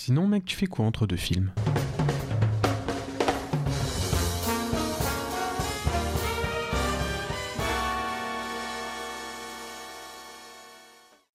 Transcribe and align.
Sinon, 0.00 0.28
mec, 0.28 0.44
tu 0.44 0.54
fais 0.54 0.68
quoi 0.68 0.84
entre 0.84 1.08
deux 1.08 1.16
films? 1.16 1.50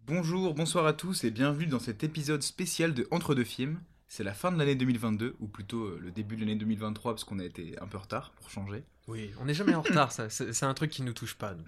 Bonjour, 0.07 0.54
bonsoir 0.54 0.86
à 0.86 0.94
tous 0.94 1.26
et 1.26 1.30
bienvenue 1.30 1.68
dans 1.68 1.80
cet 1.80 2.05
épisode 2.05 2.41
spécial 2.41 2.94
de 2.94 3.05
Entre 3.12 3.36
deux 3.36 3.44
films. 3.44 3.82
C'est 4.07 4.23
la 4.23 4.34
fin 4.34 4.50
de 4.50 4.57
l'année 4.57 4.75
2022, 4.75 5.36
ou 5.41 5.48
plutôt 5.50 5.84
euh, 5.84 6.00
le 6.02 6.11
début 6.11 6.38
de 6.38 6.39
l'année 6.39 6.55
2023, 6.55 7.11
parce 7.11 7.25
qu'on 7.25 7.39
a 7.39 7.43
été 7.43 7.75
un 7.82 7.88
peu 7.88 7.98
en 7.98 8.02
retard 8.02 8.32
pour 8.32 8.50
changer. 8.50 8.86
Oui, 9.09 9.32
on 9.41 9.45
n'est 9.45 9.54
jamais 9.54 9.75
en 9.75 9.82
retard, 9.82 10.14
ça. 10.14 10.30
C'est 10.30 10.54
c'est 10.54 10.66
un 10.66 10.73
truc 10.73 10.89
qui 10.89 11.04
nous 11.04 11.14
touche 11.14 11.36
pas. 11.36 11.54
nous. 11.54 11.66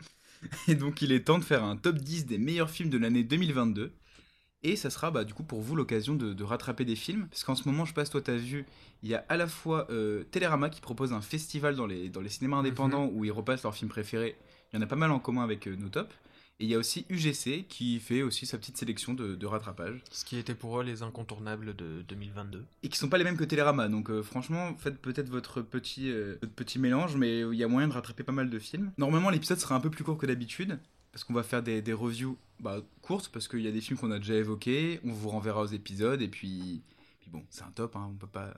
Et 0.70 0.76
donc 0.76 1.02
il 1.02 1.12
est 1.12 1.26
temps 1.26 1.40
de 1.40 1.44
faire 1.44 1.66
un 1.66 1.76
top 1.76 1.98
10 1.98 2.26
des 2.26 2.38
meilleurs 2.38 2.70
films 2.70 2.90
de 2.90 2.98
l'année 2.98 3.26
2022. 3.26 3.92
Et 4.66 4.76
ça 4.76 4.90
sera 4.90 5.12
bah, 5.12 5.24
du 5.26 5.36
coup 5.36 5.44
pour 5.44 5.62
vous 5.62 5.76
l'occasion 5.76 6.16
de, 6.16 6.34
de 6.34 6.44
rattraper 6.44 6.86
des 6.86 6.96
films. 6.96 7.28
Parce 7.30 7.44
qu'en 7.44 7.54
ce 7.54 7.70
moment, 7.70 7.86
je 7.86 7.94
passe, 7.94 8.10
toi 8.10 8.20
t'as 8.20 8.36
vu, 8.36 8.66
il 9.04 9.10
y 9.10 9.14
a 9.14 9.24
à 9.30 9.38
la 9.38 9.46
fois 9.46 9.86
euh, 9.92 10.24
Télérama 10.32 10.72
qui 10.72 10.82
propose 10.82 11.14
un 11.14 11.22
festival 11.22 11.76
dans 11.76 11.86
les, 11.86 12.10
dans 12.10 12.22
les 12.22 12.30
cinémas 12.30 12.58
indépendants 12.58 13.08
où 13.14 13.24
ils 13.24 13.32
repassent 13.32 13.62
leurs 13.62 13.76
films 13.76 13.92
préférés. 13.92 14.36
Il 14.74 14.78
y 14.78 14.80
en 14.80 14.82
a 14.82 14.88
pas 14.88 14.96
mal 14.96 15.12
en 15.12 15.20
commun 15.20 15.44
avec 15.44 15.68
euh, 15.68 15.76
nos 15.76 15.90
tops. 15.90 16.12
Et 16.60 16.64
il 16.64 16.70
y 16.70 16.74
a 16.74 16.80
aussi 16.80 17.06
UGC 17.10 17.68
qui 17.68 18.00
fait 18.00 18.24
aussi 18.24 18.48
sa 18.48 18.58
petite 18.58 18.78
sélection 18.78 19.14
de, 19.14 19.36
de 19.36 19.46
rattrapage. 19.46 20.02
Ce 20.10 20.26
qui 20.26 20.38
était 20.38 20.56
pour 20.56 20.80
eux 20.80 20.84
les 20.84 21.04
incontournables 21.04 21.76
de 21.76 22.02
2022. 22.08 22.66
Et 22.82 22.90
qui 22.90 22.98
sont 22.98 23.10
pas 23.10 23.20
les 23.20 23.24
mêmes 23.24 23.38
que 23.38 23.44
Télérama. 23.44 23.88
Donc 23.88 24.10
euh, 24.10 24.24
franchement, 24.24 24.74
faites 24.80 24.98
peut-être 25.00 25.30
votre 25.30 25.62
petit, 25.62 26.10
euh, 26.10 26.38
votre 26.42 26.54
petit 26.54 26.80
mélange, 26.80 27.18
mais 27.18 27.42
il 27.42 27.56
y 27.56 27.64
a 27.64 27.68
moyen 27.68 27.88
de 27.88 27.94
rattraper 27.94 28.24
pas 28.24 28.32
mal 28.32 28.50
de 28.50 28.58
films. 28.58 28.92
Normalement, 28.98 29.30
l'épisode 29.30 29.60
sera 29.60 29.76
un 29.76 29.80
peu 29.80 29.92
plus 29.92 30.04
court 30.04 30.18
que 30.18 30.26
d'habitude. 30.26 30.80
Parce 31.16 31.24
qu'on 31.24 31.34
va 31.34 31.44
faire 31.44 31.64
des, 31.64 31.82
des 31.82 31.94
reviews 31.94 32.38
bah, 32.60 32.82
courtes, 33.02 33.30
parce 33.30 33.48
qu'il 33.48 33.62
y 33.62 33.70
a 33.70 33.72
des 33.72 33.80
films 33.80 33.98
qu'on 33.98 34.12
a 34.12 34.20
déjà 34.20 34.34
évoqués. 34.34 35.00
On 35.06 35.14
vous 35.14 35.30
renverra 35.30 35.62
aux 35.62 35.68
épisodes. 35.68 36.22
Et 36.22 36.28
puis, 36.28 36.84
puis 37.22 37.32
bon, 37.32 37.42
c'est 37.50 37.64
un 37.64 37.72
top, 37.72 37.96
hein, 37.96 38.10
on 38.12 38.16
peut 38.16 38.28
pas 38.28 38.54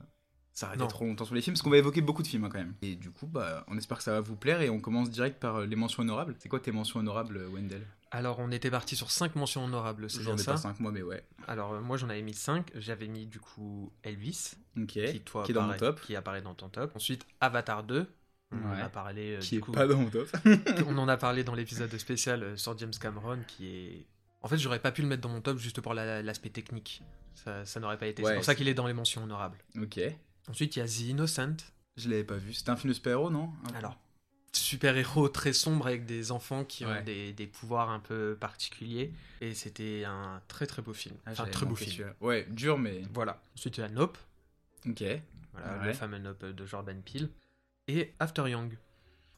s'arrêter 0.53 0.87
trop 0.87 1.05
longtemps 1.05 1.25
sur 1.25 1.35
les 1.35 1.43
films, 1.43 1.53
parce 1.53 1.61
qu'on 1.61 1.69
va 1.69 1.77
évoquer 1.77 2.01
beaucoup 2.01 2.23
de 2.23 2.27
films 2.27 2.45
hein, 2.45 2.49
quand 2.51 2.57
même. 2.57 2.73
Et 2.81 2.95
du 2.95 3.11
coup, 3.11 3.27
bah, 3.27 3.63
on 3.67 3.77
espère 3.77 3.97
que 3.99 4.03
ça 4.03 4.13
va 4.13 4.21
vous 4.21 4.35
plaire. 4.35 4.61
Et 4.61 4.71
on 4.71 4.79
commence 4.79 5.11
direct 5.11 5.39
par 5.39 5.57
euh, 5.57 5.65
les 5.67 5.75
mentions 5.75 6.01
honorables. 6.01 6.35
C'est 6.39 6.49
quoi 6.49 6.59
tes 6.59 6.71
mentions 6.71 6.99
honorables, 6.99 7.37
euh, 7.37 7.47
Wendell? 7.47 7.85
Alors, 8.09 8.39
on 8.39 8.49
était 8.49 8.71
parti 8.71 8.95
sur 8.95 9.11
5 9.11 9.35
mentions 9.35 9.63
honorables, 9.63 10.09
c'est 10.09 10.23
J'en 10.23 10.33
bien 10.33 10.41
ai 10.41 10.43
ça? 10.43 10.53
pas 10.53 10.57
5 10.57 10.79
mois, 10.79 10.91
mais 10.91 11.03
ouais. 11.03 11.23
Alors, 11.47 11.73
euh, 11.73 11.81
moi 11.81 11.97
j'en 11.97 12.09
avais 12.09 12.23
mis 12.23 12.33
5. 12.33 12.71
J'avais 12.73 13.07
mis 13.07 13.27
du 13.27 13.39
coup 13.39 13.91
Elvis, 14.01 14.55
qui, 14.87 15.19
toi, 15.19 15.43
qui 15.43 15.51
est 15.51 15.53
dans 15.53 15.67
mon 15.67 15.77
top. 15.77 16.01
qui 16.01 16.15
apparaît 16.15 16.41
dans 16.41 16.55
ton 16.55 16.69
top. 16.69 16.95
Ensuite, 16.95 17.27
Avatar 17.39 17.83
2. 17.83 18.07
On 18.51 18.65
en 18.69 18.73
a 18.73 18.89
parlé. 18.89 19.35
euh, 19.35 19.39
Qui 19.39 19.49
du 19.51 19.57
est 19.57 19.59
coup, 19.59 19.71
pas 19.71 19.87
dans 19.87 19.97
mon 19.97 20.09
top. 20.09 20.29
on 20.87 20.97
en 20.97 21.07
a 21.07 21.17
parlé 21.17 21.43
dans 21.43 21.53
l'épisode 21.55 21.95
spécial 21.97 22.43
euh, 22.43 22.57
sur 22.57 22.77
James 22.77 22.93
Cameron, 22.99 23.39
qui 23.47 23.67
est. 23.67 24.05
En 24.41 24.47
fait, 24.47 24.57
j'aurais 24.57 24.79
pas 24.79 24.91
pu 24.91 25.01
le 25.01 25.07
mettre 25.07 25.21
dans 25.21 25.29
mon 25.29 25.41
top 25.41 25.57
juste 25.57 25.81
pour 25.81 25.93
la- 25.93 26.21
l'aspect 26.21 26.49
technique. 26.49 27.01
Ça, 27.35 27.65
ça 27.65 27.79
n'aurait 27.79 27.97
pas 27.97 28.07
été. 28.07 28.23
Ouais, 28.23 28.29
c'est 28.31 28.35
pour 28.35 28.45
ça 28.45 28.55
qu'il 28.55 28.67
est 28.67 28.73
dans 28.73 28.87
les 28.87 28.93
mentions 28.93 29.23
honorables. 29.23 29.57
ok. 29.81 29.99
Ensuite, 30.49 30.75
il 30.75 30.79
y 30.79 30.81
a 30.81 30.85
The 30.87 30.99
Innocent. 31.09 31.57
Je 31.97 32.09
l'avais 32.09 32.23
pas 32.23 32.37
vu. 32.37 32.53
C'était 32.53 32.69
un 32.69 32.77
film 32.77 32.89
de 32.89 32.93
super-héros, 32.93 33.29
non? 33.29 33.51
Alors, 33.75 33.97
super-héros 34.53 35.27
très 35.29 35.51
sombre 35.53 35.87
avec 35.87 36.05
des 36.05 36.31
enfants 36.31 36.63
qui 36.63 36.85
ont 36.85 36.89
Ouais. 36.89 37.03
des, 37.03 37.33
des 37.33 37.47
pouvoirs 37.47 37.89
un 37.89 37.99
peu 37.99 38.37
particuliers. 38.39 39.11
Et 39.41 39.53
c'était 39.53 40.03
un 40.05 40.41
très 40.47 40.65
très 40.67 40.81
beau 40.81 40.93
film. 40.93 41.15
Ah, 41.25 41.31
enfin, 41.31 41.45
très 41.47 41.65
beau 41.65 41.75
film. 41.75 42.13
Ouais, 42.21 42.47
dur, 42.49 42.77
mais. 42.77 43.01
Voilà. 43.13 43.41
Ensuite, 43.55 43.77
il 43.77 43.81
y 43.81 43.83
a 43.83 43.89
Nope. 43.89 44.17
Ok. 44.87 45.03
Voilà, 45.53 45.79
Ouais. 45.79 45.87
le 45.87 45.93
fameux 45.93 46.19
Nope 46.19 46.45
de 46.45 46.65
Jordan 46.65 47.01
Peele. 47.01 47.29
Et 47.87 48.13
After 48.19 48.49
Young, 48.49 48.77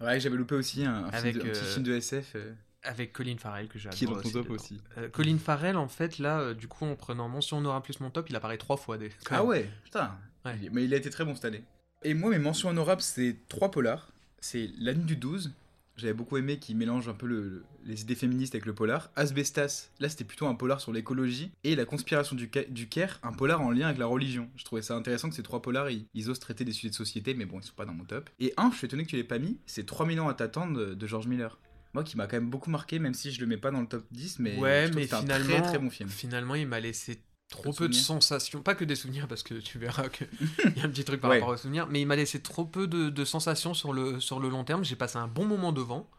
Ouais, 0.01 0.19
j'avais 0.19 0.37
loupé 0.37 0.55
aussi 0.55 0.85
un, 0.85 1.05
un 1.05 1.11
film 1.11 1.33
de- 1.33 1.39
un 1.41 1.43
petit 1.51 1.59
euh, 1.59 1.73
film 1.73 1.83
de 1.83 1.93
SF 1.93 2.31
euh, 2.35 2.53
avec 2.83 3.11
Colin 3.11 3.35
Farrell, 3.37 3.67
que 3.67 3.77
j'adore 3.77 3.97
qui 3.97 4.05
est 4.05 4.07
dans 4.07 4.21
ton 4.21 4.29
top 4.29 4.43
dedans. 4.45 4.55
aussi. 4.55 4.81
Euh, 4.97 5.09
Colin 5.09 5.37
Farrell, 5.37 5.75
en 5.75 5.89
fait, 5.89 6.19
là, 6.19 6.39
euh, 6.39 6.53
du 6.53 6.67
coup, 6.69 6.85
en 6.85 6.95
prenant 6.95 7.27
mention 7.27 7.57
honorable 7.57 7.83
plus 7.83 7.99
mon 7.99 8.09
top, 8.09 8.29
il 8.29 8.35
apparaît 8.37 8.57
trois 8.57 8.77
fois. 8.77 8.97
Des... 8.97 9.11
Ah 9.29 9.43
ouais, 9.43 9.69
putain. 9.83 10.17
Ouais. 10.45 10.55
Mais 10.71 10.85
il 10.85 10.93
a 10.93 10.97
été 10.97 11.09
très 11.09 11.25
bon 11.25 11.35
cette 11.35 11.43
année. 11.45 11.63
Et 12.03 12.13
moi, 12.13 12.29
mes 12.29 12.39
mentions 12.39 12.69
honorables, 12.69 13.01
c'est 13.01 13.35
trois 13.49 13.71
polars. 13.71 14.09
C'est 14.39 14.69
La 14.79 14.93
Nuit 14.93 15.03
du 15.03 15.17
12. 15.17 15.51
J'avais 15.99 16.13
beaucoup 16.13 16.37
aimé 16.37 16.57
qui 16.59 16.73
mélange 16.75 17.07
un 17.09 17.13
peu 17.13 17.27
le- 17.27 17.47
le- 17.49 17.65
les 17.85 18.01
idées 18.01 18.15
féministes 18.15 18.55
avec 18.55 18.65
le 18.65 18.73
polar. 18.73 19.11
Asbestas, 19.15 19.89
là 19.99 20.09
c'était 20.09 20.23
plutôt 20.23 20.47
un 20.47 20.55
polar 20.55 20.81
sur 20.81 20.91
l'écologie. 20.91 21.51
Et 21.63 21.75
La 21.75 21.85
conspiration 21.85 22.35
du, 22.35 22.49
du 22.69 22.87
Caire, 22.89 23.19
un 23.23 23.31
polar 23.33 23.61
en 23.61 23.71
lien 23.71 23.87
avec 23.87 23.97
la 23.99 24.05
religion. 24.05 24.49
Je 24.55 24.63
trouvais 24.65 24.81
ça 24.81 24.95
intéressant 24.95 25.29
que 25.29 25.35
ces 25.35 25.43
trois 25.43 25.61
polars, 25.61 25.89
ils, 25.89 26.05
ils 26.13 26.29
osent 26.29 26.39
traiter 26.39 26.65
des 26.65 26.71
sujets 26.71 26.89
de 26.89 26.95
société, 26.95 27.33
mais 27.33 27.45
bon, 27.45 27.59
ils 27.59 27.63
sont 27.65 27.73
pas 27.75 27.85
dans 27.85 27.93
mon 27.93 28.05
top. 28.05 28.29
Et 28.39 28.53
un, 28.57 28.71
je 28.71 28.77
suis 28.77 28.85
étonné 28.85 29.03
que 29.05 29.09
tu 29.09 29.15
l'aies 29.15 29.23
pas 29.23 29.39
mis, 29.39 29.57
c'est 29.65 29.85
3000 29.85 30.19
ans 30.19 30.27
à 30.29 30.33
t'attendre 30.33 30.77
de, 30.79 30.93
de 30.93 31.07
George 31.07 31.27
Miller. 31.27 31.59
Moi 31.93 32.03
qui 32.03 32.17
m'a 32.17 32.27
quand 32.27 32.37
même 32.37 32.49
beaucoup 32.51 32.69
marqué, 32.69 32.99
même 32.99 33.13
si 33.15 33.31
je 33.31 33.41
le 33.41 33.47
mets 33.47 33.57
pas 33.57 33.71
dans 33.71 33.81
le 33.81 33.87
top 33.87 34.05
10, 34.11 34.39
mais 34.39 34.57
ouais, 34.59 34.85
je 34.89 34.93
mais 34.93 35.07
que 35.07 35.15
un 35.15 35.21
finalement, 35.21 35.45
très 35.47 35.61
très 35.63 35.79
bon 35.79 35.89
film. 35.89 36.07
finalement, 36.07 36.53
il 36.55 36.67
m'a 36.67 36.79
laissé 36.79 37.19
trop 37.49 37.73
Peu 37.73 37.87
de 37.89 37.93
sensations. 37.93 38.61
Pas 38.61 38.75
que 38.75 38.85
des 38.85 38.95
souvenirs, 38.95 39.27
parce 39.27 39.43
que 39.43 39.55
tu 39.55 39.79
verras 39.79 40.09
qu'il 40.09 40.27
y 40.77 40.81
a 40.81 40.85
un 40.85 40.89
petit 40.89 41.03
truc 41.03 41.19
par 41.21 41.31
Ouais. 41.31 41.39
rapport 41.39 41.53
aux 41.53 41.57
souvenirs, 41.57 41.87
mais 41.89 42.01
il 42.01 42.05
m'a 42.05 42.15
laissé 42.15 42.41
trop 42.41 42.65
peu 42.65 42.87
de, 42.87 43.09
de 43.09 43.25
sensations 43.25 43.73
sur 43.73 43.91
le, 43.93 44.19
sur 44.19 44.39
le 44.39 44.49
long 44.49 44.63
terme. 44.63 44.83
J'ai 44.85 44.95
passé 44.95 45.17
un 45.17 45.27
bon 45.27 45.45
moment 45.45 45.71
devant, 45.71 46.09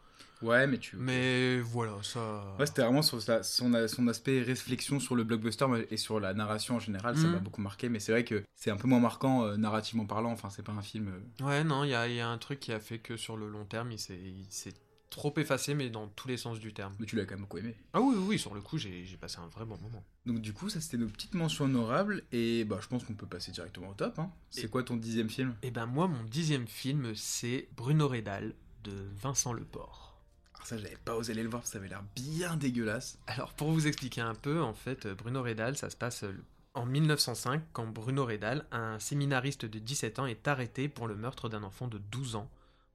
Ouais, 0.41 0.65
mais 0.65 0.79
tu. 0.79 0.95
mais 0.97 1.59
voilà, 1.59 1.93
ça. 2.01 2.55
Ouais, 2.59 2.65
c'était 2.65 2.81
vraiment 2.81 3.03
sur 3.03 3.21
sa- 3.21 3.43
son, 3.43 3.71
son 3.87 4.07
aspect 4.07 4.41
réflexion 4.41 4.99
sur 4.99 5.15
le 5.15 5.23
blockbuster 5.23 5.65
et 5.91 5.97
sur 5.97 6.19
la 6.19 6.33
narration 6.33 6.77
en 6.77 6.79
général, 6.79 7.15
ça 7.15 7.27
Mhm. 7.27 7.33
m'a 7.33 7.39
beaucoup 7.39 7.61
marqué. 7.61 7.89
Mais 7.89 7.99
c'est 7.99 8.11
vrai 8.11 8.25
que 8.25 8.43
c'est 8.55 8.71
un 8.71 8.75
peu 8.77 8.87
moins 8.87 8.99
marquant 8.99 9.45
euh, 9.45 9.55
narrativement 9.57 10.05
parlant. 10.07 10.31
Enfin, 10.31 10.49
c'est 10.49 10.63
pas 10.63 10.71
un 10.71 10.81
film. 10.81 11.09
euh, 11.41 11.45
Ouais, 11.45 11.63
non, 11.63 11.83
il 11.83 11.91
y 11.91 11.93
a, 11.95 12.07
y 12.07 12.19
a 12.19 12.27
un 12.27 12.37
truc 12.39 12.59
qui 12.59 12.73
a 12.73 12.79
fait 12.79 12.97
que 12.97 13.17
sur 13.17 13.37
le 13.37 13.47
long 13.49 13.65
terme, 13.65 13.91
il 13.91 13.99
s'est 13.99 14.73
trop 15.11 15.33
effacé, 15.37 15.75
mais 15.75 15.91
dans 15.91 16.07
tous 16.07 16.27
les 16.27 16.37
sens 16.37 16.59
du 16.59 16.73
terme. 16.73 16.95
Mais 16.99 17.05
tu 17.05 17.15
l'as 17.15 17.25
quand 17.25 17.35
même 17.35 17.41
beaucoup 17.41 17.59
aimé. 17.59 17.75
Ah 17.93 18.01
oui, 18.01 18.15
oui, 18.17 18.23
oui, 18.29 18.39
sur 18.39 18.55
le 18.55 18.61
coup, 18.61 18.79
j'ai 18.79 19.05
passé 19.19 19.37
un 19.37 19.47
vrai 19.47 19.65
bon 19.65 19.77
moment. 19.77 20.03
Donc, 20.25 20.39
du 20.41 20.53
coup, 20.53 20.69
ça 20.69 20.81
c'était 20.81 20.97
nos 20.97 21.07
petites 21.07 21.35
mentions 21.35 21.65
honorables. 21.65 22.23
Et 22.31 22.63
bah, 22.63 22.79
je 22.81 22.87
pense 22.87 23.03
qu'on 23.03 23.13
peut 23.13 23.27
passer 23.27 23.51
directement 23.51 23.89
au 23.89 23.93
top. 23.93 24.17
hein. 24.17 24.31
C'est 24.49 24.69
quoi 24.69 24.81
ton 24.83 24.95
dixième 24.95 25.29
film? 25.29 25.53
Et 25.61 25.69
ben 25.69 25.85
moi, 25.85 26.07
mon 26.07 26.23
dixième 26.23 26.67
film, 26.67 27.13
c'est 27.13 27.67
Bruno 27.75 28.07
Redal 28.07 28.55
de 28.83 28.93
Vincent 29.21 29.53
Leport. 29.53 30.19
Alors, 30.55 30.65
ça, 30.65 30.77
j'avais 30.77 30.97
pas 31.03 31.15
osé 31.15 31.33
aller 31.33 31.43
le 31.43 31.49
voir 31.49 31.61
parce 31.61 31.71
que 31.71 31.73
ça 31.73 31.79
avait 31.79 31.89
l'air 31.89 32.03
bien 32.15 32.55
dégueulasse. 32.55 33.19
Alors, 33.27 33.53
pour 33.53 33.71
vous 33.71 33.87
expliquer 33.87 34.21
un 34.21 34.35
peu, 34.35 34.61
en 34.61 34.73
fait, 34.73 35.07
Bruno 35.07 35.43
Redal, 35.43 35.75
ça 35.77 35.89
se 35.89 35.97
passe 35.97 36.23
euh, 36.23 36.33
en 36.73 36.85
1905, 36.85 37.61
quand 37.73 37.85
Bruno 37.87 38.25
Redal, 38.25 38.65
un 38.71 38.97
séminariste 38.99 39.65
de 39.65 39.77
17 39.79 40.19
ans, 40.19 40.25
est 40.25 40.47
arrêté 40.47 40.87
pour 40.87 41.07
le 41.07 41.15
meurtre 41.15 41.49
d'un 41.49 41.63
enfant 41.63 41.87
de 41.89 41.97
12 41.97 42.35
ans. 42.37 42.49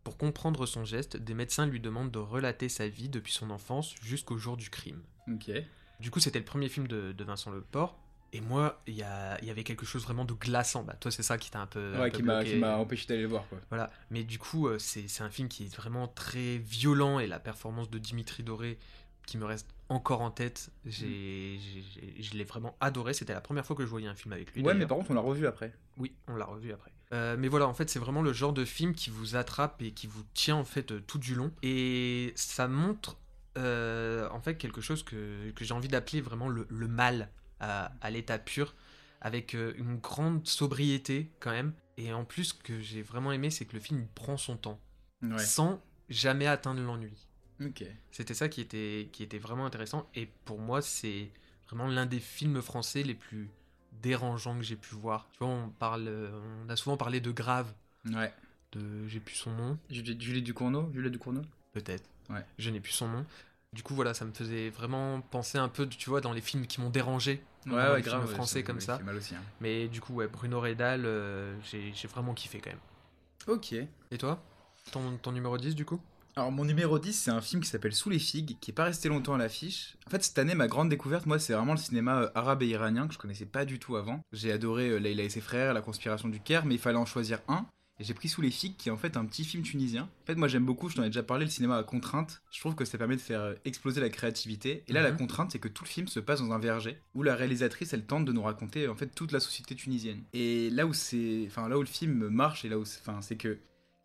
Pour 0.07 0.19
comprendre 0.19 0.67
son 0.67 0.85
geste, 0.85 1.17
des 1.17 1.35
médecins 1.35 1.67
lui 1.67 1.81
demandent 1.81 2.13
de 2.13 2.21
relater 2.21 2.69
sa 2.69 2.87
vie 2.87 3.09
depuis 3.09 3.33
son 3.33 3.51
enfance 3.51 3.93
jusqu'au 4.01 4.39
jour 4.39 4.57
du 4.57 4.71
crime. 4.71 5.03
Ok. 5.29 5.51
Du 5.99 6.13
coup, 6.13 6.21
c'était 6.21 6.39
le 6.39 6.45
premier 6.45 6.69
film 6.69 6.87
de, 6.87 7.11
de 7.11 7.25
Vincent 7.25 7.51
Leport. 7.51 7.99
Et 8.33 8.41
moi, 8.41 8.81
il 8.87 8.95
y, 8.95 9.03
avait 9.03 9.65
quelque 9.65 9.85
chose 9.85 10.05
vraiment 10.05 10.25
de 10.25 10.33
glaçant. 10.33 10.85
Bah, 10.85 10.95
toi, 11.01 11.11
c'est 11.11 11.25
ça 11.25 11.39
qui 11.39 11.51
t'a 11.51 11.59
un 11.59 11.67
peu. 11.67 11.93
un 11.97 12.03
Ouais, 12.03 12.11
peu 12.13 12.19
qui 12.19 12.23
m'a 12.23 12.77
empêché 12.77 13.09
d'aller 13.09 13.23
le 13.23 13.27
voir 13.27 13.49
quoi. 13.49 13.59
Voilà. 13.69 13.91
Mais 14.11 14.23
du 14.23 14.39
coup, 14.39 14.69
euh, 14.69 14.79
c'est 14.79 15.23
un 15.23 15.29
film 15.31 15.49
qui 15.49 15.65
est 15.65 15.75
vraiment 15.75 16.07
très 16.07 16.59
violent 16.59 17.19
et 17.19 17.27
la 17.27 17.41
performance 17.41 17.91
de 17.91 17.99
Dimitri 17.99 18.45
Doré, 18.45 18.79
qui 19.27 19.39
me 19.39 19.45
reste 19.45 19.67
encore 19.89 20.21
en 20.21 20.31
tête, 20.31 20.71
j'ai, 20.85 21.59
j'ai- 21.59 22.23
je 22.23 22.35
l'ai 22.35 22.45
vraiment 22.45 22.77
adoré. 22.79 23.13
C'était 23.13 23.35
la 23.35 23.41
première 23.41 23.67
fois 23.67 23.75
que 23.75 23.83
je 23.83 23.89
voyais 23.89 24.07
un 24.07 24.15
film 24.15 24.33
avec 24.35 24.53
lui. 24.55 24.63
Ouais, 24.63 24.75
mais 24.75 24.87
par 24.87 24.99
contre, 24.99 25.11
on 25.11 25.15
l'a 25.15 25.21
revu 25.21 25.49
après. 25.49 25.73
Oui, 25.97 26.15
on 26.29 26.37
l'a 26.37 26.45
revu 26.45 26.73
après. 26.73 26.93
Euh, 27.13 27.37
mais 27.39 27.49
voilà, 27.49 27.69
en 27.69 27.75
fait, 27.75 27.89
c'est 27.89 27.99
vraiment 27.99 28.23
le 28.23 28.33
genre 28.33 28.53
de 28.53 28.65
film 28.65 28.95
qui 28.95 29.11
vous 29.11 29.37
attrape 29.37 29.81
et 29.83 29.93
qui 29.93 30.07
vous 30.07 30.25
tient 30.35 30.57
en 30.57 30.65
fait 30.65 30.91
euh, 30.93 31.01
tout 31.07 31.19
du 31.19 31.35
long. 31.35 31.53
Et 31.63 32.33
ça 32.37 32.67
montre 32.69 33.17
euh, 33.59 34.29
en 34.31 34.41
fait 34.41 34.57
quelque 34.57 34.81
chose 34.81 35.03
que, 35.03 35.51
que 35.53 35.65
j'ai 35.65 35.73
envie 35.75 35.89
d'appeler 35.89 36.21
vraiment 36.21 36.49
le, 36.49 36.67
le 36.69 36.89
mal 36.89 37.31
à, 37.61 37.93
à 38.01 38.11
l'état 38.11 38.39
pur, 38.39 38.75
avec 39.21 39.55
une 39.55 39.97
grande 39.99 40.47
sobriété 40.47 41.31
quand 41.41 41.53
même. 41.53 41.73
Et 41.97 42.13
en 42.13 42.25
plus, 42.25 42.45
ce 42.45 42.55
que 42.55 42.81
j'ai 42.81 43.03
vraiment 43.03 43.33
aimé, 43.33 43.51
c'est 43.51 43.65
que 43.65 43.73
le 43.75 43.81
film 43.81 44.01
il 44.01 44.09
prend 44.09 44.37
son 44.37 44.57
temps, 44.57 44.79
Ouais. 45.23 45.39
sans 45.39 45.81
jamais 46.11 46.47
atteindre 46.47 46.81
l'ennui. 46.83 47.27
C'était 48.13 48.35
ça 48.35 48.51
qui 48.51 48.61
était, 48.61 49.09
qui 49.13 49.23
était 49.23 49.39
vraiment 49.39 49.65
intéressant. 49.65 50.11
Et 50.15 50.27
pour 50.45 50.59
moi, 50.59 50.83
c'est 50.83 51.31
vraiment 51.67 51.87
l'un 51.87 52.05
des 52.05 52.21
films 52.21 52.61
français 52.61 53.03
les 53.03 53.15
plus 53.15 53.49
dérangeants 54.03 54.57
que 54.57 54.63
j'ai 54.65 54.77
pu 54.77 54.95
voir. 54.95 55.29
Tu 55.33 55.39
vois, 55.41 55.49
on, 55.49 55.69
parle, 55.69 56.11
on 56.65 56.69
a 56.69 56.77
souvent 56.77 56.97
parlé 56.97 57.21
de 57.21 57.31
Grave, 57.31 57.73
Ouais. 58.13 58.33
de 58.73 59.07
j'ai 59.09 59.21
plus 59.21 59.35
son 59.35 59.51
nom, 59.53 59.79
Julie, 59.91 60.43
Ducournau 60.43 60.91
Julie 60.95 61.11
Ducournau? 61.11 61.43
Peut-être. 61.73 62.09
Ouais. 62.31 62.45
Je 62.59 62.71
n'ai 62.71 62.81
plus 62.81 62.93
son 62.93 63.09
nom. 63.09 63.25
Du 63.73 63.83
coup, 63.83 63.95
voilà, 63.95 64.15
ça 64.15 64.25
me 64.25 64.33
faisait 64.33 64.71
vraiment 64.71 65.21
penser 65.21 65.59
un 65.59 65.69
peu, 65.69 65.87
tu 65.89 66.09
vois, 66.09 66.21
dans 66.21 66.33
les 66.33 66.41
films 66.41 66.67
qui 66.67 66.81
m'ont 66.81 66.89
dérangé. 66.91 67.43
Ouais, 67.67 67.97
les 67.97 68.03
grave. 68.03 68.23
films 68.23 68.35
français 68.35 68.63
comme 68.63 68.81
ça. 68.81 68.99
mal 69.01 69.17
aussi. 69.17 69.35
hein. 69.35 69.43
Mais 69.61 69.89
du 69.89 70.01
coup, 70.01 70.15
ouais, 70.15 70.29
Bruno 70.29 70.61
Redal, 70.61 71.05
euh, 71.05 71.55
j'ai 71.65 71.93
j'ai 71.93 72.09
vraiment 72.09 72.33
kiffé 72.33 72.61
quand 72.61 72.71
même. 72.71 72.79
Ok. 73.49 73.73
Et 73.73 74.19
toi? 74.19 74.41
Ton, 74.93 75.17
ton 75.19 75.33
numéro 75.33 75.59
10 75.59 75.75
du 75.75 75.85
coup? 75.85 76.01
Alors 76.39 76.53
mon 76.53 76.67
numéro 76.67 76.99
10, 76.99 77.15
c'est 77.15 77.31
un 77.31 77.41
film 77.41 77.63
qui 77.63 77.69
s'appelle 77.71 77.95
Sous 77.95 78.11
les 78.11 78.19
figues, 78.19 78.59
qui 78.61 78.71
est 78.71 78.75
pas 78.75 78.85
resté 78.85 79.09
longtemps 79.09 79.33
à 79.35 79.39
l'affiche. 79.39 79.97
En 80.07 80.11
fait, 80.11 80.23
cette 80.23 80.39
année, 80.39 80.55
ma 80.55 80.69
grande 80.69 80.91
découverte, 80.91 81.25
moi, 81.25 81.39
c'est 81.39 81.55
vraiment 81.55 81.73
le 81.73 81.79
cinéma 81.79 82.21
euh, 82.25 82.29
arabe 82.35 82.63
et 82.63 82.67
iranien 82.67 83.09
que 83.09 83.15
je 83.15 83.19
connaissais 83.19 83.47
pas 83.47 83.65
du 83.65 83.79
tout 83.79 83.97
avant. 83.97 84.21
J'ai 84.33 84.53
adoré 84.53 84.91
euh, 84.91 84.99
Leïla 84.99 85.23
et 85.23 85.29
ses 85.31 85.41
frères, 85.41 85.73
La 85.73 85.81
conspiration 85.81 86.29
du 86.29 86.39
Caire, 86.41 86.67
mais 86.67 86.75
il 86.75 86.81
fallait 86.81 86.99
en 86.99 87.07
choisir 87.07 87.41
un. 87.49 87.65
Et 87.99 88.05
j'ai 88.05 88.13
pris 88.13 88.29
Sous 88.29 88.43
les 88.43 88.51
figues, 88.51 88.77
qui 88.77 88.91
est 88.91 88.93
en 88.93 88.99
fait 88.99 89.17
un 89.17 89.25
petit 89.25 89.47
film 89.47 89.63
tunisien. 89.63 90.03
En 90.03 90.27
fait, 90.27 90.35
moi 90.35 90.47
j'aime 90.47 90.67
beaucoup, 90.67 90.91
je 90.91 90.97
t'en 90.97 91.05
ai 91.05 91.07
déjà 91.07 91.23
parlé, 91.23 91.47
le 91.47 91.51
cinéma 91.51 91.79
à 91.79 91.83
contrainte. 91.85 92.43
Je 92.53 92.61
trouve 92.61 92.75
que 92.75 92.85
ça 92.85 92.99
permet 92.99 93.17
de 93.17 93.23
faire 93.23 93.41
euh, 93.41 93.55
exploser 93.65 94.03
la 94.03 94.11
créativité. 94.11 94.85
Et 94.89 94.93
là, 94.93 95.01
la 95.01 95.13
Mhm. 95.13 95.17
contrainte, 95.17 95.53
c'est 95.53 95.59
que 95.59 95.69
tout 95.69 95.85
le 95.85 95.89
film 95.89 96.07
se 96.07 96.21
passe 96.21 96.43
dans 96.43 96.53
un 96.53 96.59
verger, 96.59 97.01
où 97.15 97.23
la 97.23 97.35
réalisatrice, 97.35 97.95
elle 97.95 98.05
tente 98.05 98.27
de 98.27 98.33
nous 98.33 98.43
raconter 98.43 98.89
en 98.89 98.95
fait 98.95 99.07
toute 99.07 99.33
la 99.33 99.41
société 99.41 99.75
tunisienne. 99.75 100.23
Et 100.35 100.69
là 100.69 100.85
où 100.85 100.93
c'est, 100.93 101.45
enfin 101.47 101.67
là 101.71 101.79
où 101.79 101.81
le 101.81 101.87
film 101.87 102.29
marche, 102.29 102.67
et 102.67 102.69
là 102.69 102.79
où, 102.79 102.83
enfin, 102.83 103.23
c'est 103.23 103.37
que 103.37 103.57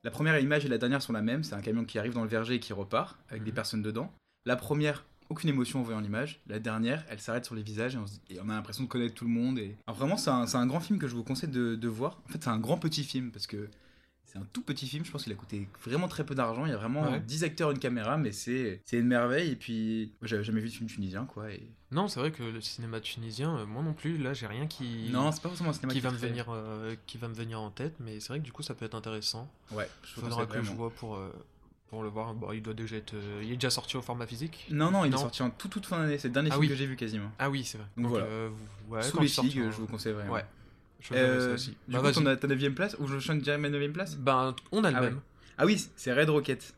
la 0.04 0.12
première 0.12 0.38
image 0.40 0.66
et 0.66 0.68
la 0.68 0.78
dernière 0.78 1.02
sont 1.02 1.14
la 1.14 1.22
même. 1.22 1.44
C'est 1.44 1.56
un 1.56 1.62
camion 1.62 1.86
qui 1.86 2.00
arrive 2.00 2.14
dans 2.14 2.24
le 2.24 2.30
verger 2.30 2.56
et 2.56 2.60
qui 2.60 2.74
repart 2.74 3.18
avec 3.30 3.44
des 3.44 3.52
Mhm. 3.52 3.56
personnes 3.56 3.82
dedans. 3.82 4.12
La 4.46 4.56
première, 4.56 5.06
aucune 5.30 5.50
émotion 5.50 5.80
en 5.80 5.84
voyant 5.84 6.00
l'image. 6.02 6.42
La 6.48 6.60
dernière, 6.60 7.06
elle 7.10 7.20
s'arrête 7.20 7.46
sur 7.46 7.56
les 7.56 7.62
visages 7.64 7.96
et 7.96 7.98
on, 7.98 8.08
se 8.08 8.14
dit- 8.14 8.22
et 8.32 8.40
on 8.42 8.50
a 8.50 8.54
l'impression 8.54 8.84
de 8.84 8.90
connaître 8.90 9.14
tout 9.16 9.26
le 9.26 9.32
monde. 9.32 9.60
Et... 9.60 9.78
Alors 9.88 9.98
vraiment, 9.98 10.18
c'est 10.18 10.30
un, 10.32 10.46
c'est 10.48 10.58
un 10.58 10.66
grand 10.68 10.80
film 10.80 10.98
que 11.00 11.08
je 11.08 11.16
vous 11.16 11.24
conseille 11.24 11.50
de, 11.50 11.76
de 11.76 11.88
voir. 11.88 12.20
En 12.28 12.32
fait, 12.32 12.44
c'est 12.44 12.50
un 12.50 12.60
grand 12.60 12.78
petit 12.78 13.04
film 13.04 13.32
parce 13.32 13.48
que 13.48 13.70
c'est 14.32 14.40
un 14.40 14.48
tout 14.54 14.62
petit 14.62 14.88
film. 14.88 15.04
Je 15.04 15.12
pense 15.12 15.24
qu'il 15.24 15.34
a 15.34 15.36
coûté 15.36 15.68
vraiment 15.84 16.08
très 16.08 16.26
peu 16.26 16.36
d'argent. 16.36 16.66
Il 16.66 16.70
y 16.72 16.74
a 16.74 16.78
vraiment 16.78 17.04
Ouais. 17.12 17.20
10 17.20 17.44
acteurs, 17.44 17.72
une 17.72 17.80
caméra, 17.80 18.18
mais 18.18 18.32
c'est 18.32 18.82
une 18.94 19.08
merveille. 19.08 19.52
Et 19.52 19.56
puis, 19.56 20.14
j'avais 20.22 20.44
jamais 20.44 20.62
vu 20.62 20.70
de 20.70 20.74
film 20.74 20.90
tunisien, 20.90 21.26
quoi. 21.26 21.52
Et... 21.52 21.68
Non, 21.92 22.08
c'est 22.08 22.20
vrai 22.22 22.32
que 22.32 22.42
le 22.44 22.62
cinéma 22.62 23.02
tunisien, 23.02 23.58
euh, 23.58 23.66
moi 23.66 23.84
non 23.84 23.94
plus, 23.94 24.18
là, 24.18 24.34
j'ai 24.34 24.48
rien 24.48 24.68
qui. 24.68 25.10
Non, 25.12 25.32
c'est 25.34 25.42
pas 25.42 25.50
forcément 25.50 25.72
un 25.72 25.74
cinéma 25.74 25.92
qui 25.94 26.00
qui 26.00 26.06
va 26.06 26.12
me 26.12 26.18
venir 26.18 26.46
euh, 26.50 26.96
qui 27.08 27.18
va 27.18 27.28
me 27.28 27.34
venir 27.34 27.60
en 27.60 27.70
tête 27.72 27.96
mais 28.00 28.20
c'est 28.22 28.30
vrai 28.30 28.40
que 28.40 28.46
du 28.46 28.52
coup 28.54 28.64
ça 28.64 28.74
peut 28.74 28.86
être 28.86 28.96
intéressant 28.96 29.52
Ouais, 29.72 29.90
je 30.04 30.14
faudra 30.22 30.46
que 30.46 30.62
je 30.64 30.72
vois 30.72 30.90
pour 30.92 31.16
euh, 31.18 31.30
pour 31.90 32.02
le 32.04 32.08
voir 32.10 32.34
bon 32.34 32.54
il 32.54 32.62
doit 32.62 32.74
déjà 32.74 32.96
être 32.96 33.14
il 33.44 33.52
est 33.52 33.56
déjà 33.56 33.70
sorti 33.70 33.98
au 33.98 34.02
format 34.02 34.26
physique? 34.26 34.66
Non, 34.72 34.90
non, 34.92 35.04
il 35.04 35.12
Non. 35.12 35.18
est 35.18 35.20
sorti 35.20 35.44
en 35.44 35.50
tout, 35.50 35.68
toute 35.68 35.86
fin 35.86 36.00
d'année. 36.00 36.18
C'est 36.18 36.30
le 36.30 36.34
dernier 36.34 36.50
Ah 36.52 36.54
film 36.54 36.62
oui. 36.62 36.70
que 36.70 36.76
j'ai 36.76 36.86
vu 36.86 36.96
quasiment. 36.96 37.30
ah 37.40 37.50
oui 37.50 37.66
c'est 37.66 37.78
vrai 37.78 37.88
Donc 37.98 38.08
voilà. 38.08 38.26
euh, 38.26 38.50
ouais, 38.88 39.02
Sous 39.04 39.20
les 39.20 39.28
figues, 39.28 39.64
je 39.70 39.76
vous 39.76 39.88
conseille 39.88 40.14
vraiment. 40.14 40.32
ouais 40.34 40.46
je 41.02 41.14
Euh, 41.14 41.56
aussi 41.56 41.72
du 41.88 41.94
bah, 41.94 42.12
coup, 42.12 42.22
ta 42.22 42.48
9ème 42.48 42.74
place 42.74 42.96
Ou 43.00 43.08
je 43.08 43.20
change 43.20 43.42
direct 43.42 43.62
ma 43.62 43.70
9ème 43.70 43.92
place? 43.92 44.16
Ben 44.16 44.56
on 44.72 44.84
a 44.84 44.92
le 44.92 44.98
Ah 44.98 45.02
ouais. 45.02 45.10
même 45.10 45.22
Ah 45.58 45.66
oui, 45.66 45.86
c'est 45.96 46.14
Red 46.14 46.30
Rocket. 46.30 46.74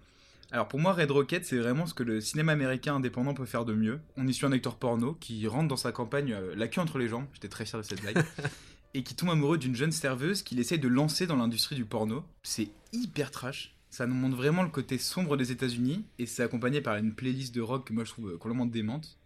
Alors 0.51 0.67
pour 0.67 0.79
moi, 0.79 0.93
Red 0.93 1.09
Rocket, 1.09 1.45
c'est 1.45 1.57
vraiment 1.57 1.87
ce 1.87 1.95
que 1.95 2.03
le 2.03 2.21
cinéma 2.21 2.51
américain 2.51 2.95
indépendant 2.95 3.33
peut 3.33 3.45
faire 3.45 3.65
de 3.65 3.73
mieux. 3.73 3.99
On 4.17 4.27
y 4.27 4.33
suit 4.33 4.45
un 4.45 4.51
acteur 4.51 4.75
porno 4.75 5.13
qui 5.15 5.47
rentre 5.47 5.67
dans 5.67 5.77
sa 5.77 5.91
campagne 5.91 6.31
euh, 6.33 6.53
la 6.55 6.67
queue 6.67 6.79
entre 6.79 6.99
les 6.99 7.07
jambes, 7.07 7.25
j'étais 7.33 7.47
très 7.49 7.65
fier 7.65 7.79
de 7.79 7.83
cette 7.83 8.01
blague, 8.01 8.23
et 8.93 9.03
qui 9.03 9.15
tombe 9.15 9.31
amoureux 9.31 9.57
d'une 9.57 9.75
jeune 9.75 9.91
serveuse 9.91 10.43
qu'il 10.43 10.59
essaye 10.59 10.77
de 10.77 10.87
lancer 10.87 11.25
dans 11.25 11.35
l'industrie 11.35 11.75
du 11.75 11.85
porno. 11.85 12.23
C'est 12.43 12.69
hyper 12.91 13.31
trash. 13.31 13.75
Ça 13.89 14.05
nous 14.05 14.13
montre 14.13 14.37
vraiment 14.37 14.61
le 14.63 14.69
côté 14.69 14.99
sombre 14.99 15.37
des 15.37 15.51
États-Unis, 15.51 16.05
et 16.19 16.27
c'est 16.27 16.43
accompagné 16.43 16.81
par 16.81 16.97
une 16.97 17.13
playlist 17.13 17.53
de 17.53 17.61
rock 17.61 17.87
que 17.87 17.93
moi 17.93 18.03
je 18.03 18.11
trouve 18.11 18.29
euh, 18.29 18.37
complètement 18.37 18.67
démente. 18.67 19.17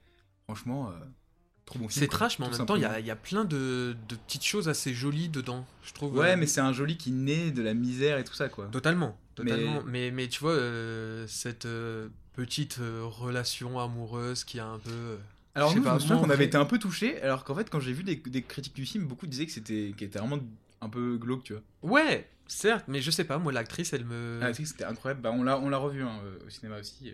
Franchement, 0.45 0.91
euh, 0.91 0.93
trop 1.67 1.77
bon 1.77 1.87
film. 1.87 1.99
c'est 1.99 2.07
quoi, 2.07 2.17
trash 2.17 2.39
mais 2.39 2.45
en 2.47 2.49
même 2.49 2.65
temps 2.65 2.75
il 2.75 2.81
y 2.81 2.85
a, 2.85 2.99
y 2.99 3.13
plein 3.15 3.45
de, 3.45 3.95
de 4.09 4.15
petites 4.15 4.43
choses 4.45 4.67
assez 4.69 4.93
jolies 4.93 5.29
dedans 5.29 5.65
je 5.83 5.93
trouve 5.93 6.15
Ouais, 6.17 6.31
euh, 6.31 6.35
mais 6.37 6.47
c'est 6.47 6.61
un 6.61 6.73
joli 6.73 6.97
qui 6.97 7.11
naît 7.11 7.51
de 7.51 7.61
la 7.61 7.73
misère 7.75 8.17
et 8.17 8.23
tout 8.23 8.33
ça, 8.33 8.49
quoi. 8.49 8.65
Totalement, 8.71 9.17
Mais- 9.39 9.51
totalement. 9.51 9.83
Mais, 9.85 10.09
mais, 10.11 10.27
tu 10.27 10.39
vois, 10.39 10.51
euh, 10.53 11.25
cette 11.27 11.65
euh, 11.65 12.09
petite 12.33 12.79
relation 12.79 13.79
amoureuse 13.79 14.43
qui 14.43 14.59
a 14.59 14.65
un 14.65 14.79
peu. 14.79 15.17
Alors 15.55 15.71
je 15.71 15.77
nous, 15.77 15.83
je 15.83 15.87
pas, 15.87 15.97
me 15.99 16.07
moi, 16.07 16.17
qu'on 16.17 16.29
avait 16.29 16.45
été 16.45 16.57
un 16.57 16.65
peu 16.65 16.77
touchés, 16.79 17.21
alors 17.21 17.43
qu'en 17.43 17.55
fait, 17.55 17.69
quand 17.69 17.79
j'ai 17.79 17.93
vu 17.93 18.03
des, 18.03 18.15
des 18.15 18.41
critiques 18.41 18.75
du 18.75 18.85
film, 18.85 19.05
beaucoup 19.05 19.27
disaient 19.27 19.45
que 19.45 19.51
c'était 19.51 19.89
était 19.89 20.19
vraiment 20.19 20.39
un 20.81 20.89
peu 20.89 21.17
glauque, 21.17 21.43
tu 21.43 21.53
vois. 21.53 21.63
Ouais, 21.83 22.29
certes, 22.47 22.85
mais 22.87 23.01
je 23.01 23.11
sais 23.11 23.23
pas, 23.23 23.37
moi, 23.39 23.51
l'actrice, 23.51 23.93
elle 23.93 24.05
me. 24.05 24.39
Que 24.55 24.65
c'était 24.65 24.83
incroyable. 24.85 25.21
Bah, 25.21 25.31
on 25.33 25.43
l'a, 25.43 25.57
on 25.59 25.69
l'a 25.69 25.77
revu 25.77 26.03
hein, 26.03 26.19
au 26.45 26.49
cinéma 26.49 26.79
aussi. 26.79 27.13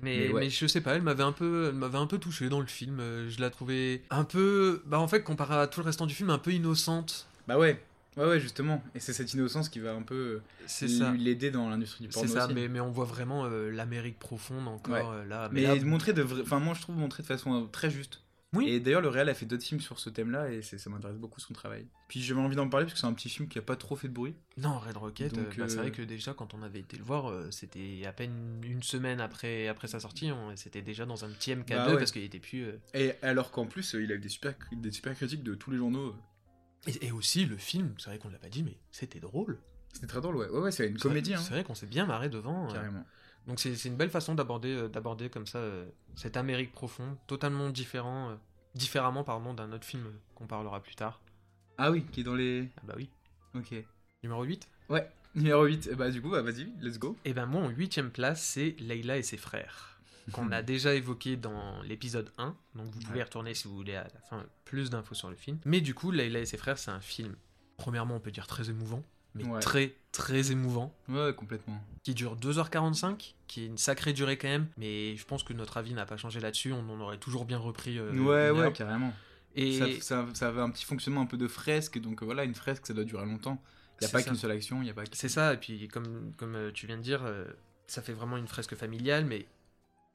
Mais, 0.00 0.16
mais 0.28 0.32
ouais. 0.32 0.40
mais 0.40 0.50
je 0.50 0.66
sais 0.66 0.80
pas, 0.80 0.94
elle 0.94 1.02
m'avait 1.02 1.22
un 1.22 1.32
peu, 1.32 1.66
elle 1.68 1.74
m'avait 1.74 1.98
un 1.98 2.06
peu 2.06 2.18
touché 2.18 2.48
dans 2.48 2.60
le 2.60 2.66
film. 2.66 2.98
euh, 3.00 3.28
Je 3.28 3.40
la 3.40 3.50
trouvais 3.50 4.02
un 4.10 4.24
peu. 4.24 4.82
Bah, 4.86 4.98
en 4.98 5.08
fait, 5.08 5.22
comparé 5.22 5.54
à 5.54 5.66
tout 5.66 5.80
le 5.80 5.86
restant 5.86 6.06
du 6.06 6.14
film, 6.14 6.30
un 6.30 6.38
peu 6.38 6.52
innocente. 6.52 7.26
Bah 7.46 7.58
ouais, 7.58 7.82
ouais, 8.16 8.24
ouais, 8.26 8.40
justement. 8.40 8.82
Et 8.94 9.00
c'est 9.00 9.12
cette 9.12 9.32
innocence 9.34 9.68
qui 9.68 9.80
va 9.80 9.92
un 9.92 10.02
peu 10.02 10.40
C'est 10.66 10.86
l'aider 11.18 11.50
dans 11.50 11.68
l'industrie 11.68 12.04
du 12.06 12.12
C'est 12.12 12.20
porno 12.20 12.32
ça, 12.34 12.46
aussi. 12.46 12.54
mais, 12.54 12.68
mais 12.68 12.80
on 12.80 12.90
voit 12.90 13.04
vraiment 13.04 13.44
euh, 13.46 13.70
l'Amérique 13.70 14.18
profonde 14.18 14.66
encore 14.68 14.92
Ouais. 14.94 15.02
euh, 15.04 15.24
là. 15.26 15.48
Mais 15.52 15.62
là, 15.62 15.74
montrer 15.84 16.12
de 16.12 16.22
vrai... 16.22 16.42
Enfin, 16.42 16.58
moi, 16.58 16.74
je 16.74 16.80
trouve 16.82 16.96
montrer 16.96 17.22
de 17.22 17.28
façon 17.28 17.68
très 17.70 17.90
juste. 17.90 18.20
Oui. 18.54 18.68
Et 18.68 18.80
d'ailleurs, 18.80 19.00
le 19.00 19.08
réal 19.08 19.28
a 19.30 19.34
fait 19.34 19.46
d'autres 19.46 19.62
films 19.64 19.80
sur 19.80 19.98
ce 19.98 20.10
thème-là 20.10 20.50
et 20.50 20.60
ça 20.62 20.90
m'intéresse 20.90 21.16
beaucoup 21.16 21.40
son 21.40 21.54
travail. 21.54 21.86
Puis 22.08 22.20
j'avais 22.20 22.40
envie 22.40 22.54
d'en 22.56 22.68
parler 22.68 22.84
parce 22.84 22.92
que 22.94 23.00
c'est 23.00 23.06
un 23.06 23.14
petit 23.14 23.30
film 23.30 23.48
qui 23.48 23.58
a 23.58 23.62
pas 23.62 23.76
trop 23.76 23.96
fait 23.96 24.08
de 24.08 24.12
bruit. 24.12 24.34
Non, 24.58 24.78
Red 24.78 24.96
Rocket, 24.98 25.38
euh, 25.38 25.50
bah, 25.56 25.68
c'est 25.68 25.78
euh, 25.78 25.80
vrai 25.82 25.90
que 25.90 26.02
déjà 26.02 26.34
quand 26.34 26.52
on 26.52 26.62
avait 26.62 26.80
été 26.80 26.98
le 26.98 27.02
voir, 27.04 27.30
euh, 27.30 27.50
c'était 27.50 28.02
à 28.06 28.12
peine 28.12 28.60
une 28.62 28.82
semaine 28.82 29.20
après, 29.20 29.68
après 29.68 29.88
sa 29.88 30.00
sortie, 30.00 30.30
on- 30.32 30.54
c'était 30.56 30.82
déjà 30.82 31.06
dans 31.06 31.24
un 31.24 31.30
petit 31.30 31.52
MK2 31.52 31.74
Bah 31.76 31.92
ouais. 31.92 31.98
parce 31.98 32.12
qu'il 32.12 32.24
était 32.24 32.40
plus. 32.40 32.64
euh, 32.64 32.78
Et 32.92 33.12
alors 33.22 33.50
qu'en 33.52 33.64
plus, 33.66 33.94
il 33.94 34.12
a 34.12 34.16
eu 34.16 34.18
des 34.18 34.28
super, 34.28 34.54
des 34.72 34.90
super 34.92 35.14
critiques 35.14 35.42
de 35.44 35.54
tous 35.54 35.70
les 35.70 35.78
journaux. 35.78 36.14
Et, 36.86 37.06
et 37.06 37.12
aussi 37.12 37.46
le 37.46 37.56
film, 37.56 37.94
c'est 37.98 38.10
vrai 38.10 38.18
qu'on 38.18 38.28
l'a 38.28 38.38
pas 38.38 38.48
dit, 38.50 38.62
mais 38.62 38.76
c'était 38.90 39.20
drôle. 39.20 39.58
C'était 39.94 40.06
très 40.08 40.20
drôle, 40.20 40.36
ouais. 40.36 40.48
Ouais, 40.50 40.60
ouais, 40.60 40.72
c'est 40.72 40.88
une 40.88 40.98
comédie, 40.98 41.32
hein. 41.34 41.38
C'est 41.38 41.50
vrai 41.54 41.64
qu'on 41.64 41.74
s'est 41.74 41.86
bien 41.86 42.04
marré 42.06 42.28
devant. 42.28 42.68
euh, 42.68 42.72
Carrément. 42.72 43.04
Donc 43.46 43.60
c'est 43.60 43.84
une 43.84 43.96
belle 43.96 44.10
façon 44.10 44.34
d'aborder 44.34 44.74
euh, 44.74 44.88
d'aborder 44.88 45.28
comme 45.30 45.46
ça 45.46 45.58
euh, 45.58 45.86
cette 46.14 46.36
Amérique 46.36 46.72
profonde, 46.72 47.16
totalement 47.26 47.70
différent, 47.70 48.30
euh, 48.30 48.34
différemment 48.74 49.24
pardon 49.24 49.54
d'un 49.54 49.72
autre 49.72 49.84
film 49.84 50.04
qu'on 50.34 50.46
parlera 50.46 50.80
plus 50.82 50.94
tard. 50.94 51.20
Ah 51.78 51.90
oui, 51.90 52.04
qui 52.12 52.20
est 52.20 52.24
dans 52.24 52.34
les. 52.34 52.68
Ah 52.78 52.82
bah 52.86 52.94
oui. 52.96 53.08
Ok. 53.54 53.74
Numéro 54.22 54.42
8 54.44 54.68
Ouais, 54.88 55.08
numéro 55.34 55.64
8. 55.64 55.88
Eh 55.92 55.94
Bah, 55.96 56.10
du 56.10 56.22
coup, 56.22 56.30
bah, 56.30 56.42
vas-y, 56.42 56.72
let's 56.80 56.98
go. 56.98 57.16
Et 57.24 57.32
ben 57.32 57.46
moi 57.46 57.62
en 57.62 57.68
huitième 57.70 58.10
place 58.10 58.42
c'est 58.42 58.76
Leila 58.78 59.16
et 59.18 59.22
ses 59.22 59.36
frères 59.36 59.98
qu'on 60.32 60.52
a 60.52 60.62
déjà 60.62 60.94
évoqué 60.94 61.36
dans 61.36 61.82
l'épisode 61.82 62.30
1 62.38 62.54
donc 62.76 62.86
vous 62.92 63.00
pouvez 63.00 63.16
Ouais. 63.18 63.24
retourner 63.24 63.54
si 63.54 63.66
vous 63.66 63.74
voulez 63.74 63.96
à 63.96 64.04
la 64.04 64.20
fin 64.20 64.46
plus 64.64 64.88
d'infos 64.88 65.16
sur 65.16 65.28
le 65.28 65.34
film 65.34 65.58
mais 65.64 65.80
du 65.80 65.94
coup 65.94 66.12
Leila 66.12 66.38
et 66.38 66.46
ses 66.46 66.56
frères 66.58 66.78
c'est 66.78 66.92
un 66.92 67.00
film 67.00 67.34
premièrement 67.76 68.14
on 68.14 68.20
peut 68.20 68.30
dire 68.30 68.46
très 68.46 68.70
émouvant 68.70 69.02
mais 69.34 69.44
Ouais. 69.44 69.60
très 69.60 69.94
très 70.12 70.52
émouvant 70.52 70.94
Ouais, 71.08 71.32
complètement. 71.34 71.82
qui 72.02 72.14
dure 72.14 72.36
2h45 72.36 73.34
qui 73.46 73.62
est 73.62 73.66
une 73.66 73.78
sacrée 73.78 74.12
durée 74.12 74.36
quand 74.38 74.48
même 74.48 74.66
mais 74.76 75.16
je 75.16 75.24
pense 75.24 75.42
que 75.42 75.52
notre 75.52 75.76
avis 75.76 75.94
n'a 75.94 76.04
pas 76.06 76.16
changé 76.16 76.40
là-dessus 76.40 76.72
on 76.72 76.88
en 76.90 77.00
aurait 77.00 77.18
toujours 77.18 77.44
bien 77.44 77.58
repris 77.58 77.98
euh, 77.98 78.12
ouais, 78.12 78.50
ouais, 78.50 78.60
heure. 78.66 78.72
carrément. 78.72 79.12
et 79.54 79.78
Ça, 79.78 79.86
ça, 80.00 80.26
ça 80.34 80.48
avait 80.48 80.60
un 80.60 80.70
petit 80.70 80.84
fonctionnement 80.84 81.22
un 81.22 81.26
peu 81.26 81.36
de 81.38 81.48
fresque, 81.48 81.98
donc 81.98 82.22
euh, 82.22 82.24
voilà, 82.26 82.44
une 82.44 82.54
fresque, 82.54 82.86
ça 82.86 82.94
doit 82.94 83.04
durer 83.04 83.24
longtemps. 83.26 83.62
Il 84.00 84.04
n'y 84.04 84.06
a 84.08 84.10
pas 84.10 84.22
qu'une 84.22 84.34
seule 84.34 84.50
action, 84.50 84.80
il 84.80 84.84
n'y 84.84 84.90
a 84.90 84.94
pas. 84.94 85.04
C'est 85.12 85.28
ça, 85.28 85.54
et 85.54 85.56
puis 85.58 85.86
comme, 85.88 86.32
comme 86.36 86.56
euh, 86.56 86.70
tu 86.72 86.86
viens 86.86 86.96
de 86.96 87.02
dire, 87.02 87.22
ça 87.86 88.02
fait 88.02 88.12
vraiment 88.14 88.36
une 88.36 88.48
fresque 88.48 88.74
familiale, 88.74 89.24
mais 89.26 89.46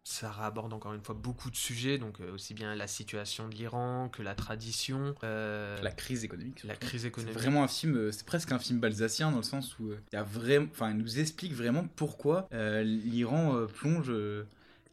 ça 0.08 0.32
aborde 0.42 0.72
encore 0.72 0.94
une 0.94 1.04
fois 1.04 1.16
beaucoup 1.16 1.52
de 1.52 1.56
sujets, 1.58 1.98
donc 1.98 2.22
euh, 2.22 2.34
aussi 2.34 2.54
bien 2.54 2.74
la 2.76 2.88
situation 2.88 3.50
de 3.50 3.56
l'Iran 3.56 4.08
que 4.10 4.22
la 4.22 4.36
tradition, 4.36 5.14
euh, 5.26 5.80
La 5.82 5.92
crise 5.92 6.24
économique. 6.24 6.64
la 6.64 6.78
crise 6.78 7.02
C'est 7.02 7.08
économique. 7.10 7.38
vraiment 7.38 7.62
un 7.64 7.68
film, 7.68 7.98
euh, 7.98 8.12
c'est 8.14 8.26
presque 8.26 8.52
un 8.54 8.60
film 8.60 8.80
balsacien 8.80 9.32
dans 9.32 9.38
le 9.38 9.44
sens 9.44 9.78
où 9.80 9.92
il 9.92 10.00
y 10.14 10.16
a 10.16 10.24
vraiment, 10.24 10.68
enfin, 10.72 10.92
il 10.92 10.98
nous 10.98 11.20
explique 11.20 11.54
vraiment 11.54 11.86
pourquoi 11.98 12.48
euh, 12.54 12.84
l'Iran 12.84 13.68
plonge, 13.76 14.10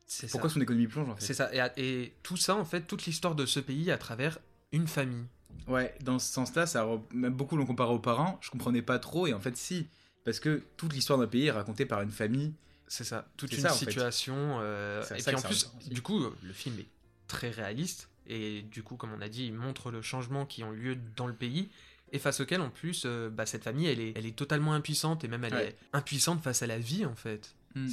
C'est 0.07 0.29
pourquoi 0.31 0.51
ça. 0.51 0.55
son 0.55 0.61
économie 0.61 0.89
plonge 0.89 1.09
en 1.09 1.15
fait. 1.15 1.25
C'est 1.25 1.35
ça, 1.35 1.49
et, 1.77 2.13
tout 2.25 2.37
ça, 2.37 2.57
en 2.57 2.65
fait, 2.65 2.83
toute 2.83 3.07
l'histoire 3.07 3.37
de 3.37 3.47
ce 3.47 3.61
pays 3.61 3.93
à 3.93 3.99
travers 3.99 4.39
une 4.73 4.89
famille. 4.89 5.27
Ouais, 5.69 5.95
dans 6.03 6.19
ce 6.19 6.33
sens-là, 6.33 6.67
ça 6.67 6.87
même 7.13 7.33
beaucoup 7.35 7.57
l'ont 7.57 7.67
comparé 7.67 7.93
aux 7.95 8.01
parents. 8.01 8.39
Je 8.41 8.51
comprenais 8.51 8.83
pas 8.83 8.99
trop, 8.99 9.29
et 9.29 9.33
en 9.33 9.39
fait, 9.41 9.57
si, 9.57 9.87
parce 10.25 10.41
que 10.41 10.65
toute 10.77 10.93
l'histoire 10.93 11.21
d'un 11.21 11.29
pays 11.29 11.47
est 11.47 11.53
racontée 11.53 11.87
par 11.87 12.03
une 12.03 12.11
famille. 12.11 12.53
C'est 12.89 13.05
ça, 13.05 13.27
toute 13.37 13.53
une 13.53 13.61
ça, 13.61 13.73
en 13.73 13.77
fait. 13.77 13.87
situation. 13.87 14.59
euh, 14.61 15.03
et 15.17 15.23
puis 15.23 15.35
en 15.35 15.41
plus, 15.43 15.71
du 15.91 16.03
coup, 16.03 16.23
euh, 16.23 16.37
le 16.43 16.53
film 16.53 16.79
est 16.79 16.89
très 17.29 17.51
réaliste. 17.51 18.11
Et 18.27 18.63
du 18.63 18.83
coup, 18.83 18.97
comme 18.97 19.13
on 19.13 19.21
a 19.21 19.29
dit, 19.29 19.47
il 19.47 19.53
montre 19.55 19.91
le 19.91 20.01
changement 20.03 20.47
qui 20.47 20.65
ont 20.65 20.71
lieu 20.71 20.97
dans 21.17 21.27
le 21.27 21.35
pays. 21.35 21.71
Et 22.13 22.19
face 22.19 22.41
auquel, 22.41 22.61
en 22.61 22.71
plus, 22.71 23.03
euh, 23.07 23.29
bah, 23.31 23.45
cette 23.47 23.65
famille, 23.65 23.87
elle 23.87 24.01
est, 24.01 24.13
elle 24.17 24.27
est 24.27 24.37
totalement 24.37 24.73
impuissante. 24.75 25.25
Et 25.25 25.29
même, 25.29 25.45
elle 25.45 25.55
Ouais. 25.55 25.69
est 25.69 25.77
impuissante 25.93 26.43
face 26.43 26.63
à 26.63 26.67
la 26.67 26.79
vie, 26.79 27.05
en 27.05 27.15
fait. 27.17 27.55
Mm. 27.75 27.89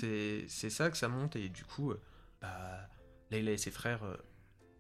C'est 0.48 0.69
ça 0.69 0.89
que 0.91 0.98
ça 0.98 1.07
monte. 1.07 1.36
Et 1.36 1.50
du 1.50 1.63
coup, 1.63 1.91
euh, 1.91 2.00
bah, 2.41 2.88
Leila 3.31 3.51
et 3.53 3.57
ses 3.57 3.71
frères, 3.71 4.01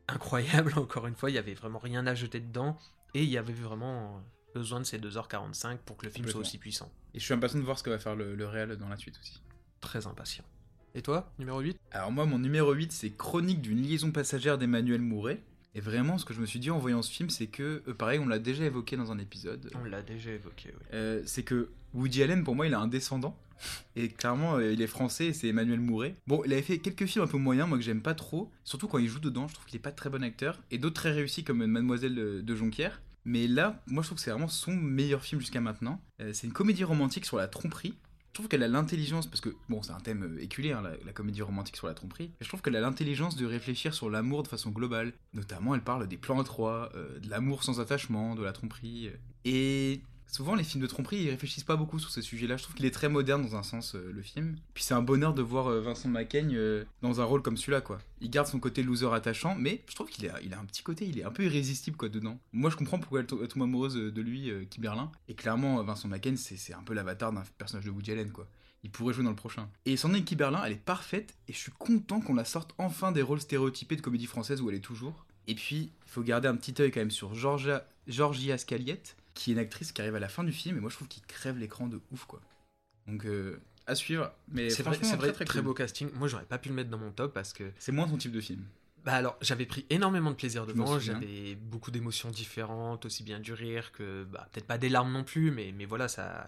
incroyable, 0.07 0.73
encore 0.77 1.07
une 1.07 1.15
fois. 1.15 1.29
Il 1.29 1.33
y 1.33 1.39
avait 1.39 1.53
vraiment 1.53 1.79
rien 1.79 2.05
à 2.07 2.15
jeter 2.15 2.39
dedans. 2.39 2.77
Et 3.13 3.23
il 3.23 3.29
y 3.29 3.37
avait 3.37 3.53
vraiment 3.53 4.23
besoin 4.53 4.79
de 4.79 4.85
ces 4.85 4.99
2h45 4.99 5.77
pour 5.79 5.97
que 5.97 6.05
le 6.05 6.11
film 6.11 6.27
soit 6.27 6.41
aussi 6.41 6.57
puissant. 6.57 6.91
Et 7.13 7.19
je 7.19 7.25
suis 7.25 7.33
impatient 7.33 7.59
de 7.59 7.65
voir 7.65 7.77
ce 7.77 7.83
que 7.83 7.89
va 7.89 7.99
faire 7.99 8.15
le, 8.15 8.35
le 8.35 8.47
réel 8.47 8.75
dans 8.77 8.87
la 8.89 8.97
suite 8.97 9.17
aussi. 9.19 9.41
Très 9.81 10.07
impatient. 10.07 10.45
Et 10.93 11.01
toi, 11.01 11.31
numéro 11.39 11.59
8 11.59 11.77
Alors 11.91 12.11
moi, 12.11 12.25
mon 12.25 12.39
numéro 12.39 12.71
8, 12.73 12.91
c'est 12.91 13.11
Chronique 13.11 13.61
d'une 13.61 13.81
liaison 13.81 14.11
passagère 14.11 14.57
d'Emmanuel 14.57 15.01
Mouret. 15.01 15.41
Et 15.73 15.79
vraiment, 15.79 16.17
ce 16.17 16.25
que 16.25 16.33
je 16.33 16.41
me 16.41 16.45
suis 16.45 16.59
dit 16.59 16.69
en 16.69 16.79
voyant 16.79 17.01
ce 17.01 17.09
film, 17.11 17.29
c'est 17.29 17.47
que, 17.47 17.81
euh, 17.87 17.93
pareil, 17.93 18.19
on 18.19 18.27
l'a 18.27 18.39
déjà 18.39 18.65
évoqué 18.65 18.97
dans 18.97 19.11
un 19.11 19.19
épisode, 19.19 19.71
On 19.75 19.85
l'a 19.85 20.01
déjà 20.01 20.31
évoqué, 20.31 20.73
oui. 20.77 20.85
euh, 20.93 21.21
c'est 21.25 21.43
que 21.43 21.69
Woody 21.93 22.23
Allen, 22.23 22.43
pour 22.43 22.55
moi, 22.55 22.67
il 22.67 22.73
a 22.73 22.79
un 22.79 22.87
descendant. 22.87 23.37
Et 23.95 24.09
clairement, 24.09 24.55
euh, 24.57 24.73
il 24.73 24.81
est 24.81 24.87
français 24.87 25.27
et 25.27 25.33
c'est 25.33 25.47
Emmanuel 25.47 25.79
Mouret. 25.79 26.15
Bon, 26.27 26.41
il 26.45 26.51
avait 26.51 26.61
fait 26.63 26.79
quelques 26.79 27.05
films 27.05 27.23
un 27.23 27.27
peu 27.27 27.37
moyens, 27.37 27.69
moi 27.69 27.77
que 27.77 27.83
j'aime 27.83 28.01
pas 28.01 28.15
trop. 28.15 28.51
Surtout 28.63 28.87
quand 28.87 28.97
il 28.97 29.07
joue 29.07 29.19
dedans, 29.19 29.47
je 29.47 29.53
trouve 29.53 29.65
qu'il 29.67 29.75
est 29.77 29.79
pas 29.79 29.91
très 29.91 30.09
bon 30.09 30.23
acteur. 30.23 30.59
Et 30.71 30.77
d'autres 30.79 30.95
très 30.95 31.11
réussis 31.11 31.43
comme 31.43 31.63
Mademoiselle 31.65 32.15
de, 32.15 32.41
de 32.41 32.55
Jonquière. 32.55 33.01
Mais 33.23 33.47
là, 33.47 33.79
moi 33.85 34.01
je 34.01 34.07
trouve 34.07 34.17
que 34.17 34.23
c'est 34.23 34.31
vraiment 34.31 34.47
son 34.47 34.75
meilleur 34.75 35.23
film 35.23 35.39
jusqu'à 35.39 35.61
maintenant. 35.61 36.01
Euh, 36.21 36.33
c'est 36.33 36.47
une 36.47 36.53
comédie 36.53 36.83
romantique 36.83 37.23
sur 37.25 37.37
la 37.37 37.47
tromperie. 37.47 37.93
Je 38.31 38.35
trouve 38.35 38.47
qu'elle 38.47 38.63
a 38.63 38.69
l'intelligence, 38.69 39.27
parce 39.27 39.41
que 39.41 39.49
bon, 39.67 39.83
c'est 39.83 39.91
un 39.91 39.99
thème 39.99 40.23
euh, 40.23 40.41
éculé, 40.41 40.69
la, 40.69 41.11
comédie 41.11 41.41
romantique 41.41 41.75
sur 41.75 41.87
la 41.87 41.93
tromperie. 41.93 42.31
Mais 42.39 42.45
je 42.45 42.47
trouve 42.47 42.61
qu'elle 42.61 42.77
a 42.77 42.79
l'intelligence 42.79 43.35
de 43.35 43.45
réfléchir 43.45 43.93
sur 43.93 44.09
l'amour 44.09 44.43
de 44.43 44.47
façon 44.47 44.69
globale. 44.71 45.11
Notamment, 45.33 45.75
elle 45.75 45.83
parle 45.83 46.07
des 46.07 46.15
plans 46.15 46.39
à 46.39 46.45
trois, 46.45 46.89
euh, 46.95 47.19
de 47.19 47.29
l'amour 47.29 47.63
sans 47.65 47.81
attachement, 47.81 48.35
de 48.35 48.43
la 48.43 48.53
tromperie. 48.53 49.09
euh. 49.09 49.17
Et 49.43 50.01
Souvent, 50.31 50.55
les 50.55 50.63
films 50.63 50.81
de 50.81 50.87
tromperie, 50.87 51.23
ils 51.23 51.29
réfléchissent 51.29 51.65
pas 51.65 51.75
beaucoup 51.75 51.99
sur 51.99 52.09
ces 52.09 52.21
sujets-là. 52.21 52.55
Je 52.55 52.63
trouve 52.63 52.75
qu'il 52.75 52.85
est 52.85 52.91
très 52.91 53.09
moderne 53.09 53.41
dans 53.41 53.57
un 53.57 53.63
sens, 53.63 53.95
euh, 53.95 54.11
le 54.13 54.21
film. 54.21 54.55
Puis 54.73 54.85
c'est 54.85 54.93
un 54.93 55.01
bonheur 55.01 55.33
de 55.33 55.41
voir 55.41 55.67
euh, 55.67 55.81
Vincent 55.81 56.07
Macaigne 56.07 56.55
euh, 56.55 56.85
dans 57.01 57.19
un 57.19 57.25
rôle 57.25 57.41
comme 57.41 57.57
celui-là, 57.57 57.81
quoi. 57.81 57.99
Il 58.21 58.29
garde 58.29 58.47
son 58.47 58.57
côté 58.59 58.81
loser 58.81 59.13
attachant, 59.13 59.55
mais 59.55 59.83
je 59.89 59.93
trouve 59.95 60.07
qu'il 60.07 60.29
a, 60.29 60.41
il 60.41 60.53
a 60.53 60.59
un 60.59 60.63
petit 60.63 60.83
côté, 60.83 61.05
il 61.05 61.19
est 61.19 61.25
un 61.25 61.31
peu 61.31 61.43
irrésistible, 61.43 61.97
quoi, 61.97 62.07
dedans. 62.07 62.39
Moi, 62.53 62.69
je 62.69 62.77
comprends 62.77 62.97
pourquoi 62.97 63.19
elle, 63.19 63.25
to- 63.27 63.41
elle 63.41 63.49
tombe 63.49 63.63
amoureuse 63.63 63.95
de 63.95 64.21
lui, 64.21 64.49
Kiberlin. 64.69 65.11
Et 65.27 65.35
clairement, 65.35 65.83
Vincent 65.83 66.07
Macaigne, 66.07 66.37
c'est 66.37 66.73
un 66.73 66.81
peu 66.83 66.93
l'avatar 66.93 67.33
d'un 67.33 67.43
personnage 67.57 67.85
de 67.85 67.91
Woody 67.91 68.13
Allen, 68.13 68.31
quoi. 68.31 68.47
Il 68.83 68.89
pourrait 68.89 69.13
jouer 69.13 69.25
dans 69.25 69.29
le 69.31 69.35
prochain. 69.35 69.69
Et 69.85 69.97
Sandrine 69.97 70.23
Kiberlin, 70.23 70.63
elle 70.65 70.71
est 70.71 70.75
parfaite, 70.75 71.35
et 71.49 71.53
je 71.53 71.57
suis 71.57 71.71
content 71.77 72.21
qu'on 72.21 72.35
la 72.35 72.45
sorte 72.45 72.73
enfin 72.77 73.11
des 73.11 73.21
rôles 73.21 73.41
stéréotypés 73.41 73.97
de 73.97 74.01
comédie 74.01 74.27
française 74.27 74.61
où 74.61 74.69
elle 74.69 74.77
est 74.77 74.79
toujours. 74.79 75.25
Et 75.47 75.55
puis, 75.55 75.91
il 76.05 76.09
faut 76.09 76.23
garder 76.23 76.47
un 76.47 76.55
petit 76.55 76.81
œil 76.81 76.89
quand 76.89 77.01
même 77.01 77.11
sur 77.11 77.35
Georgia, 77.35 77.85
Georgia 78.07 78.57
Scaliette, 78.57 79.17
qui 79.33 79.51
est 79.51 79.53
une 79.53 79.59
actrice 79.59 79.91
qui 79.91 80.01
arrive 80.01 80.15
à 80.15 80.19
la 80.19 80.29
fin 80.29 80.43
du 80.43 80.51
film, 80.51 80.77
et 80.77 80.79
moi 80.79 80.89
je 80.89 80.95
trouve 80.95 81.07
qu'il 81.07 81.23
crève 81.23 81.57
l'écran 81.57 81.87
de 81.87 81.99
ouf, 82.11 82.25
quoi. 82.25 82.41
Donc, 83.07 83.25
euh, 83.25 83.59
à 83.87 83.95
suivre. 83.95 84.31
Mais 84.47 84.69
C'est 84.69 84.83
vrai, 84.83 84.95
franchement, 84.95 85.11
c'est 85.11 85.17
très, 85.17 85.33
très, 85.33 85.45
très, 85.45 85.61
beau 85.61 85.73
casting. 85.73 86.09
Moi, 86.13 86.27
j'aurais 86.27 86.45
pas 86.45 86.57
pu 86.57 86.69
le 86.69 86.75
mettre 86.75 86.89
dans 86.89 86.97
mon 86.97 87.11
top 87.11 87.33
parce 87.33 87.51
que 87.53 87.71
C'est 87.79 87.91
moins 87.91 88.07
ton 88.07 88.17
type 88.17 88.31
de 88.31 88.41
film. 88.41 88.63
Bah 89.03 89.13
alors, 89.13 89.35
j'avais 89.41 89.65
pris 89.65 89.85
énormément 89.89 90.29
de 90.29 90.35
plaisir 90.35 90.67
devant, 90.67 90.99
j'avais 90.99 91.55
beaucoup 91.55 91.89
d'émotions 91.89 92.29
différentes, 92.29 93.05
aussi 93.05 93.23
bien 93.23 93.39
du 93.39 93.53
rire 93.53 93.91
que, 93.91 94.25
bah, 94.25 94.47
peut-être 94.51 94.67
pas 94.67 94.77
des 94.77 94.89
larmes 94.89 95.11
non 95.11 95.23
plus, 95.23 95.49
mais, 95.49 95.73
mais 95.75 95.85
voilà, 95.85 96.07
ça, 96.07 96.47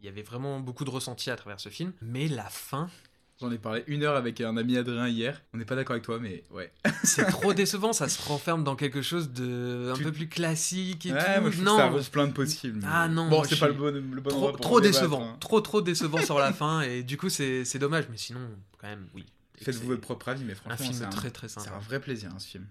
il 0.00 0.04
y 0.04 0.08
avait 0.08 0.22
vraiment 0.22 0.60
beaucoup 0.60 0.84
de 0.84 0.90
ressentis 0.90 1.30
à 1.30 1.36
travers 1.36 1.58
ce 1.58 1.70
film. 1.70 1.92
Mais 2.02 2.28
la 2.28 2.50
fin, 2.50 2.90
J'en 3.38 3.50
ai 3.50 3.58
parlé 3.58 3.84
une 3.86 4.02
heure 4.02 4.16
avec 4.16 4.40
un 4.40 4.56
ami 4.56 4.78
Adrien 4.78 5.08
hier. 5.08 5.42
On 5.52 5.58
n'est 5.58 5.66
pas 5.66 5.76
d'accord 5.76 5.92
avec 5.92 6.04
toi, 6.04 6.18
mais 6.18 6.42
ouais. 6.52 6.72
c'est 7.04 7.26
trop 7.26 7.52
décevant, 7.54 7.92
ça 7.92 8.08
se 8.08 8.26
renferme 8.26 8.64
dans 8.64 8.76
quelque 8.76 9.02
chose 9.02 9.30
de 9.32 9.90
un 9.92 9.96
Tu- 9.96 10.04
peu 10.04 10.12
plus 10.12 10.28
classique 10.28 11.04
et 11.04 11.12
Ouais, 11.12 11.18
tout. 11.36 11.40
moi 11.42 11.50
je 11.50 11.56
trouve 11.56 11.64
non, 11.66 11.76
que 11.76 11.82
ça 11.82 11.88
rose 11.90 12.08
plein 12.08 12.26
de 12.28 12.32
possibles. 12.32 12.78
mais- 12.80 12.88
Ah 12.90 13.08
non, 13.08 13.28
Bon, 13.28 13.44
c'est 13.44 13.58
pas 13.58 13.68
le 13.68 13.74
bon, 13.74 13.92
le 13.92 14.00
bon 14.00 14.30
trop, 14.30 14.36
endroit 14.38 14.52
pour 14.52 14.60
trop 14.62 14.80
débattre, 14.80 15.00
décevant, 15.00 15.28
hein. 15.32 15.36
trop 15.38 15.60
trop 15.60 15.82
décevant 15.82 16.22
sur 16.22 16.38
la 16.38 16.52
fin, 16.54 16.80
et 16.80 17.02
du 17.02 17.18
coup 17.18 17.28
c'est 17.28 17.66
c'est 17.66 17.78
dommage, 17.78 18.06
mais 18.10 18.16
sinon, 18.16 18.40
quand 18.78 18.88
même, 18.88 19.06
oui. 19.14 19.26
Faites-vous 19.58 19.80
C'est 19.80 19.86
votre 19.86 20.00
propre 20.00 20.28
avis, 20.30 20.44
mais 20.44 20.52
Un 20.52 20.56
franchement, 20.56 20.76
film 20.86 20.92
c'est 20.94 21.04
un, 21.04 21.10
très 21.10 21.30
très 21.30 21.48
c'est 21.48 21.60
sympa. 21.60 21.76
un 21.76 21.80
vrai 21.80 22.00
plaisir, 22.00 22.30
hein, 22.34 22.38
ce 22.38 22.46
film. 22.48 22.66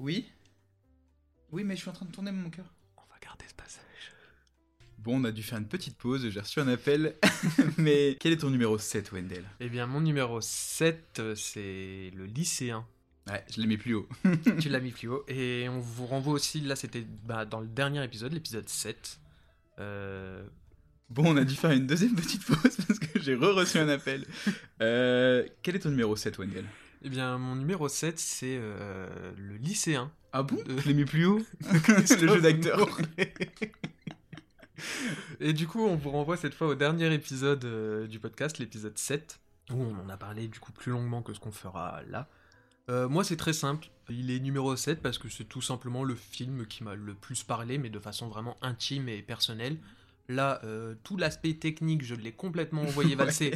Oui 0.00 0.28
Oui, 1.52 1.62
mais 1.62 1.76
je 1.76 1.80
suis 1.82 1.88
en 1.90 1.92
train 1.92 2.06
de 2.06 2.10
tourner 2.12 2.32
mon 2.32 2.50
cœur. 2.50 2.64
On 2.96 3.00
va 3.02 3.16
garder 3.22 3.44
ce 3.48 3.54
passage. 3.54 3.83
Bon, 5.04 5.20
on 5.20 5.24
a 5.24 5.32
dû 5.32 5.42
faire 5.42 5.58
une 5.58 5.68
petite 5.68 5.96
pause, 5.98 6.26
j'ai 6.30 6.40
reçu 6.40 6.60
un 6.60 6.68
appel. 6.68 7.14
mais 7.78 8.16
quel 8.20 8.32
est 8.32 8.38
ton 8.38 8.50
numéro 8.50 8.78
7, 8.78 9.12
Wendell? 9.12 9.44
Eh 9.60 9.68
bien, 9.68 9.86
mon 9.86 10.00
numéro 10.00 10.40
7, 10.40 11.16
euh, 11.18 11.34
c'est 11.34 12.10
le 12.16 12.24
lycéen. 12.24 12.86
Ouais, 13.28 13.44
je 13.54 13.60
l'ai 13.60 13.66
mis 13.66 13.76
plus 13.76 13.94
haut. 13.94 14.08
tu 14.60 14.68
l'as 14.70 14.80
mis 14.80 14.90
plus 14.92 15.08
haut. 15.08 15.24
Et 15.28 15.66
on 15.68 15.78
vous 15.80 16.06
renvoie 16.06 16.32
aussi, 16.34 16.60
là 16.60 16.74
c'était 16.76 17.04
bah, 17.24 17.44
dans 17.44 17.60
le 17.60 17.66
dernier 17.66 18.02
épisode, 18.04 18.32
l'épisode 18.32 18.68
7. 18.68 19.18
Euh, 19.78 20.44
Bon, 21.10 21.24
on 21.32 21.36
a 21.36 21.44
dû 21.44 21.54
faire 21.54 21.70
une 21.70 21.86
deuxième 21.86 22.14
petite 22.14 22.42
pause 22.46 22.76
parce 22.86 22.98
que 22.98 23.20
j'ai 23.20 23.34
re-reçu 23.34 23.76
un 23.78 23.88
appel. 23.90 24.24
Euh, 24.80 25.46
quel 25.62 25.76
est 25.76 25.80
ton 25.80 25.90
numéro 25.90 26.16
7, 26.16 26.38
Wendell? 26.38 26.64
Eh 27.02 27.10
bien, 27.10 27.36
mon 27.36 27.56
numéro 27.56 27.88
7, 27.88 28.18
c'est 28.18 28.56
euh, 28.58 29.32
le 29.36 29.56
lycéen. 29.58 30.10
Ah 30.32 30.42
bon? 30.42 30.56
De- 30.64 30.78
Je 30.80 30.88
l'ai 30.88 30.94
mis 30.94 31.04
plus 31.04 31.26
haut? 31.26 31.42
Le 31.70 32.28
jeu 32.28 32.40
d'acteur. 32.40 32.88
Et 35.40 35.52
du 35.52 35.66
coup, 35.66 35.80
on 35.80 35.96
vous 35.96 36.10
renvoie 36.10 36.36
cette 36.36 36.54
fois 36.54 36.68
au 36.68 36.74
dernier 36.74 37.12
épisode 37.12 37.64
euh, 37.64 38.06
du 38.06 38.18
podcast, 38.18 38.58
l'épisode 38.58 38.98
7, 38.98 39.40
où 39.70 39.82
on 39.82 39.98
en 39.98 40.08
a 40.08 40.16
parlé 40.16 40.48
du 40.48 40.60
coup 40.60 40.72
plus 40.72 40.92
longuement 40.92 41.22
que 41.22 41.32
ce 41.32 41.40
qu'on 41.40 41.52
fera 41.52 42.02
là. 42.08 42.28
Euh, 42.90 43.08
moi, 43.08 43.24
c'est 43.24 43.36
très 43.36 43.52
simple. 43.52 43.88
Il 44.10 44.30
est 44.30 44.40
numéro 44.40 44.74
7 44.76 45.00
parce 45.00 45.18
que 45.18 45.28
c'est 45.28 45.44
tout 45.44 45.62
simplement 45.62 46.04
le 46.04 46.14
film 46.14 46.66
qui 46.66 46.84
m'a 46.84 46.94
le 46.94 47.14
plus 47.14 47.42
parlé, 47.42 47.78
mais 47.78 47.88
de 47.88 47.98
façon 47.98 48.28
vraiment 48.28 48.56
intime 48.60 49.08
et 49.08 49.22
personnelle. 49.22 49.78
Là, 50.28 50.60
euh, 50.64 50.94
tout 51.02 51.16
l'aspect 51.16 51.54
technique, 51.54 52.04
je 52.04 52.14
l'ai 52.14 52.32
complètement 52.32 52.82
envoyé 52.82 53.14
valser. 53.16 53.52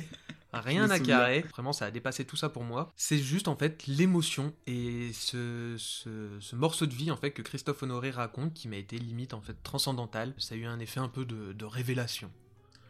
Rien 0.52 0.88
à 0.90 0.98
carrer. 0.98 1.42
Vraiment, 1.50 1.72
ça 1.72 1.86
a 1.86 1.90
dépassé 1.90 2.24
tout 2.24 2.36
ça 2.36 2.48
pour 2.48 2.64
moi. 2.64 2.90
C'est 2.96 3.18
juste 3.18 3.48
en 3.48 3.56
fait 3.56 3.86
l'émotion 3.86 4.54
et 4.66 5.10
ce, 5.12 5.74
ce, 5.78 6.38
ce 6.40 6.56
morceau 6.56 6.86
de 6.86 6.94
vie 6.94 7.10
en 7.10 7.16
fait 7.16 7.32
que 7.32 7.42
Christophe 7.42 7.82
Honoré 7.82 8.10
raconte 8.10 8.54
qui 8.54 8.68
m'a 8.68 8.76
été 8.76 8.98
limite 8.98 9.34
en 9.34 9.40
fait 9.40 9.56
transcendantal. 9.62 10.32
Ça 10.38 10.54
a 10.54 10.58
eu 10.58 10.64
un 10.64 10.78
effet 10.78 11.00
un 11.00 11.08
peu 11.08 11.24
de, 11.24 11.52
de 11.52 11.64
révélation 11.64 12.30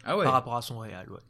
Ah 0.05 0.17
ouais 0.17 0.25
par 0.25 0.33
rapport 0.33 0.57
à 0.57 0.63
son 0.63 0.79
réal, 0.79 1.11
ouais. 1.11 1.21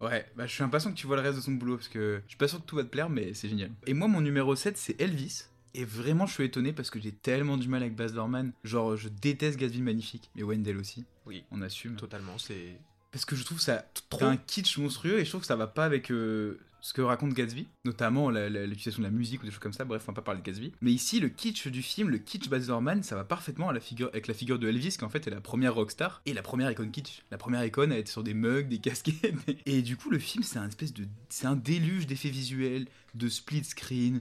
Ouais, 0.00 0.26
bah, 0.36 0.46
je 0.46 0.52
suis 0.52 0.62
impatient 0.62 0.90
que 0.90 0.96
tu 0.96 1.06
vois 1.06 1.16
le 1.16 1.22
reste 1.22 1.36
de 1.36 1.40
son 1.42 1.52
boulot 1.52 1.76
parce 1.76 1.88
que 1.88 2.20
je 2.24 2.30
suis 2.30 2.36
pas 2.36 2.48
sûr 2.48 2.60
que 2.60 2.66
tout 2.66 2.76
va 2.76 2.82
te 2.82 2.88
plaire, 2.88 3.08
mais 3.08 3.32
c'est 3.32 3.48
génial. 3.48 3.70
Et 3.86 3.94
moi, 3.94 4.06
mon 4.06 4.20
numéro 4.20 4.54
7, 4.54 4.76
c'est 4.76 5.00
Elvis. 5.00 5.44
Et 5.72 5.84
vraiment, 5.84 6.26
je 6.26 6.34
suis 6.34 6.44
étonné 6.44 6.72
parce 6.72 6.90
que 6.90 7.00
j'ai 7.00 7.10
tellement 7.12 7.56
du 7.56 7.68
mal 7.68 7.82
avec 7.82 7.96
Baz 7.96 8.12
Luhrmann. 8.12 8.52
Genre, 8.64 8.96
je 8.96 9.08
déteste 9.08 9.58
Gatsby 9.58 9.82
Magnifique, 9.82 10.30
mais 10.36 10.42
Wendell 10.42 10.76
aussi. 10.78 11.04
Oui. 11.26 11.44
On 11.50 11.62
assume. 11.62 11.96
Totalement, 11.96 12.38
c'est 12.38 12.76
Parce 13.14 13.24
que 13.24 13.36
je 13.36 13.44
trouve 13.44 13.60
ça 13.60 13.84
trop. 14.10 14.24
un 14.24 14.36
kitsch 14.36 14.76
monstrueux 14.76 15.20
et 15.20 15.24
je 15.24 15.30
trouve 15.30 15.42
que 15.42 15.46
ça 15.46 15.54
va 15.54 15.68
pas 15.68 15.84
avec 15.84 16.10
euh, 16.10 16.58
ce 16.80 16.92
que 16.92 17.00
raconte 17.00 17.32
Gatsby, 17.32 17.68
notamment 17.84 18.28
l'utilisation 18.28 19.02
de 19.02 19.06
la 19.06 19.12
musique 19.12 19.40
ou 19.40 19.46
des 19.46 19.52
choses 19.52 19.60
comme 19.60 19.72
ça. 19.72 19.84
Bref, 19.84 20.02
on 20.08 20.10
va 20.10 20.16
pas 20.16 20.22
parler 20.22 20.40
de 20.40 20.44
Gatsby. 20.44 20.72
Mais 20.80 20.90
ici, 20.90 21.20
le 21.20 21.28
kitsch 21.28 21.68
du 21.68 21.80
film, 21.80 22.08
le 22.08 22.18
kitsch 22.18 22.48
Baz 22.48 22.66
Luhrmann, 22.66 23.04
ça 23.04 23.14
va 23.14 23.22
parfaitement 23.22 23.68
à 23.68 23.72
la 23.72 23.78
figure, 23.78 24.08
avec 24.08 24.26
la 24.26 24.34
figure 24.34 24.58
de 24.58 24.68
Elvis, 24.68 24.96
qui 24.98 25.04
en 25.04 25.08
fait 25.08 25.28
est 25.28 25.30
la 25.30 25.40
première 25.40 25.76
rockstar 25.76 26.22
et 26.26 26.34
la 26.34 26.42
première 26.42 26.68
icône 26.72 26.90
kitsch. 26.90 27.22
La 27.30 27.38
première 27.38 27.64
icône, 27.64 27.92
elle 27.92 28.00
était 28.00 28.10
sur 28.10 28.24
des 28.24 28.34
mugs, 28.34 28.66
des 28.66 28.78
casquettes. 28.78 29.32
Et 29.64 29.80
du 29.82 29.96
coup, 29.96 30.10
le 30.10 30.18
film, 30.18 30.42
c'est 30.42 30.58
un 30.58 30.66
espèce 30.66 30.92
de, 30.92 31.06
c'est 31.28 31.46
un 31.46 31.54
déluge 31.54 32.08
d'effets 32.08 32.30
visuels, 32.30 32.88
de 33.14 33.28
split 33.28 33.62
screen. 33.62 34.20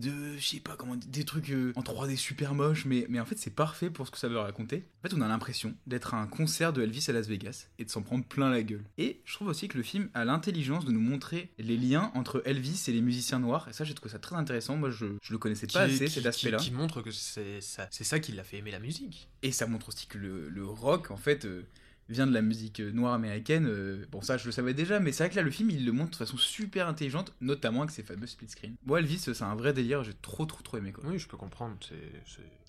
De, 0.00 0.36
je 0.38 0.46
sais 0.46 0.60
pas 0.60 0.76
comment, 0.76 0.96
des 0.96 1.24
trucs 1.24 1.50
euh, 1.50 1.72
en 1.76 1.82
3D 1.82 2.16
super 2.16 2.54
moches, 2.54 2.84
mais, 2.84 3.06
mais 3.08 3.20
en 3.20 3.24
fait 3.26 3.38
c'est 3.38 3.50
parfait 3.54 3.90
pour 3.90 4.06
ce 4.06 4.10
que 4.10 4.18
ça 4.18 4.28
veut 4.28 4.38
raconter. 4.38 4.84
En 5.04 5.08
fait, 5.08 5.14
on 5.14 5.20
a 5.20 5.28
l'impression 5.28 5.74
d'être 5.86 6.14
à 6.14 6.18
un 6.20 6.26
concert 6.26 6.72
de 6.72 6.82
Elvis 6.82 7.04
à 7.08 7.12
Las 7.12 7.26
Vegas 7.26 7.68
et 7.78 7.84
de 7.84 7.90
s'en 7.90 8.02
prendre 8.02 8.24
plein 8.24 8.50
la 8.50 8.62
gueule. 8.62 8.84
Et 8.98 9.20
je 9.24 9.34
trouve 9.34 9.48
aussi 9.48 9.68
que 9.68 9.76
le 9.76 9.82
film 9.82 10.08
a 10.14 10.24
l'intelligence 10.24 10.84
de 10.84 10.92
nous 10.92 11.00
montrer 11.00 11.50
les 11.58 11.76
liens 11.76 12.10
entre 12.14 12.42
Elvis 12.46 12.84
et 12.88 12.92
les 12.92 13.00
musiciens 13.00 13.38
noirs, 13.38 13.68
et 13.68 13.72
ça 13.72 13.84
j'ai 13.84 13.94
trouvé 13.94 14.10
ça 14.10 14.18
très 14.18 14.36
intéressant. 14.36 14.76
Moi 14.76 14.90
je, 14.90 15.06
je 15.22 15.32
le 15.32 15.38
connaissais 15.38 15.66
pas 15.66 15.86
qui- 15.88 15.94
assez 15.94 16.04
qui- 16.06 16.10
cet 16.12 16.22
qui- 16.22 16.28
aspect-là. 16.28 16.58
Qui, 16.58 16.70
montre 16.70 17.02
que 17.02 17.10
c'est 17.10 17.60
ça, 17.60 17.88
c'est 17.90 18.04
ça 18.04 18.20
qui 18.20 18.32
l'a 18.32 18.44
fait 18.44 18.58
aimer 18.58 18.70
la 18.70 18.80
musique. 18.80 19.28
Et 19.42 19.52
ça 19.52 19.66
montre 19.66 19.88
aussi 19.88 20.06
que 20.06 20.18
le, 20.18 20.48
le 20.48 20.64
rock, 20.64 21.10
en 21.10 21.16
fait, 21.16 21.44
euh, 21.44 21.62
vient 22.10 22.26
de 22.26 22.32
la 22.34 22.42
musique 22.42 22.80
euh, 22.80 22.90
noire 22.92 23.14
américaine. 23.14 23.66
euh, 23.66 24.04
bon, 24.10 24.20
ça, 24.20 24.36
je 24.36 24.46
le 24.46 24.52
savais 24.52 24.74
déjà, 24.74 25.00
mais 25.00 25.12
c'est 25.12 25.22
vrai 25.24 25.30
que 25.30 25.36
là, 25.36 25.42
le 25.42 25.50
film, 25.50 25.70
il 25.70 25.84
le 25.86 25.92
montre 25.92 26.10
de 26.10 26.16
façon 26.16 26.36
super 26.36 26.88
intelligente, 26.88 27.32
notamment 27.40 27.80
avec 27.82 27.90
ses 27.92 28.02
fameux 28.02 28.26
split 28.26 28.48
screen. 28.48 28.74
Moi, 28.84 28.98
Elvis, 29.00 29.18
c'est 29.18 29.42
un 29.42 29.54
vrai 29.54 29.72
délire, 29.72 30.02
j'ai 30.04 30.14
trop, 30.14 30.44
trop, 30.46 30.62
trop 30.62 30.76
aimé, 30.78 30.92
quoi. 30.92 31.04
Oui, 31.06 31.18
je 31.18 31.28
peux 31.28 31.36
comprendre. 31.36 31.76
C'est 31.80 31.94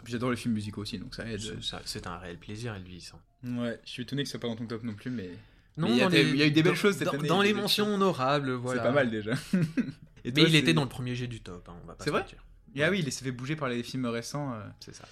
j'adore 0.05 0.31
les 0.31 0.37
films 0.37 0.53
musicaux 0.53 0.81
aussi, 0.81 0.97
donc 0.99 1.13
ça 1.15 1.25
aide. 1.27 1.39
c'est- 1.85 2.07
un 2.07 2.17
réel 2.17 2.37
plaisir, 2.37 2.73
Elvis. 2.75 3.11
hein. 3.13 3.19
Ouais, 3.61 3.79
je 3.85 3.89
suis 3.91 4.03
étonné 4.03 4.23
que 4.23 4.27
ce 4.27 4.31
soit 4.31 4.39
pas 4.39 4.47
dans 4.47 4.55
ton 4.55 4.65
top 4.67 4.83
non 4.83 4.93
plus, 4.93 5.09
mais 5.11 5.29
Non, 5.77 5.87
il 5.87 5.97
y 5.97 6.01
a 6.01 6.09
les- 6.09 6.23
y 6.23 6.43
eu 6.47 6.51
des 6.51 6.61
belles 6.63 6.73
dans- 6.73 6.77
choses 6.77 6.95
cette 6.97 7.05
dans, 7.07 7.39
année, 7.39 7.47
les 7.49 7.53
mentions 7.53 7.93
honorables, 7.93 8.51
voilà. 8.53 8.81
c'est 8.81 8.87
pas 8.87 8.93
mal 8.93 9.09
déjà. 9.09 9.31
Et 10.23 10.31
Mais 10.31 10.43
il 10.43 10.55
était 10.55 10.73
dans 10.73 10.83
le 10.83 10.89
premier 10.89 11.15
jet 11.15 11.25
du 11.27 11.39
top, 11.41 11.67
hein, 11.69 11.73
on 11.83 11.87
va 11.87 11.95
pas 11.95 12.03
C'est 12.03 12.11
vrai 12.11 12.21
mentir. 12.21 12.43
Ah 12.79 12.89
oui, 12.91 13.01
il 13.05 13.11
s'est 13.11 13.23
fait 13.25 13.31
bouger 13.31 13.55
par 13.55 13.69
les 13.69 13.81
films 13.83 14.05
récents. 14.05 14.53
euh. 14.53 14.61
C'est 14.79 14.93
ça. 14.93 15.03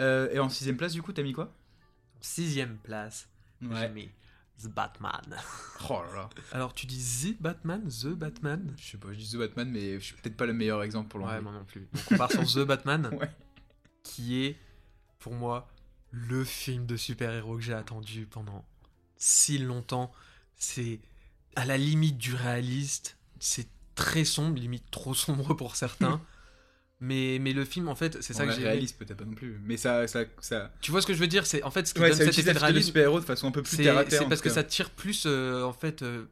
Euh, 0.00 0.28
et 0.32 0.38
en 0.40 0.48
sixième 0.48 0.76
place, 0.76 0.92
du 0.92 1.02
coup, 1.02 1.12
t'as 1.12 1.22
mis 1.22 1.32
quoi? 1.32 1.54
Sixième 2.20 2.76
place, 2.78 3.28
j'ai 3.60 3.88
mis 3.88 4.10
The 4.62 4.68
Batman. 4.68 5.20
Oh 5.90 6.02
là 6.10 6.14
là. 6.14 6.28
Alors 6.52 6.72
tu 6.72 6.86
dis 6.86 7.34
The 7.36 7.40
Batman, 7.42 7.88
The 7.88 8.06
Batman? 8.08 8.74
Je 8.78 8.90
sais 8.92 8.98
pas, 8.98 9.12
je 9.12 9.18
dis 9.18 9.30
The 9.32 9.36
Batman, 9.36 9.70
mais 9.70 9.94
je 10.00 10.04
suis 10.04 10.14
peut-être 10.16 10.36
pas 10.36 10.46
le 10.46 10.52
meilleur 10.54 10.82
exemple 10.82 11.08
pour 11.08 11.20
Ouais, 11.20 11.26
l'enlever. 11.26 11.42
moi 11.42 11.52
non 11.52 11.64
plus. 11.64 11.88
Donc 11.92 12.02
on 12.12 12.16
part 12.16 12.32
sur 12.32 12.42
The 12.44 12.66
Batman, 12.66 13.06
Ouais. 13.20 13.30
qui 14.02 14.42
est 14.44 14.56
pour 15.18 15.34
moi 15.34 15.68
le 16.10 16.44
film 16.44 16.86
de 16.86 16.96
super-héros 16.96 17.56
que 17.56 17.62
j'ai 17.62 17.74
attendu 17.74 18.26
pendant 18.26 18.64
si 19.16 19.58
longtemps. 19.58 20.10
C'est 20.56 21.00
à 21.54 21.64
la 21.66 21.76
limite 21.76 22.16
du 22.18 22.34
réaliste, 22.34 23.18
c'est 23.38 23.68
très 23.94 24.24
sombre, 24.24 24.58
limite 24.58 24.90
trop 24.90 25.12
sombre 25.14 25.52
pour 25.54 25.76
certains. 25.76 26.20
mais, 27.00 27.38
mais 27.40 27.52
le 27.52 27.64
film, 27.64 27.88
en 27.88 27.94
fait, 27.94 28.22
c'est 28.22 28.32
ça 28.32 28.46
que 28.46 28.52
j'ai 28.52 28.62
réaliste 28.62 28.98
peut-être 28.98 29.18
pas 29.18 29.24
non 29.24 29.34
plus, 29.34 29.60
mais 29.64 29.76
ça, 29.76 30.06
ça, 30.08 30.20
ça... 30.40 30.72
Tu 30.80 30.90
vois 30.90 31.02
ce 31.02 31.06
que 31.06 31.12
je 31.14 31.18
veux 31.18 31.26
dire 31.26 31.44
C'est 31.46 31.62
en 31.62 31.70
fait 31.70 31.86
ce 31.86 31.92
qui 31.94 32.00
Ouais, 32.00 32.08
donne 32.10 32.18
cet 32.18 32.38
effet 32.38 32.54
de 32.54 32.58
réalisme. 32.58 32.86
super-héros 32.86 33.20
de 33.20 33.24
façon 33.24 33.48
un 33.48 33.50
peu 33.50 33.62
plus 33.62 33.76
terre 33.76 33.98
à 33.98 34.04
terre. 34.04 34.20
c'est 34.22 34.28
parce 34.28 34.40
que 34.40 34.48
ça 34.50 34.62
tire 34.64 34.90
plus, 34.90 35.24
euh, 35.26 35.62
en 35.64 35.72
fait, 35.74 36.02
euh, 36.02 36.24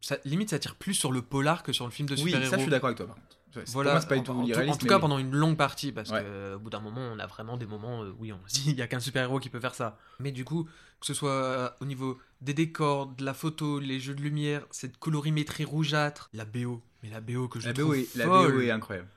ça, 0.00 0.16
limite 0.24 0.50
ça 0.50 0.58
tire 0.58 0.74
plus 0.74 0.94
sur 0.94 1.12
le 1.12 1.22
polar 1.22 1.62
que 1.62 1.72
sur 1.72 1.84
le 1.86 1.90
film 1.92 2.08
de 2.08 2.14
Oui, 2.14 2.24
super-héros. 2.30 2.50
ça 2.50 2.56
je 2.56 2.62
suis 2.62 2.70
d'accord 2.70 2.88
avec 2.88 2.98
toi 2.98 3.06
par 3.06 3.16
contre. 3.16 3.26
Voilà, 3.72 4.00
pas 4.00 4.14
du 4.14 4.20
en, 4.20 4.22
tout 4.24 4.30
en 4.32 4.46
tout- 4.46 4.58
en 4.70 4.76
tout 4.78 4.86
cas 4.86 4.94
oui. 4.94 5.00
pendant 5.02 5.18
une 5.18 5.32
longue 5.32 5.58
partie, 5.58 5.92
parce 5.92 6.08
Ouais. 6.10 6.24
qu'au 6.24 6.58
bout 6.58 6.70
d'un 6.70 6.80
moment, 6.80 7.02
on 7.14 7.18
a 7.18 7.26
vraiment 7.26 7.58
des 7.58 7.66
moments, 7.66 8.02
euh, 8.02 8.10
oui, 8.18 8.32
on 8.32 8.40
se 8.48 8.54
dit, 8.54 8.64
il 8.70 8.76
y 8.78 8.82
a 8.82 8.86
qu'un 8.86 8.98
super-héros 9.00 9.40
qui 9.40 9.50
peut 9.50 9.60
faire 9.60 9.74
ça. 9.74 9.98
Mais 10.20 10.32
du 10.32 10.44
coup, 10.44 10.64
que 11.00 11.06
ce 11.06 11.12
soit 11.14 11.76
au 11.80 11.84
niveau 11.84 12.18
des 12.40 12.54
décors, 12.54 13.06
de 13.08 13.24
la 13.24 13.34
photo, 13.34 13.78
les 13.78 14.00
jeux 14.00 14.14
de 14.14 14.22
lumière, 14.22 14.62
cette 14.70 14.96
colorimétrie 14.98 15.64
rougeâtre, 15.66 16.30
la 16.32 16.46
BO, 16.46 16.82
mais 17.02 17.10
la 17.10 17.20
BO 17.20 17.46
que 17.48 17.60
je 17.60 17.66
La 17.68 17.74
trouve 17.74 17.88
BO, 17.88 17.94
est, 17.94 18.14
la. 18.16 18.26
BO 18.26 18.60
est 18.60 18.70
incroyable. 18.70 19.08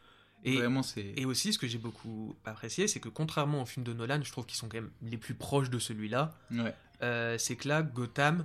Et, 0.47 0.57
Vraiment, 0.57 0.83
c'est. 0.83 1.13
et 1.17 1.25
aussi, 1.25 1.51
ce 1.53 1.57
que 1.59 1.67
j'ai 1.67 1.79
beaucoup 1.79 2.35
apprécié, 2.45 2.87
c'est 2.87 2.99
que 2.99 3.09
contrairement 3.09 3.63
aux 3.63 3.65
films 3.65 3.83
de 3.83 3.93
Nolan, 3.93 4.19
je 4.23 4.31
trouve 4.31 4.45
qu'ils 4.45 4.57
sont 4.57 4.67
quand 4.69 4.77
même 4.77 4.91
les 5.01 5.17
plus 5.17 5.33
proches 5.33 5.69
de 5.71 5.79
celui-là. 5.79 6.33
Ouais. 6.51 6.73
euh, 7.01 7.35
c'est 7.39 7.55
que 7.55 7.67
là, 7.67 7.81
Gotham, 7.81 8.43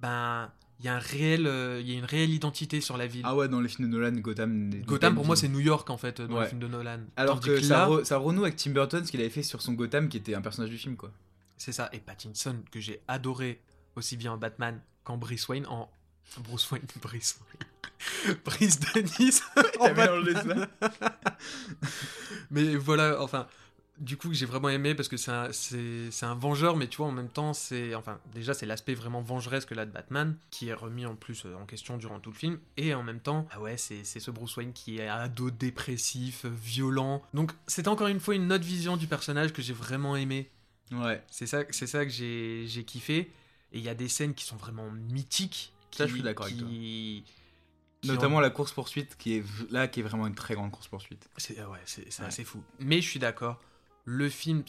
ben, 0.00 0.50
il 0.80 0.86
y 0.86 0.88
a 0.88 0.96
un 0.96 0.98
réel, 0.98 1.46
euh, 1.46 1.80
il 1.80 1.88
y 1.90 1.94
a 1.94 1.98
une 1.98 2.04
réelle 2.04 2.30
identité 2.30 2.80
sur 2.80 2.96
la 2.96 3.06
ville. 3.06 3.22
Ah 3.24 3.36
ouais, 3.36 3.48
dans 3.48 3.60
les 3.60 3.68
films 3.68 3.90
de 3.90 3.96
Nolan, 3.96 4.16
Gotham. 4.18 4.70
Gotham, 4.84 5.14
pour 5.14 5.24
moi, 5.26 5.36
c'est 5.36 5.48
New 5.48 5.60
York 5.60 5.88
en 5.90 5.96
fait, 5.98 6.20
dans 6.20 6.34
Ouais. 6.36 6.42
le 6.42 6.48
film 6.48 6.60
de 6.60 6.66
Nolan. 6.68 7.00
Alors 7.16 7.40
Tandis 7.40 7.48
que, 7.48 7.60
ça, 7.60 7.78
là, 7.78 7.88
re- 7.88 8.04
ça 8.04 8.16
renoue 8.18 8.42
avec 8.42 8.56
Tim 8.56 8.70
Burton, 8.72 9.04
ce 9.04 9.10
qu'il 9.10 9.20
avait 9.20 9.30
fait 9.30 9.42
sur 9.42 9.62
son 9.62 9.74
Gotham, 9.74 10.08
qui 10.08 10.16
était 10.16 10.34
un 10.34 10.40
personnage 10.42 10.70
du 10.70 10.78
film, 10.78 10.96
quoi. 10.96 11.12
C'est 11.56 11.72
ça. 11.72 11.88
Et 11.92 11.98
Pattinson, 12.00 12.56
que 12.72 12.80
j'ai 12.80 13.00
adoré 13.06 13.60
aussi 13.96 14.16
bien 14.16 14.32
en 14.32 14.36
Batman 14.36 14.80
qu'en 15.04 15.16
Bruce 15.16 15.46
Wayne, 15.48 15.66
en 15.66 15.88
Bruce 16.38 16.70
Wayne, 16.70 16.86
Bruce 17.00 17.38
Wayne. 17.40 17.70
Brice 18.44 18.80
Denis 18.80 19.40
en 19.80 19.92
Batman. 19.92 20.68
mais 22.50 22.76
voilà, 22.76 23.22
enfin, 23.22 23.46
du 23.98 24.16
coup, 24.16 24.32
j'ai 24.32 24.46
vraiment 24.46 24.68
aimé 24.68 24.94
parce 24.94 25.08
que 25.08 25.16
c'est 25.16 25.30
un, 25.30 25.52
c'est, 25.52 26.26
un 26.26 26.34
vengeur, 26.34 26.76
mais 26.76 26.88
tu 26.88 26.98
vois, 26.98 27.06
en 27.06 27.12
même 27.12 27.28
temps, 27.28 27.52
c'est. 27.52 27.94
Enfin, 27.94 28.18
déjà, 28.32 28.54
c'est 28.54 28.66
l'aspect 28.66 28.94
vraiment 28.94 29.20
vengeresque 29.20 29.70
là 29.70 29.86
de 29.86 29.90
Batman, 29.90 30.36
qui 30.50 30.68
est 30.68 30.74
remis 30.74 31.06
en 31.06 31.14
plus 31.14 31.44
euh, 31.46 31.54
en 31.54 31.66
question 31.66 31.96
durant 31.96 32.18
tout 32.20 32.30
le 32.30 32.36
film. 32.36 32.58
Et 32.76 32.94
en 32.94 33.02
même 33.02 33.20
temps, 33.20 33.46
ah 33.52 33.60
ouais, 33.60 33.76
c'est, 33.76 34.04
c'est 34.04 34.20
ce 34.20 34.30
Bruce 34.30 34.56
Wayne 34.56 34.72
qui 34.72 34.98
est 34.98 35.08
ado 35.08 35.50
dépressif, 35.50 36.44
euh, 36.44 36.48
violent. 36.48 37.22
Donc, 37.34 37.52
c'était 37.66 37.88
encore 37.88 38.08
une 38.08 38.20
fois 38.20 38.34
une 38.34 38.52
autre 38.52 38.64
vision 38.64 38.96
du 38.96 39.06
personnage 39.06 39.52
que 39.52 39.62
j'ai 39.62 39.74
vraiment 39.74 40.16
aimé. 40.16 40.50
Ouais. 40.92 41.22
C'est 41.30 41.46
ça, 41.46 41.62
c'est 41.70 41.86
ça 41.86 42.04
que 42.04 42.10
j'ai, 42.10 42.64
j'ai 42.66 42.84
kiffé. 42.84 43.30
Et 43.72 43.78
il 43.78 43.82
y 43.84 43.88
a 43.88 43.94
des 43.94 44.08
scènes 44.08 44.34
qui 44.34 44.44
sont 44.44 44.56
vraiment 44.56 44.88
mythiques. 44.90 45.73
Ça, 45.96 46.04
qui- 46.04 46.10
je 46.10 46.14
suis 46.16 46.22
d'accord 46.22 46.46
avec 46.46 46.58
toi. 46.58 46.68
Notamment 48.04 48.36
ont- 48.36 48.40
la 48.40 48.50
course 48.50 48.72
poursuite 48.72 49.16
qui 49.16 49.36
est 49.38 49.44
là 49.70 49.88
qui 49.88 50.00
est 50.00 50.02
vraiment 50.02 50.26
une 50.26 50.34
très 50.34 50.54
grande 50.54 50.70
course 50.70 50.88
poursuite. 50.88 51.26
C'est 51.38 51.58
ouais, 51.64 51.78
c'est 51.86 52.02
Ouais. 52.20 52.26
assez 52.26 52.44
fou. 52.44 52.62
Mais 52.78 53.00
je 53.00 53.08
suis 53.08 53.18
d'accord, 53.18 53.60
le 54.04 54.28
film 54.28 54.62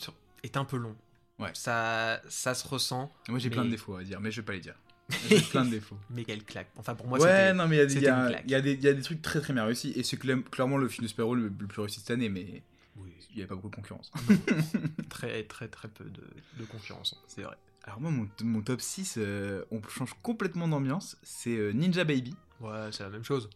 est 0.43 0.55
un 0.57 0.63
peu 0.65 0.77
long. 0.77 0.95
Ouais. 1.37 1.49
Ça, 1.53 2.21
ça 2.29 2.53
se 2.53 2.65
ressent, 2.65 3.11
Moi 3.27 3.39
j'ai 3.39 3.49
Mais- 3.49 3.55
plein 3.55 3.65
de 3.65 3.69
défauts 3.71 3.95
à 3.97 4.03
dire, 4.03 4.21
mais 4.21 4.31
je 4.31 4.39
vais 4.39 4.45
pas 4.45 4.53
les 4.53 4.61
dire. 4.61 4.75
J'ai 5.29 5.39
plein 5.41 5.63
de 5.65 5.69
défauts. 5.69 5.99
mais 6.09 6.23
quelle 6.23 6.43
claque. 6.43 6.71
Enfin, 6.77 6.95
pour 6.95 7.05
moi, 7.07 7.19
ouais, 7.19 7.53
non, 7.53 7.67
mais 7.67 7.75
il 7.85 8.01
y, 8.01 8.07
a 8.07 8.29
y, 8.31 8.35
a- 8.35 8.41
y 8.47 8.55
a 8.55 8.61
des- 8.61 8.73
il 8.73 8.81
y 8.81 8.87
a 8.87 8.93
des 8.93 9.01
trucs 9.03 9.21
très 9.21 9.39
très 9.39 9.53
bien 9.53 9.63
réussis 9.65 9.91
et 9.95 10.01
c'est 10.01 10.17
cla- 10.19 10.41
clairement 10.41 10.77
le 10.77 10.87
film 10.87 11.03
de 11.03 11.07
super 11.09 11.31
le, 11.35 11.51
plus 11.51 11.79
réussi 11.79 11.99
cette 11.99 12.09
année, 12.09 12.27
mais 12.29 12.63
Oui, 12.95 13.11
il 13.29 13.35
n'y 13.35 13.41
avait 13.43 13.49
pas 13.49 13.53
beaucoup 13.55 13.69
de 13.69 13.75
concurrence. 13.75 14.09
très, 15.09 15.43
très, 15.43 15.67
très 15.67 15.89
peu 15.89 16.05
de, 16.05 16.23
de 16.57 16.65
concurrence, 16.65 17.21
c'est 17.27 17.43
vrai. 17.43 17.55
Alors, 17.85 18.01
moi, 18.01 18.09
mon, 18.09 18.27
mon 18.43 18.61
top 18.61 18.81
6, 18.81 19.15
euh, 19.17 19.63
on 19.69 19.79
change 19.87 20.15
complètement 20.23 20.67
d'ambiance. 20.67 21.17
C'est 21.21 21.55
euh, 21.55 21.71
Ninja 21.71 22.03
Baby. 22.03 22.35
Ouais, 22.59 22.89
c'est 22.91 23.03
la 23.03 23.09
même 23.09 23.23
chose. 23.23 23.47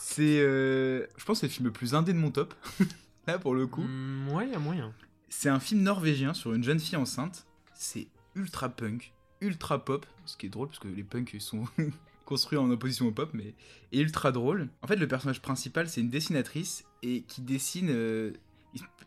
C'est, 0.00 0.40
euh, 0.40 1.06
je 1.16 1.24
pense, 1.24 1.38
que 1.38 1.40
c'est 1.42 1.46
le 1.46 1.52
film 1.52 1.66
le 1.66 1.72
plus 1.72 1.94
indé 1.94 2.12
de 2.12 2.18
mon 2.18 2.32
top. 2.32 2.54
Là, 3.28 3.38
pour 3.38 3.54
le 3.54 3.68
coup. 3.68 3.82
Mm, 3.82 4.28
ouais, 4.32 4.46
il 4.46 4.52
y 4.52 4.56
a 4.56 4.58
moyen. 4.58 4.92
C'est 5.28 5.48
un 5.48 5.60
film 5.60 5.82
norvégien 5.82 6.34
sur 6.34 6.52
une 6.52 6.64
jeune 6.64 6.80
fille 6.80 6.96
enceinte. 6.96 7.46
C'est 7.74 8.08
ultra 8.34 8.68
punk, 8.68 9.12
ultra 9.40 9.84
pop. 9.84 10.04
Ce 10.26 10.36
qui 10.36 10.46
est 10.46 10.50
drôle 10.50 10.66
parce 10.66 10.80
que 10.80 10.88
les 10.88 11.04
punks 11.04 11.36
sont 11.38 11.64
construits 12.24 12.58
en 12.58 12.68
opposition 12.70 13.06
au 13.06 13.12
pop, 13.12 13.30
mais 13.34 13.54
et 13.92 14.00
ultra 14.00 14.32
drôle. 14.32 14.68
En 14.82 14.88
fait, 14.88 14.96
le 14.96 15.06
personnage 15.06 15.40
principal, 15.40 15.88
c'est 15.88 16.00
une 16.00 16.10
dessinatrice 16.10 16.84
et 17.04 17.22
qui 17.22 17.40
dessine 17.40 18.32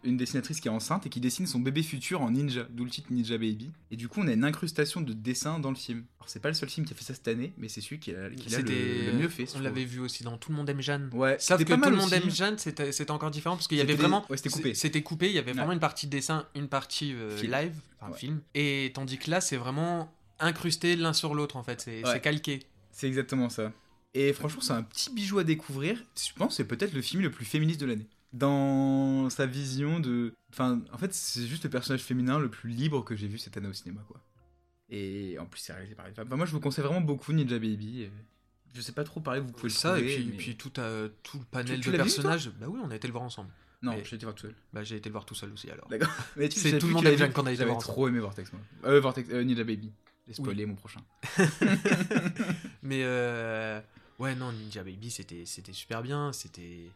une 0.04 0.18
dessinatrice 0.18 0.60
qui 0.60 0.68
est 0.68 0.72
enceinte 0.72 1.06
et 1.06 1.10
qui 1.10 1.20
dessine 1.22 1.48
son 1.48 1.60
bébé 1.60 1.82
futur 1.82 2.22
en 2.22 2.32
ninja, 2.32 2.68
d'où 2.70 2.84
le 2.84 2.90
titre 2.90 3.08
Ninja 3.12 3.38
Baby. 3.38 3.72
Et 3.90 3.96
du 3.96 4.10
coup, 4.10 4.20
on 4.22 4.28
a 4.28 4.34
une 4.34 4.44
incrustation 4.44 5.00
de 5.00 5.14
dessins 5.14 5.60
dans 5.60 5.70
le 5.70 5.78
film. 5.78 6.04
Alors, 6.20 6.28
c'est 6.30 6.42
pas 6.42 6.50
le 6.50 6.54
seul 6.56 6.70
film 6.70 6.86
qui 6.86 6.94
a 6.94 6.96
fait 6.96 7.06
ça 7.06 7.14
cette 7.14 7.28
année, 7.28 7.54
mais 7.58 7.70
c'est 7.70 7.80
celui 7.80 8.00
qui 8.00 8.12
l'a 8.12 8.28
le, 8.28 9.14
mieux 9.18 9.30
fait. 9.30 9.46
On 9.56 9.60
l'avait 9.60 9.86
vu 9.86 10.00
aussi 10.00 10.24
dans 10.24 10.38
Tout 10.38 10.52
le 10.52 10.58
monde 10.58 10.70
aime 10.70 10.82
Jeanne. 10.82 11.10
Ouais, 11.14 11.38
Sauf 11.40 11.58
que 11.60 11.64
tout 11.64 11.80
le 11.80 11.96
monde 11.96 12.04
aussi. 12.06 12.16
aime 12.16 12.30
Jeanne, 12.30 12.58
c'était 12.58 13.12
encore 13.12 13.32
différent 13.32 13.56
parce 13.56 13.68
qu'il 13.68 13.78
y 13.78 13.82
avait 13.82 13.96
vraiment. 13.96 14.26
ouais, 14.30 14.38
c'était 14.38 14.50
coupé. 14.50 14.74
C'était 14.74 15.02
coupé, 15.02 15.28
il 15.28 15.34
y 15.34 15.40
avait 15.40 15.52
Ouais. 15.52 15.58
vraiment 15.58 15.72
une 15.74 15.80
partie 15.80 16.08
dessin, 16.08 16.48
une 16.56 16.68
partie 16.68 17.14
euh, 17.14 17.42
live, 17.42 17.74
enfin 18.02 18.12
Ouais. 18.12 18.18
film. 18.18 18.42
Et 18.56 18.92
tandis 18.94 19.18
que 19.18 19.32
là, 19.32 19.40
c'est 19.40 19.58
vraiment 19.58 20.14
incrusté 20.40 20.96
l'un 20.98 21.14
sur 21.14 21.34
l'autre 21.34 21.56
en 21.56 21.64
fait, 21.64 21.80
c'est 21.82 22.22
calqué. 22.22 22.60
C'est 22.92 23.08
exactement 23.08 23.50
ça. 23.50 23.72
Et 24.14 24.34
franchement, 24.34 24.62
c'est 24.62 24.74
un 24.74 24.84
petit 24.84 25.10
bijou 25.12 25.40
à 25.40 25.44
découvrir. 25.44 26.04
Je 26.16 26.34
pense 26.36 26.50
que 26.50 26.54
c'est 26.56 26.68
peut-être 26.68 26.94
le 26.94 27.02
film 27.02 27.24
le 27.24 27.32
plus 27.32 27.46
féministe 27.46 27.80
de 27.80 27.86
l'année. 27.88 28.08
Dans 28.34 29.30
sa 29.30 29.46
vision 29.46 30.00
de. 30.00 30.34
Enfin, 30.52 30.82
en 30.92 30.98
fait, 30.98 31.14
c'est 31.14 31.46
juste 31.46 31.64
le 31.64 31.70
personnage 31.70 32.02
féminin 32.02 32.40
le 32.40 32.50
plus 32.50 32.72
libre 32.72 33.04
que 33.04 33.16
j'ai 33.16 33.28
vu 33.28 33.38
cette 33.38 33.56
année 33.58 33.68
au 33.70 33.74
cinéma, 33.74 34.02
quoi. 34.08 34.20
Et 34.90 35.38
en 35.40 35.46
plus, 35.46 35.60
c'est 35.62 35.74
réalisé 35.74 35.96
par 35.96 36.08
une 36.08 36.14
femme. 36.16 36.28
Enfin, 36.28 36.36
moi, 36.36 36.46
je 36.46 36.52
vous 36.52 36.60
conseille 36.60 36.84
vraiment 36.84 37.02
beaucoup 37.02 37.32
Ninja 37.32 37.60
Baby. 37.60 38.02
et 38.04 38.12
Je 38.74 38.82
sais 38.82 38.92
pas 38.92 39.04
trop 39.04 39.20
parler, 39.22 39.40
vous 39.40 39.52
pouvez 39.52 39.70
le 39.70 39.74
Ça, 39.74 39.98
et 40.00 40.02
trouver, 40.02 40.16
puis, 40.16 40.26
mais- 40.32 40.38
puis 40.38 40.56
tout, 40.58 40.72
euh, 40.80 41.10
tout 41.22 41.38
le 41.40 41.46
panel 41.46 41.80
tu 41.80 41.90
de 41.90 41.92
vu, 41.92 41.98
toi 41.98 42.04
personnages. 42.06 42.50
bah 42.60 42.66
oui, 42.70 42.80
on 42.84 42.90
a 42.90 42.96
été 42.96 43.08
le 43.08 43.12
voir 43.14 43.24
ensemble. 43.24 43.52
Non, 43.84 43.96
j'ai 44.04 44.16
été 44.16 44.26
voir 44.26 44.34
tout 44.36 44.44
seul. 44.48 44.56
Bah 44.72 44.82
j'ai 44.84 44.96
été 44.96 45.10
le 45.10 45.14
voir 45.14 45.26
tout 45.26 45.36
seul 45.36 45.52
aussi 45.52 45.70
alors. 45.70 45.88
D'accord. 45.90 46.10
Mais 46.38 46.48
tu 46.50 46.58
C'est 46.60 46.72
sais 46.72 46.80
tout 46.80 46.88
le 46.88 46.94
monde 46.94 47.06
vu. 47.06 47.18
Jeanne 47.18 47.34
qu'on 47.34 47.46
a 47.46 47.52
été 47.52 47.60
J'avais 47.64 47.78
trop 47.78 48.08
aimé 48.08 48.20
Vortex, 48.20 48.52
moi. 48.54 48.62
Euh, 48.86 49.00
Vortex, 49.02 49.30
euh, 49.32 49.44
Ninja 49.44 49.64
Baby. 49.66 49.92
J'ai 50.28 50.34
spoilé 50.36 50.66
mon 50.66 50.76
prochain. 50.76 51.02
Mais 52.82 53.02
euh, 53.04 53.82
ouais, 54.20 54.36
non, 54.36 54.52
Ninja 54.54 54.84
Baby, 54.84 55.12
c'était 55.12 55.46
super 55.74 56.02
bien, 56.02 56.32
c'était 56.34 56.90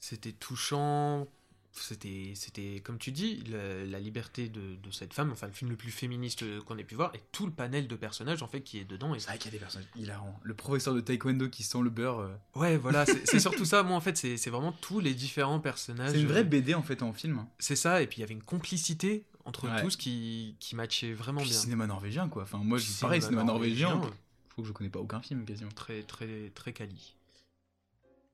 c'était 0.00 0.32
touchant, 0.32 1.26
c'était 1.72 2.32
c'était 2.34 2.80
comme 2.84 2.98
tu 2.98 3.12
dis 3.12 3.42
la, 3.50 3.84
la 3.84 4.00
liberté 4.00 4.48
de, 4.48 4.76
de 4.76 4.90
cette 4.90 5.12
femme, 5.14 5.30
enfin 5.30 5.46
le 5.46 5.52
film 5.52 5.70
le 5.70 5.76
plus 5.76 5.90
féministe 5.92 6.44
qu'on 6.64 6.76
ait 6.78 6.84
pu 6.84 6.94
voir 6.96 7.14
et 7.14 7.20
tout 7.30 7.46
le 7.46 7.52
panel 7.52 7.86
de 7.86 7.94
personnages 7.96 8.42
en 8.42 8.48
fait 8.48 8.62
qui 8.62 8.78
est 8.78 8.84
dedans. 8.84 9.14
Et 9.14 9.20
C'est 9.20 9.28
vrai 9.28 9.38
qu'il 9.38 9.46
y 9.46 9.54
a 9.54 9.58
des 9.58 9.58
personnages 9.60 9.88
hilarants. 9.96 10.38
Le 10.42 10.54
professeur 10.54 10.94
de 10.94 11.00
taekwondo 11.00 11.48
qui 11.48 11.62
sent 11.62 11.80
le 11.82 11.90
beurre. 11.90 12.20
euh, 12.20 12.34
ouais, 12.56 12.76
voilà, 12.76 13.06
c'est 13.06 13.38
surtout 13.40 13.64
ça. 13.64 13.82
Moi 13.82 13.96
en 13.96 14.00
fait, 14.00 14.16
c'est 14.16 14.36
c'est 14.36 14.50
vraiment 14.50 14.72
tous 14.72 14.98
les 15.00 15.14
différents 15.14 15.60
personnages. 15.60 16.12
C'est 16.12 16.20
une 16.20 16.26
vraie 16.26 16.40
euh, 16.40 16.44
BD 16.44 16.74
en 16.74 16.82
fait 16.82 17.02
en 17.02 17.12
film. 17.12 17.46
C'est 17.58 17.76
ça, 17.76 18.02
et 18.02 18.06
puis 18.06 18.18
il 18.18 18.20
y 18.20 18.24
avait 18.24 18.34
une 18.34 18.42
complicité 18.42 19.24
entre 19.44 19.68
Ouais. 19.68 19.82
tous 19.82 19.96
qui 19.96 20.56
qui 20.60 20.74
matchait 20.76 21.12
vraiment 21.12 21.40
Puis 21.40 21.50
bien. 21.50 21.58
cinéma 21.58 21.86
norvégien 21.86 22.28
quoi. 22.28 22.42
Enfin 22.42 22.58
moi 22.58 22.78
je 22.78 22.84
Cinéma 22.84 23.00
pareil 23.02 23.22
cinéma 23.22 23.44
norvégien. 23.44 23.90
norvégien, 23.90 24.16
Faut 24.48 24.62
que 24.62 24.68
je 24.68 24.72
connais 24.72 24.90
pas 24.90 25.00
aucun 25.00 25.20
film 25.22 25.44
quasiment. 25.44 25.70
Très 25.70 26.02
très 26.02 26.50
très 26.50 26.72
quali. 26.72 27.14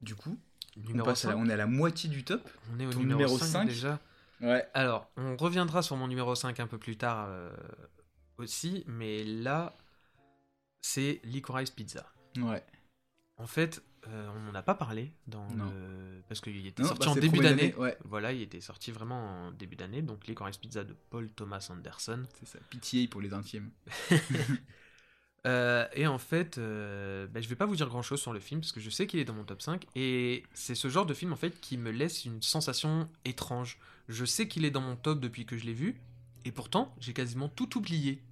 Du 0.00 0.14
coup, 0.14 0.38
on, 0.76 0.88
Numéro 0.88 1.06
passe 1.06 1.24
à 1.24 1.28
la- 1.28 1.34
5, 1.34 1.40
on 1.40 1.48
est 1.48 1.52
à 1.52 1.56
la 1.56 1.66
moitié 1.66 2.08
du 2.10 2.24
top. 2.24 2.48
on 2.72 2.80
est 2.80 2.86
au 2.86 2.90
numéro, 2.94 3.20
numéro 3.20 3.38
5, 3.38 3.44
cinq 3.46 3.64
déjà. 3.68 4.00
Ouais. 4.40 4.68
Alors, 4.74 5.10
on 5.16 5.36
reviendra 5.36 5.82
sur 5.82 5.96
mon 5.96 6.08
numéro 6.08 6.34
5 6.34 6.58
un 6.60 6.66
peu 6.66 6.78
plus 6.78 6.96
tard 6.96 7.26
euh, 7.28 7.50
aussi, 8.38 8.84
mais 8.86 9.24
là, 9.24 9.74
c'est 10.80 11.20
Licorice 11.24 11.70
Pizza. 11.70 12.04
Ouais. 12.38 12.62
En 13.36 13.46
fait, 13.46 13.82
euh, 14.08 14.28
on 14.36 14.40
n'en 14.42 14.54
a 14.54 14.62
pas 14.62 14.74
parlé 14.74 15.12
dans 15.26 15.46
le... 15.54 16.20
parce 16.28 16.40
qu'il 16.40 16.66
était 16.66 16.82
Non, 16.82 16.88
sorti 16.90 17.06
bah, 17.06 17.12
en 17.12 17.16
début 17.16 17.38
d'année. 17.38 17.74
ouais. 17.76 17.96
Voilà, 18.04 18.32
il 18.32 18.42
était 18.42 18.60
sorti 18.60 18.90
vraiment 18.92 19.46
en 19.46 19.50
début 19.52 19.76
d'année, 19.76 20.02
donc 20.02 20.26
Licorice 20.26 20.58
Pizza 20.58 20.84
de 20.84 20.94
Paul 21.10 21.30
Thomas 21.30 21.66
Anderson. 21.70 22.22
C'est 22.38 22.46
ça. 22.46 22.58
Pitié 22.70 23.08
pour 23.08 23.20
les 23.20 23.32
intièmes. 23.32 23.70
Euh, 25.46 25.86
et 25.92 26.06
en 26.06 26.18
fait, 26.18 26.56
euh, 26.56 27.26
bah, 27.26 27.40
je 27.40 27.48
vais 27.48 27.54
pas 27.54 27.66
vous 27.66 27.76
dire 27.76 27.88
grand 27.88 28.02
chose 28.02 28.20
sur 28.20 28.32
le 28.32 28.40
film 28.40 28.60
parce 28.60 28.72
que 28.72 28.80
je 28.80 28.88
sais 28.88 29.06
qu'il 29.06 29.20
est 29.20 29.24
dans 29.24 29.34
mon 29.34 29.44
top 29.44 29.60
5 29.60 29.86
et 29.94 30.42
c'est 30.54 30.74
ce 30.74 30.88
genre 30.88 31.04
de 31.04 31.12
film 31.12 31.32
en 31.32 31.36
fait 31.36 31.60
qui 31.60 31.76
me 31.76 31.90
laisse 31.90 32.24
une 32.24 32.40
sensation 32.40 33.08
étrange. 33.24 33.78
Je 34.08 34.24
sais 34.24 34.48
qu'il 34.48 34.64
est 34.64 34.70
dans 34.70 34.80
mon 34.80 34.96
top 34.96 35.20
depuis 35.20 35.44
que 35.44 35.58
je 35.58 35.64
l'ai 35.66 35.74
vu 35.74 36.00
et 36.46 36.52
pourtant 36.52 36.94
j'ai 36.98 37.12
quasiment 37.12 37.48
tout 37.48 37.76
oublié. 37.76 38.22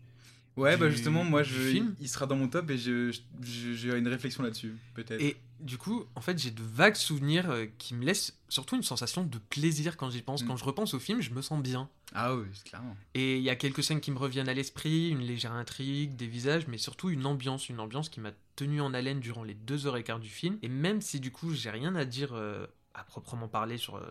Ouais, 0.57 0.77
bah 0.77 0.91
justement, 0.91 1.25
moi, 1.25 1.43
je, 1.43 1.55
film. 1.55 1.95
il 2.01 2.09
sera 2.09 2.27
dans 2.27 2.37
mon 2.37 2.49
top 2.49 2.71
et 2.71 2.77
je, 2.77 3.11
je- 3.41 3.73
j'ai 3.73 3.97
une 3.97 4.09
réflexion 4.09 4.43
là-dessus, 4.43 4.77
peut-être. 4.95 5.21
Et 5.23 5.37
du 5.61 5.79
coup, 5.79 6.05
en 6.15 6.21
fait, 6.21 6.39
j'ai 6.39 6.51
de 6.51 6.63
vagues 6.63 6.97
souvenirs 6.97 7.51
euh, 7.51 7.67
qui 7.79 7.95
me 7.95 8.05
laissent 8.05 8.37
surtout 8.49 8.77
une 8.77 8.83
sensation 8.83 9.25
de 9.25 9.39
plaisir 9.39 9.97
quand 9.97 10.11
j'y 10.11 10.21
pense. 10.21 10.43
Mm. 10.43 10.47
Quand 10.49 10.57
je 10.57 10.65
repense 10.65 10.93
au 10.93 10.99
film, 10.99 11.23
je 11.23 11.31
me 11.31 11.41
sens 11.41 11.63
bien. 11.63 11.89
Ah 12.15 12.35
oui, 12.37 12.45
clairement. 12.65 12.95
Et 13.15 13.39
il 13.39 13.43
y 13.43 13.49
a 13.49 13.57
quelques 13.57 13.83
scènes 13.83 14.01
qui 14.01 14.11
me 14.11 14.19
reviennent 14.19 14.49
à 14.49 14.55
l'esprit, 14.55 15.09
une 15.09 15.21
légère 15.21 15.53
intrigue, 15.53 16.17
des 16.17 16.27
visages, 16.27 16.67
mais 16.67 16.77
surtout 16.77 17.09
une 17.09 17.25
ambiance, 17.25 17.71
une 17.71 17.81
ambiance 17.81 18.11
qui 18.11 18.21
m'a 18.21 18.33
tenu 18.55 18.83
en 18.83 18.93
haleine 18.93 19.21
durant 19.21 19.45
les 19.45 19.55
deux 19.55 19.87
heures 19.87 19.97
et 19.97 20.05
quart 20.05 20.21
du 20.21 20.29
film. 20.29 20.59
Et 20.63 20.69
même 20.69 21.01
si 21.01 21.21
du 21.21 21.31
coup 21.31 21.55
j'ai 21.55 21.71
rien 21.71 21.97
à 21.97 22.05
dire 22.05 22.35
euh, 22.35 22.67
à 22.95 23.05
proprement 23.05 23.49
parler 23.49 23.79
sur 23.79 23.97
euh, 23.97 24.03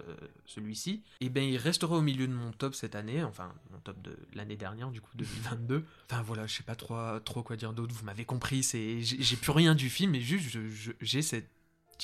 celui-ci, 0.45 1.03
et 1.19 1.29
ben 1.29 1.43
il 1.43 1.57
restera 1.57 1.95
au 1.95 2.01
milieu 2.01 2.27
de 2.27 2.33
mon 2.33 2.51
top 2.51 2.75
cette 2.75 2.95
année, 2.95 3.23
enfin 3.23 3.53
mon 3.71 3.79
top 3.79 4.01
de 4.01 4.17
l'année 4.33 4.57
dernière 4.57 4.89
du 4.89 5.01
coup 5.01 5.11
2022. 5.15 5.85
Enfin 6.11 6.21
voilà, 6.23 6.45
je 6.45 6.55
sais 6.55 6.63
pas 6.63 6.75
trop, 6.75 7.19
trop 7.23 7.41
quoi 7.41 7.55
dire 7.55 7.71
d'autre. 7.73 7.93
Vous 7.93 8.03
m'avez 8.05 8.25
compris, 8.25 8.63
c'est 8.63 9.01
j'ai 9.01 9.35
plus 9.37 9.51
rien 9.51 9.75
du 9.75 9.89
film, 9.89 10.11
mais 10.11 10.19
juste 10.19 10.57
j'ai 10.99 11.21
cette 11.21 11.49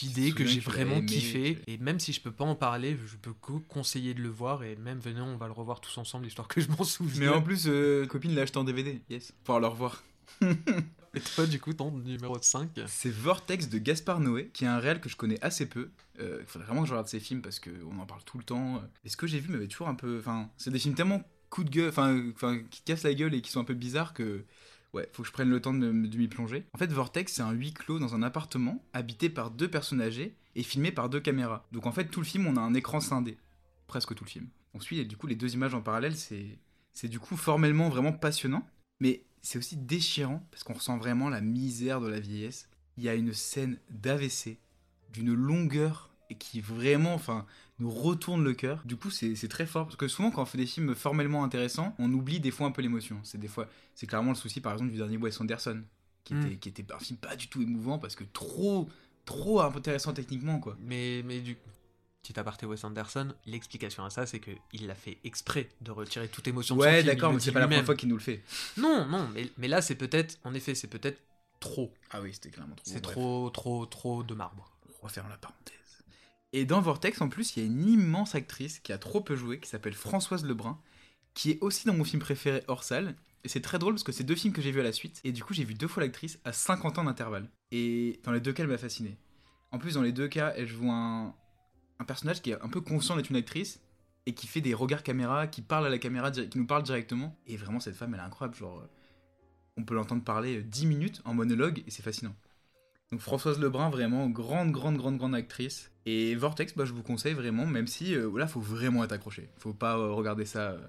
idée 0.01 0.31
que 0.31 0.45
j'ai 0.45 0.59
vraiment 0.59 1.01
kiffé 1.01 1.59
et 1.67 1.77
même 1.77 1.99
si 1.99 2.13
je 2.13 2.21
peux 2.21 2.31
pas 2.31 2.45
en 2.45 2.55
parler 2.55 2.97
je 3.05 3.15
peux 3.17 3.33
conseiller 3.67 4.13
de 4.13 4.21
le 4.21 4.29
voir 4.29 4.63
et 4.63 4.75
même 4.75 4.99
venez 4.99 5.21
on 5.21 5.37
va 5.37 5.47
le 5.47 5.53
revoir 5.53 5.81
tous 5.81 5.97
ensemble 5.97 6.27
histoire 6.27 6.47
que 6.47 6.61
je 6.61 6.69
m'en 6.69 6.83
souvienne 6.83 7.29
Mais 7.29 7.35
en 7.35 7.41
plus, 7.41 7.65
euh, 7.67 8.05
copine 8.05 8.35
l'a 8.35 8.43
acheté 8.43 8.57
en 8.57 8.63
DVD. 8.63 9.01
Yes. 9.09 9.33
Pour 9.43 9.59
le 9.59 9.67
revoir. 9.67 10.03
Et 11.13 11.19
toi, 11.19 11.45
du 11.45 11.59
coup, 11.59 11.73
ton 11.73 11.91
numéro 11.91 12.37
5 12.39 12.69
C'est 12.87 13.11
Vortex 13.11 13.69
de 13.69 13.77
Gaspard 13.77 14.19
Noé, 14.19 14.49
qui 14.53 14.65
est 14.65 14.67
un 14.67 14.79
réal 14.79 14.99
que 15.01 15.09
je 15.09 15.15
connais 15.15 15.41
assez 15.43 15.67
peu. 15.67 15.89
Euh, 16.19 16.39
Il 16.41 16.45
faudrait 16.45 16.65
vraiment 16.65 16.81
que 16.81 16.87
je 16.87 16.93
regarde 16.93 17.07
ses 17.07 17.19
films 17.19 17.41
parce 17.41 17.59
qu'on 17.59 17.99
en 17.99 18.05
parle 18.05 18.23
tout 18.23 18.37
le 18.37 18.43
temps. 18.43 18.81
Et 19.03 19.09
ce 19.09 19.17
que 19.17 19.27
j'ai 19.27 19.39
vu 19.39 19.51
m'avait 19.51 19.67
toujours 19.67 19.87
un 19.87 19.95
peu. 19.95 20.19
Enfin, 20.19 20.49
c'est 20.57 20.71
des 20.71 20.79
films 20.79 20.95
tellement 20.95 21.23
coup 21.49 21.63
de 21.63 21.69
gueule, 21.69 21.89
enfin, 21.89 22.59
qui 22.69 22.81
cassent 22.81 23.03
la 23.03 23.13
gueule 23.13 23.33
et 23.33 23.41
qui 23.41 23.51
sont 23.51 23.59
un 23.59 23.65
peu 23.65 23.73
bizarres 23.73 24.13
que. 24.13 24.45
Ouais, 24.93 25.09
faut 25.11 25.21
que 25.21 25.27
je 25.27 25.33
prenne 25.33 25.49
le 25.49 25.61
temps 25.61 25.73
de, 25.73 25.91
m'y 25.91 26.27
plonger. 26.27 26.65
En 26.73 26.77
fait, 26.77 26.91
Vortex, 26.91 27.33
c'est 27.33 27.41
un 27.41 27.51
huis 27.51 27.73
clos 27.73 27.99
dans 27.99 28.15
un 28.15 28.23
appartement 28.23 28.83
habité 28.93 29.29
par 29.29 29.51
deux 29.51 29.67
personnes 29.69 30.01
âgées 30.01 30.35
et 30.55 30.63
filmé 30.63 30.91
par 30.91 31.09
deux 31.09 31.19
caméras. 31.19 31.67
Donc 31.71 31.85
en 31.85 31.91
fait, 31.91 32.05
tout 32.05 32.21
le 32.21 32.25
film, 32.25 32.47
on 32.47 32.55
a 32.55 32.61
un 32.61 32.73
écran 32.73 32.99
scindé. 32.99 33.37
Presque 33.87 34.15
tout 34.15 34.23
le 34.23 34.29
film. 34.29 34.47
On 34.73 34.79
suit 34.79 35.05
du 35.05 35.17
coup 35.17 35.27
les 35.27 35.35
deux 35.35 35.53
images 35.53 35.73
en 35.73 35.81
parallèle, 35.81 36.15
c'est 36.15 36.57
c'est 36.97 37.07
du 37.07 37.19
coup 37.19 37.37
formellement 37.37 37.89
vraiment 37.89 38.11
passionnant, 38.11 38.67
mais 38.99 39.26
c'est 39.41 39.57
aussi 39.57 39.77
déchirant 39.77 40.43
parce 40.51 40.63
qu'on 40.63 40.73
ressent 40.73 40.97
vraiment 40.97 41.29
la 41.29 41.41
misère 41.41 42.01
de 42.01 42.07
la 42.07 42.19
vieillesse. 42.19 42.67
Il 42.97 43.03
y 43.03 43.09
a 43.09 43.15
une 43.15 43.33
scène 43.33 43.77
d'AVC 43.89 44.57
d'une 45.13 45.33
longueur 45.33 46.09
et 46.29 46.35
qui 46.35 46.59
vraiment, 46.61 47.13
enfin, 47.13 47.45
nous 47.79 47.89
retourne 47.89 48.43
le 48.43 48.53
cœur. 48.53 48.81
Du 48.85 48.97
coup, 48.97 49.09
c'est 49.11 49.47
très 49.47 49.65
fort 49.65 49.85
parce 49.85 49.95
que 49.95 50.07
souvent, 50.07 50.31
quand 50.31 50.41
on 50.41 50.45
fait 50.45 50.57
des 50.57 50.65
films 50.65 50.95
formellement 50.95 51.43
intéressants, 51.43 51.95
on 51.99 52.11
oublie 52.11 52.39
des 52.39 52.51
fois 52.51 52.67
un 52.67 52.71
peu 52.71 52.81
l'émotion. 52.81 53.19
C'est 53.23 53.37
des 53.37 53.47
fois, 53.47 53.67
c'est 53.95 54.07
clairement 54.07 54.31
le 54.31 54.35
souci, 54.35 54.59
par 54.59 54.73
exemple, 54.73 54.91
du 54.91 54.97
dernier 54.97 55.17
Wes 55.17 55.39
Anderson, 55.39 55.81
qui 56.23 56.33
Mm. 56.33 56.41
était, 56.45 56.55
qui 56.57 56.69
était 56.69 56.91
un 56.93 56.99
film 56.99 57.17
pas 57.17 57.35
du 57.35 57.47
tout 57.47 57.61
émouvant 57.61 57.99
parce 57.99 58.15
que 58.15 58.25
trop, 58.25 58.89
trop 59.25 59.61
intéressant 59.61 60.13
techniquement, 60.13 60.59
quoi. 60.59 60.75
Mais, 60.81 61.21
mais 61.25 61.39
du 61.39 61.55
petit 62.27 62.39
aparté 62.39 62.65
Wes 62.65 62.83
Anderson, 62.83 63.33
l'explication 63.45 64.03
à 64.03 64.09
ça, 64.09 64.25
c'est 64.25 64.39
que 64.39 64.51
il 64.73 64.87
l'a 64.87 64.95
fait 64.95 65.17
exprès 65.23 65.69
de 65.81 65.91
retirer 65.91 66.27
toute 66.27 66.47
émotion 66.47 66.75
de 66.75 66.81
son 66.81 66.85
Ouais, 66.85 67.03
d'accord, 67.03 67.31
mais 67.33 67.39
c'est 67.39 67.51
pas 67.51 67.59
la 67.59 67.67
première 67.67 67.85
fois 67.85 67.95
qu'il 67.95 68.09
nous 68.09 68.17
le 68.17 68.21
fait. 68.21 68.43
Non, 68.77 69.05
non, 69.05 69.29
mais, 69.33 69.49
mais 69.57 69.67
là, 69.67 69.81
c'est 69.81 69.95
peut-être, 69.95 70.37
en 70.43 70.53
effet, 70.53 70.75
c'est 70.75 70.87
peut-être 70.87 71.21
trop. 71.59 71.93
Ah 72.11 72.21
oui, 72.21 72.33
c'était 72.33 72.49
clairement 72.49 72.75
trop. 72.75 72.83
C'est 72.85 73.01
trop, 73.01 73.49
trop, 73.49 73.85
trop 73.85 74.23
de 74.23 74.33
marbre. 74.33 74.69
referme 75.01 75.29
la 75.29 75.37
parenthèse. 75.37 75.73
Et 76.53 76.65
dans 76.65 76.81
Vortex, 76.81 77.21
en 77.21 77.29
plus, 77.29 77.55
il 77.55 77.63
y 77.63 77.63
a 77.63 77.65
une 77.65 77.87
immense 77.87 78.35
actrice 78.35 78.79
qui 78.79 78.91
a 78.91 78.97
trop 78.97 79.21
peu 79.21 79.35
joué, 79.35 79.59
qui 79.59 79.69
s'appelle 79.69 79.93
Françoise 79.93 80.43
Lebrun, 80.43 80.79
qui 81.33 81.51
est 81.51 81.59
aussi 81.61 81.87
dans 81.87 81.93
mon 81.93 82.03
film 82.03 82.21
préféré 82.21 82.63
hors 82.67 82.83
salle. 82.83 83.15
Et 83.43 83.49
c'est 83.49 83.61
très 83.61 83.79
drôle 83.79 83.93
parce 83.93 84.03
que 84.03 84.11
c'est 84.11 84.23
deux 84.23 84.35
films 84.35 84.53
que 84.53 84.61
j'ai 84.61 84.71
vus 84.71 84.81
à 84.81 84.83
la 84.83 84.91
suite. 84.91 85.21
Et 85.23 85.31
du 85.31 85.43
coup, 85.43 85.53
j'ai 85.53 85.63
vu 85.63 85.75
deux 85.75 85.87
fois 85.87 86.03
l'actrice 86.03 86.39
à 86.43 86.51
50 86.51 86.97
ans 86.97 87.03
d'intervalle. 87.05 87.49
Et 87.71 88.19
dans 88.23 88.31
les 88.31 88.41
deux 88.41 88.51
cas, 88.51 88.63
elle 88.63 88.69
m'a 88.69 88.77
fasciné. 88.77 89.17
En 89.71 89.77
plus, 89.77 89.93
dans 89.93 90.01
les 90.01 90.11
deux 90.11 90.27
cas, 90.27 90.53
elle 90.55 90.67
joue 90.67 90.89
un, 90.89 91.35
un 91.99 92.05
personnage 92.05 92.41
qui 92.41 92.51
est 92.51 92.61
un 92.61 92.69
peu 92.69 92.81
conscient 92.81 93.15
d'être 93.15 93.29
une 93.29 93.35
actrice 93.35 93.79
et 94.25 94.33
qui 94.33 94.45
fait 94.47 94.61
des 94.61 94.73
regards 94.73 95.03
caméra, 95.03 95.47
qui 95.47 95.61
parle 95.61 95.85
à 95.87 95.89
la 95.89 95.97
caméra, 95.97 96.31
qui 96.31 96.57
nous 96.57 96.67
parle 96.67 96.83
directement. 96.83 97.35
Et 97.47 97.55
vraiment, 97.57 97.79
cette 97.79 97.95
femme, 97.95 98.13
elle 98.13 98.19
est 98.19 98.23
incroyable. 98.23 98.55
Genre, 98.57 98.79
euh, 98.79 98.87
on 99.77 99.83
peut 99.83 99.95
l'entendre 99.95 100.23
parler 100.23 100.57
euh, 100.57 100.63
10 100.63 100.85
minutes 100.85 101.21
en 101.25 101.33
monologue 101.33 101.83
et 101.87 101.91
c'est 101.91 102.03
fascinant. 102.03 102.35
Donc 103.11 103.21
Françoise 103.21 103.57
Lebrun, 103.59 103.89
vraiment 103.89 104.27
grande, 104.29 104.71
grande, 104.71 104.97
grande, 104.97 105.17
grande 105.17 105.33
actrice. 105.33 105.91
Et 106.05 106.35
Vortex, 106.35 106.75
bah, 106.75 106.83
je 106.83 106.91
vous 106.91 107.03
conseille 107.03 107.33
vraiment, 107.33 107.65
même 107.65 107.87
si 107.87 108.13
euh, 108.13 108.29
là, 108.37 108.47
faut 108.47 108.59
vraiment 108.59 109.03
être 109.05 109.13
accroché. 109.13 109.49
Faut 109.57 109.73
pas 109.73 109.97
euh, 109.97 110.11
regarder 110.11 110.45
ça. 110.45 110.71
euh. 110.71 110.79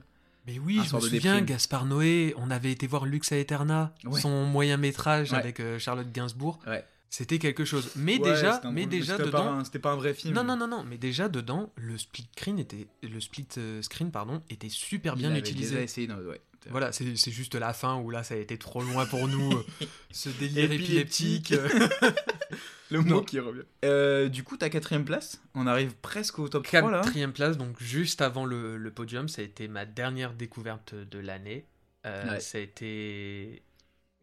Mais 0.47 0.59
oui, 0.59 0.81
je 0.85 0.97
me 0.97 1.01
souviens, 1.01 1.35
déprime. 1.35 1.44
Gaspard 1.47 1.85
Noé, 1.85 2.35
on 2.38 2.51
avait 2.51 2.73
été 2.73 2.87
voir 2.88 3.07
Lux 3.07 3.31
Aeterna, 3.31 3.94
Ouais. 4.05 4.21
son 4.21 4.47
moyen 4.47 4.79
métrage 4.79 5.31
Ouais. 5.33 5.38
avec 5.38 5.61
euh, 5.61 5.79
Charlotte 5.79 6.11
Gainsbourg. 6.11 6.59
Ouais. 6.66 6.85
C'était 7.11 7.38
quelque 7.38 7.64
chose. 7.64 7.90
Mais 7.97 8.18
Ouais, 8.18 8.31
déjà, 8.35 8.61
mais 8.71 8.87
déjà 8.87 9.16
pas 9.16 9.25
dedans. 9.25 9.64
C'était 9.64 9.79
pas 9.79 9.92
un 9.92 9.97
vrai 9.97 10.12
film. 10.14 10.35
Non, 10.35 10.44
non, 10.44 10.57
non, 10.57 10.68
non, 10.68 10.85
mais 10.85 10.99
déjà 10.99 11.29
dedans, 11.29 11.73
le 11.77 11.97
split 11.97 12.29
screen 12.37 12.59
était, 12.59 12.87
le 13.03 13.21
split 13.21 13.47
euh, 13.57 13.81
screen, 13.83 14.11
pardon, 14.11 14.42
était 14.51 14.68
super 14.68 15.14
Il 15.14 15.21
bien 15.21 15.31
avait 15.31 15.38
utilisé. 15.40 15.71
déjà 15.71 15.83
essayé, 15.83 16.07
non, 16.07 16.16
ouais. 16.18 16.40
Voilà, 16.71 16.92
c'est 16.92 17.31
juste 17.31 17.55
la 17.55 17.73
fin 17.73 17.97
où 17.97 18.11
là, 18.11 18.23
ça 18.25 18.35
a 18.35 18.37
été 18.37 18.59
trop 18.59 18.83
loin 18.83 19.07
pour 19.07 19.27
nous, 19.27 19.53
euh, 19.53 19.64
ce 20.11 20.29
délire 20.29 20.71
Épileptique. 20.71 21.55
Le 22.90 23.01
mot 23.01 23.16
Non. 23.16 23.23
qui 23.23 23.38
revient. 23.38 23.62
Euh, 23.85 24.29
du 24.29 24.42
coup, 24.44 24.57
ta 24.57 24.68
quatrième 24.71 25.05
place, 25.05 25.40
on 25.55 25.66
arrive 25.66 25.94
presque 25.97 26.38
au 26.38 26.49
top 26.49 26.66
3 26.66 26.90
là. 26.90 27.01
Quatrième 27.03 27.33
place, 27.33 27.57
donc 27.59 27.81
juste 27.83 28.21
avant 28.23 28.44
le, 28.47 28.77
le 28.79 28.90
podium, 28.90 29.29
ça 29.29 29.42
a 29.42 29.44
été 29.44 29.68
ma 29.68 29.85
dernière 29.87 30.33
découverte 30.35 30.94
de 30.94 31.18
l'année. 31.18 31.66
Euh, 32.07 32.31
Ouais. 32.33 32.40
Ça 32.40 32.59
a 32.59 32.61
été 32.62 33.62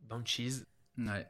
Banshees. 0.10 0.64
Ouais. 0.98 1.28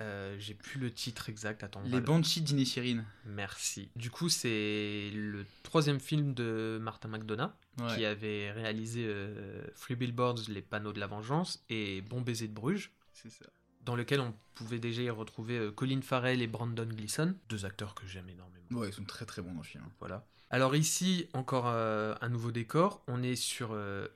Euh, 0.00 0.36
J'ai 0.38 0.54
plus 0.54 0.80
le 0.80 0.92
titre 0.92 1.28
exact. 1.28 1.62
Attends, 1.62 1.82
Les 1.84 2.00
Banshees 2.00 2.40
d'Inisherin. 2.42 3.04
Merci. 3.26 3.90
Du 3.96 4.10
coup, 4.10 4.28
c'est 4.28 5.10
le 5.14 5.46
troisième 5.62 6.00
film 6.00 6.34
de 6.34 6.78
Martin 6.80 7.08
McDonough 7.08 7.50
Ouais. 7.80 7.96
qui 7.96 8.04
avait 8.04 8.52
réalisé 8.52 9.04
euh, 9.06 9.64
Free 9.74 9.96
Billboards, 9.96 10.48
Les 10.48 10.62
Panneaux 10.62 10.92
de 10.92 11.00
la 11.00 11.06
Vengeance 11.08 11.64
et 11.68 12.02
Bon 12.02 12.20
Baiser 12.20 12.46
de 12.48 12.52
Bruges, 12.54 12.92
C'est 13.12 13.30
ça. 13.30 13.46
dans 13.84 13.96
lequel 13.96 14.20
on 14.20 14.32
pouvait 14.54 14.78
déjà 14.78 15.02
y 15.02 15.10
retrouver 15.10 15.58
euh, 15.58 15.70
Colin 15.72 16.00
Farrell 16.00 16.40
et 16.40 16.46
Brandon 16.46 16.86
Gleeson, 16.86 17.34
deux 17.48 17.64
acteurs 17.64 17.94
que 17.96 18.06
j'aime 18.06 18.28
énormément. 18.28 18.64
Ouais, 18.70 18.88
ils 18.90 18.92
sont 18.94 19.04
très 19.04 19.26
très 19.26 19.42
bons 19.42 19.52
dans 19.52 19.58
le 19.60 19.64
film. 19.66 19.82
Voilà. 19.98 20.24
Alors 20.50 20.76
ici, 20.76 21.28
encore 21.32 21.66
euh, 21.66 22.14
un 22.20 22.28
nouveau 22.28 22.52
décor. 22.52 23.02
On 23.08 23.22
est 23.24 23.34
sur 23.34 23.70
euh, 23.72 24.06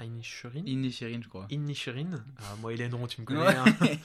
Inisherin. 0.00 0.62
Inisherin 0.66 1.20
je 1.22 1.28
crois. 1.28 1.46
Inisherin. 1.50 2.10
Ah, 2.38 2.56
moi, 2.60 2.72
Hélène 2.72 2.94
Ron, 2.94 3.06
tu 3.06 3.20
me 3.20 3.26
connais. 3.26 3.40
Hein. 3.56 3.64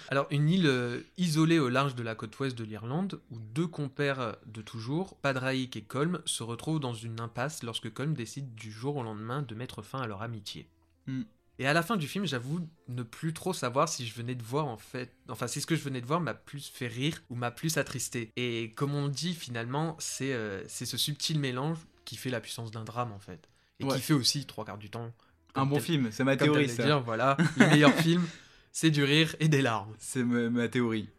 Alors, 0.09 0.27
une 0.31 0.49
île 0.49 0.67
euh, 0.67 1.01
isolée 1.17 1.59
au 1.59 1.69
large 1.69 1.95
de 1.95 2.03
la 2.03 2.15
côte 2.15 2.37
ouest 2.39 2.57
de 2.57 2.63
l'Irlande, 2.63 3.19
où 3.31 3.39
deux 3.39 3.67
compères 3.67 4.37
de 4.45 4.61
toujours, 4.61 5.15
Padraic 5.17 5.75
et 5.75 5.81
Colm, 5.81 6.21
se 6.25 6.43
retrouvent 6.43 6.79
dans 6.79 6.93
une 6.93 7.19
impasse 7.19 7.63
lorsque 7.63 7.91
Colm 7.91 8.13
décide 8.13 8.53
du 8.55 8.71
jour 8.71 8.95
au 8.97 9.03
lendemain 9.03 9.41
de 9.41 9.55
mettre 9.55 9.81
fin 9.81 9.99
à 10.01 10.07
leur 10.07 10.21
amitié. 10.21 10.67
Hmm. 11.07 11.23
Et 11.61 11.67
à 11.67 11.73
la 11.73 11.83
fin 11.83 11.97
du 11.97 12.07
film, 12.07 12.25
j'avoue 12.25 12.65
ne 12.87 13.03
plus 13.03 13.33
trop 13.33 13.51
savoir 13.51 13.89
si 13.89 14.07
je 14.07 14.13
venais 14.13 14.33
de 14.35 14.43
voir 14.43 14.65
en 14.67 14.77
fait. 14.77 15.13
Enfin, 15.27 15.47
si 15.47 15.59
ce 15.59 15.65
que 15.67 15.75
je 15.75 15.81
venais 15.83 15.99
de 15.99 16.05
voir 16.05 16.21
m'a 16.21 16.33
plus 16.33 16.69
fait 16.69 16.87
rire 16.87 17.21
ou 17.29 17.35
m'a 17.35 17.51
plus 17.51 17.77
attristé. 17.77 18.31
Et 18.37 18.71
comme 18.77 18.93
on 18.95 19.09
dit 19.09 19.33
finalement, 19.33 19.97
c'est 19.99 20.31
euh, 20.31 20.63
c'est 20.69 20.85
ce 20.85 20.95
subtil 20.95 21.37
mélange 21.37 21.79
qui 22.05 22.15
fait 22.15 22.29
la 22.29 22.39
puissance 22.39 22.71
d'un 22.71 22.85
drame 22.85 23.11
en 23.11 23.19
fait. 23.19 23.49
Et 23.81 23.83
Ouais. 23.83 23.95
qui 23.95 24.01
fait 24.01 24.13
aussi, 24.13 24.45
trois 24.45 24.63
quarts 24.63 24.77
du 24.77 24.89
temps. 24.89 25.13
Un 25.55 25.65
bon 25.65 25.79
film, 25.79 26.09
c'est 26.11 26.23
ma 26.23 26.37
comme 26.37 26.49
théorie 26.53 26.69
ça. 26.69 26.83
dire, 26.83 27.01
voilà, 27.01 27.37
le 27.57 27.67
meilleur 27.67 27.93
film, 27.95 28.23
c'est 28.71 28.91
du 28.91 29.03
rire 29.03 29.35
et 29.39 29.47
des 29.47 29.61
larmes. 29.61 29.93
C'est 29.97 30.23
ma, 30.23 30.49
ma 30.49 30.67
théorie. 30.67 31.09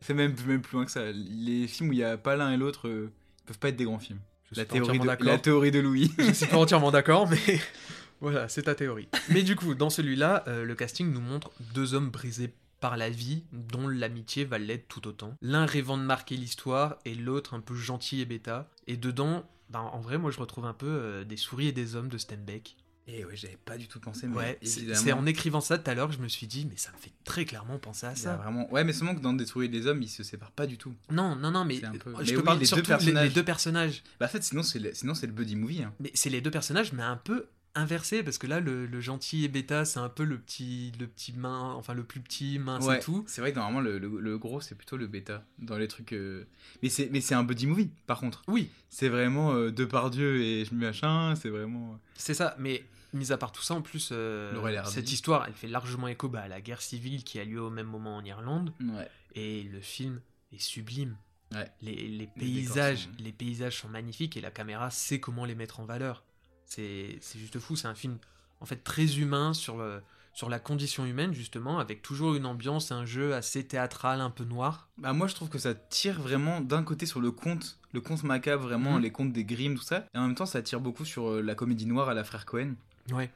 C'est 0.00 0.14
même, 0.14 0.34
même 0.46 0.62
plus 0.62 0.76
loin 0.76 0.84
que 0.84 0.90
ça. 0.90 1.10
Les 1.12 1.66
films 1.66 1.90
où 1.90 1.92
il 1.92 1.98
n'y 1.98 2.04
a 2.04 2.16
pas 2.16 2.36
l'un 2.36 2.52
et 2.52 2.56
l'autre 2.56 2.88
euh, 2.88 3.10
peuvent 3.46 3.58
pas 3.58 3.68
être 3.68 3.76
des 3.76 3.84
grands 3.84 3.98
films. 3.98 4.20
Je 4.52 4.60
La 4.60 4.64
théorie, 4.64 4.98
de, 4.98 5.24
la 5.24 5.38
théorie 5.38 5.70
de 5.70 5.80
Louis. 5.80 6.12
Je 6.18 6.32
suis 6.32 6.46
pas 6.46 6.58
entièrement 6.58 6.90
d'accord, 6.92 7.28
mais 7.28 7.60
voilà, 8.20 8.48
c'est 8.48 8.62
ta 8.62 8.74
théorie. 8.74 9.08
Mais 9.30 9.42
du 9.42 9.56
coup, 9.56 9.74
dans 9.74 9.90
celui-là, 9.90 10.44
euh, 10.46 10.64
le 10.64 10.74
casting 10.74 11.12
nous 11.12 11.20
montre 11.20 11.50
deux 11.74 11.94
hommes 11.94 12.10
brisés 12.10 12.54
par 12.80 12.96
la 12.96 13.10
vie, 13.10 13.42
dont 13.52 13.88
l'amitié 13.88 14.44
va 14.44 14.58
l'être 14.58 14.86
tout 14.86 15.08
autant. 15.08 15.34
L'un 15.40 15.66
rêvant 15.66 15.96
de 15.96 16.02
marquer 16.02 16.36
l'histoire, 16.36 16.96
et 17.04 17.14
l'autre 17.14 17.54
un 17.54 17.60
peu 17.60 17.74
gentil 17.74 18.20
et 18.20 18.24
bêta. 18.24 18.70
Et 18.86 18.96
dedans, 18.96 19.44
ben, 19.70 19.80
en 19.80 19.98
vrai, 19.98 20.18
moi 20.18 20.30
je 20.30 20.38
retrouve 20.38 20.66
un 20.66 20.74
peu 20.74 20.86
euh, 20.86 21.24
des 21.24 21.36
souris 21.36 21.68
et 21.68 21.72
des 21.72 21.96
hommes 21.96 22.08
de 22.08 22.18
Steinbeck. 22.18 22.76
Et 23.08 23.24
ouais, 23.24 23.36
j'avais 23.36 23.56
pas 23.64 23.78
du 23.78 23.86
tout 23.86 24.00
pensé, 24.00 24.26
mais 24.26 24.36
Ouais, 24.36 24.58
c'est 24.62 24.78
évidemment. 24.80 25.00
c'est 25.00 25.12
en 25.12 25.26
écrivant 25.26 25.60
ça 25.60 25.78
tout 25.78 25.88
à 25.88 25.94
l'heure 25.94 26.08
que 26.08 26.14
je 26.14 26.18
me 26.20 26.26
suis 26.26 26.48
dit, 26.48 26.66
mais 26.68 26.76
ça 26.76 26.90
me 26.92 26.96
fait 26.98 27.12
très 27.24 27.44
clairement 27.44 27.78
penser 27.78 28.06
à 28.06 28.16
ça. 28.16 28.34
vraiment... 28.36 28.68
Ouais, 28.72 28.82
mais 28.82 28.92
seulement 28.92 29.14
que 29.14 29.20
dans 29.20 29.32
Des 29.32 29.46
souris 29.46 29.66
et 29.66 29.68
des 29.68 29.86
hommes, 29.86 30.02
ils 30.02 30.08
se 30.08 30.24
séparent 30.24 30.50
pas 30.50 30.66
du 30.66 30.76
tout. 30.76 30.92
Non, 31.10 31.36
non, 31.36 31.52
non, 31.52 31.64
mais, 31.64 31.84
un 31.84 31.92
peu- 31.92 32.10
euh, 32.10 32.14
Mais 32.18 32.24
je 32.24 32.32
te 32.32 32.36
oui, 32.38 32.42
parle 32.42 32.58
deux 32.58 32.64
surtout 32.64 32.92
les- 33.04 33.12
les, 33.12 33.28
deux 33.30 33.44
personnages. 33.44 34.02
Bah, 34.18 34.26
en 34.26 34.28
fait, 34.28 34.42
sinon, 34.42 34.62
c'est 34.64 34.80
le, 34.80 34.92
sinon, 34.92 35.14
c'est 35.14 35.26
le 35.28 35.32
buddy 35.32 35.54
movie. 35.54 35.82
Hein. 35.84 35.92
Mais 36.00 36.10
c'est 36.14 36.30
les 36.30 36.40
deux 36.40 36.50
personnages, 36.50 36.92
mais 36.92 37.04
un 37.04 37.16
peu 37.16 37.46
inversés, 37.76 38.22
parce 38.24 38.38
que 38.38 38.46
là, 38.48 38.58
le, 38.58 38.86
le 38.86 39.00
gentil 39.00 39.44
et 39.44 39.48
bêta, 39.48 39.84
c'est 39.84 39.98
un 40.00 40.08
peu 40.08 40.24
le 40.24 40.38
petit, 40.38 40.90
le 40.98 41.06
petit 41.06 41.32
main, 41.34 41.74
enfin 41.76 41.92
le 41.94 42.02
plus 42.04 42.20
petit 42.20 42.58
mince 42.58 42.86
Ouais, 42.86 42.96
et 42.96 43.00
tout. 43.00 43.22
c'est 43.28 43.40
vrai 43.42 43.52
que 43.52 43.56
normalement, 43.58 43.82
le, 43.82 43.98
le- 43.98 44.18
le 44.18 44.38
gros, 44.38 44.60
c'est 44.62 44.74
plutôt 44.74 44.96
le 44.96 45.06
bêta 45.06 45.44
dans 45.58 45.76
les 45.76 45.86
trucs. 45.86 46.12
euh, 46.14 46.44
Mais 46.82 46.88
c'est 46.88 47.08
mais 47.12 47.20
c'est 47.20 47.34
un 47.34 47.44
buddy 47.44 47.66
movie, 47.66 47.90
par 48.06 48.18
contre. 48.18 48.42
Oui, 48.48 48.70
C'est 48.88 49.10
vraiment 49.10 49.52
euh, 49.52 49.70
Depardieu 49.70 50.42
et 50.42 50.64
machin, 50.72 51.34
c'est 51.36 51.50
vraiment. 51.50 52.00
c'est 52.14 52.32
ça, 52.34 52.56
mais 52.58 52.82
mis 53.16 53.32
à 53.32 53.38
part 53.38 53.52
tout 53.52 53.62
ça, 53.62 53.74
en 53.74 53.82
plus, 53.82 54.10
euh, 54.12 54.84
cette 54.84 55.10
histoire, 55.12 55.44
elle 55.46 55.54
fait 55.54 55.66
largement 55.68 56.08
écho 56.08 56.28
bah, 56.28 56.42
à 56.42 56.48
la 56.48 56.60
guerre 56.60 56.80
civile 56.82 57.24
qui 57.24 57.38
a 57.40 57.44
lieu 57.44 57.60
au 57.60 57.70
même 57.70 57.86
moment 57.86 58.16
en 58.16 58.24
Irlande, 58.24 58.72
Ouais. 58.80 59.08
et 59.34 59.62
le 59.64 59.80
film 59.80 60.20
est 60.52 60.58
sublime. 60.60 61.16
Ouais. 61.52 61.70
Les, 61.82 62.28
paysages, 62.36 63.04
sont- 63.04 63.10
les 63.18 63.32
paysages 63.32 63.78
sont 63.80 63.88
magnifiques 63.88 64.36
et 64.36 64.40
la 64.40 64.50
caméra 64.50 64.90
sait 64.90 65.20
comment 65.20 65.44
les 65.44 65.54
mettre 65.54 65.80
en 65.80 65.84
valeur. 65.84 66.24
C'est 66.64 67.18
juste 67.36 67.58
fou, 67.60 67.76
c'est 67.76 67.86
un 67.88 67.94
film 67.94 68.18
en 68.60 68.66
fait 68.66 68.82
très 68.82 69.18
humain 69.18 69.54
sur, 69.54 69.76
le- 69.78 70.02
sur 70.32 70.48
la 70.48 70.58
condition 70.58 71.06
humaine 71.06 71.32
justement, 71.32 71.78
avec 71.78 72.02
toujours 72.02 72.34
une 72.34 72.46
ambiance, 72.46 72.90
un 72.90 73.04
jeu 73.06 73.34
assez 73.34 73.64
théâtral, 73.64 74.20
un 74.20 74.30
peu 74.30 74.44
noir. 74.44 74.88
Bah, 74.98 75.12
moi, 75.12 75.28
je 75.28 75.34
trouve 75.34 75.48
que 75.48 75.58
ça 75.58 75.74
tire 75.74 76.20
vraiment 76.20 76.60
d'un 76.60 76.82
côté 76.82 77.06
sur 77.06 77.20
le 77.20 77.30
conte, 77.30 77.78
le 77.92 78.00
conte 78.00 78.24
macabre, 78.24 78.64
vraiment, 78.64 78.94
Mhm. 78.96 79.02
les 79.02 79.12
contes 79.12 79.32
des 79.32 79.44
Grimm, 79.44 79.76
tout 79.76 79.82
ça. 79.84 80.04
Et 80.14 80.18
en 80.18 80.26
même 80.26 80.34
temps, 80.34 80.46
ça 80.46 80.60
tire 80.62 80.80
beaucoup 80.80 81.04
sur 81.04 81.28
euh, 81.30 81.40
la 81.42 81.54
comédie 81.54 81.86
noire 81.86 82.08
à 82.08 82.14
la 82.14 82.24
frère 82.24 82.44
Cohen. 82.44 82.74
Ouais. 83.12 83.30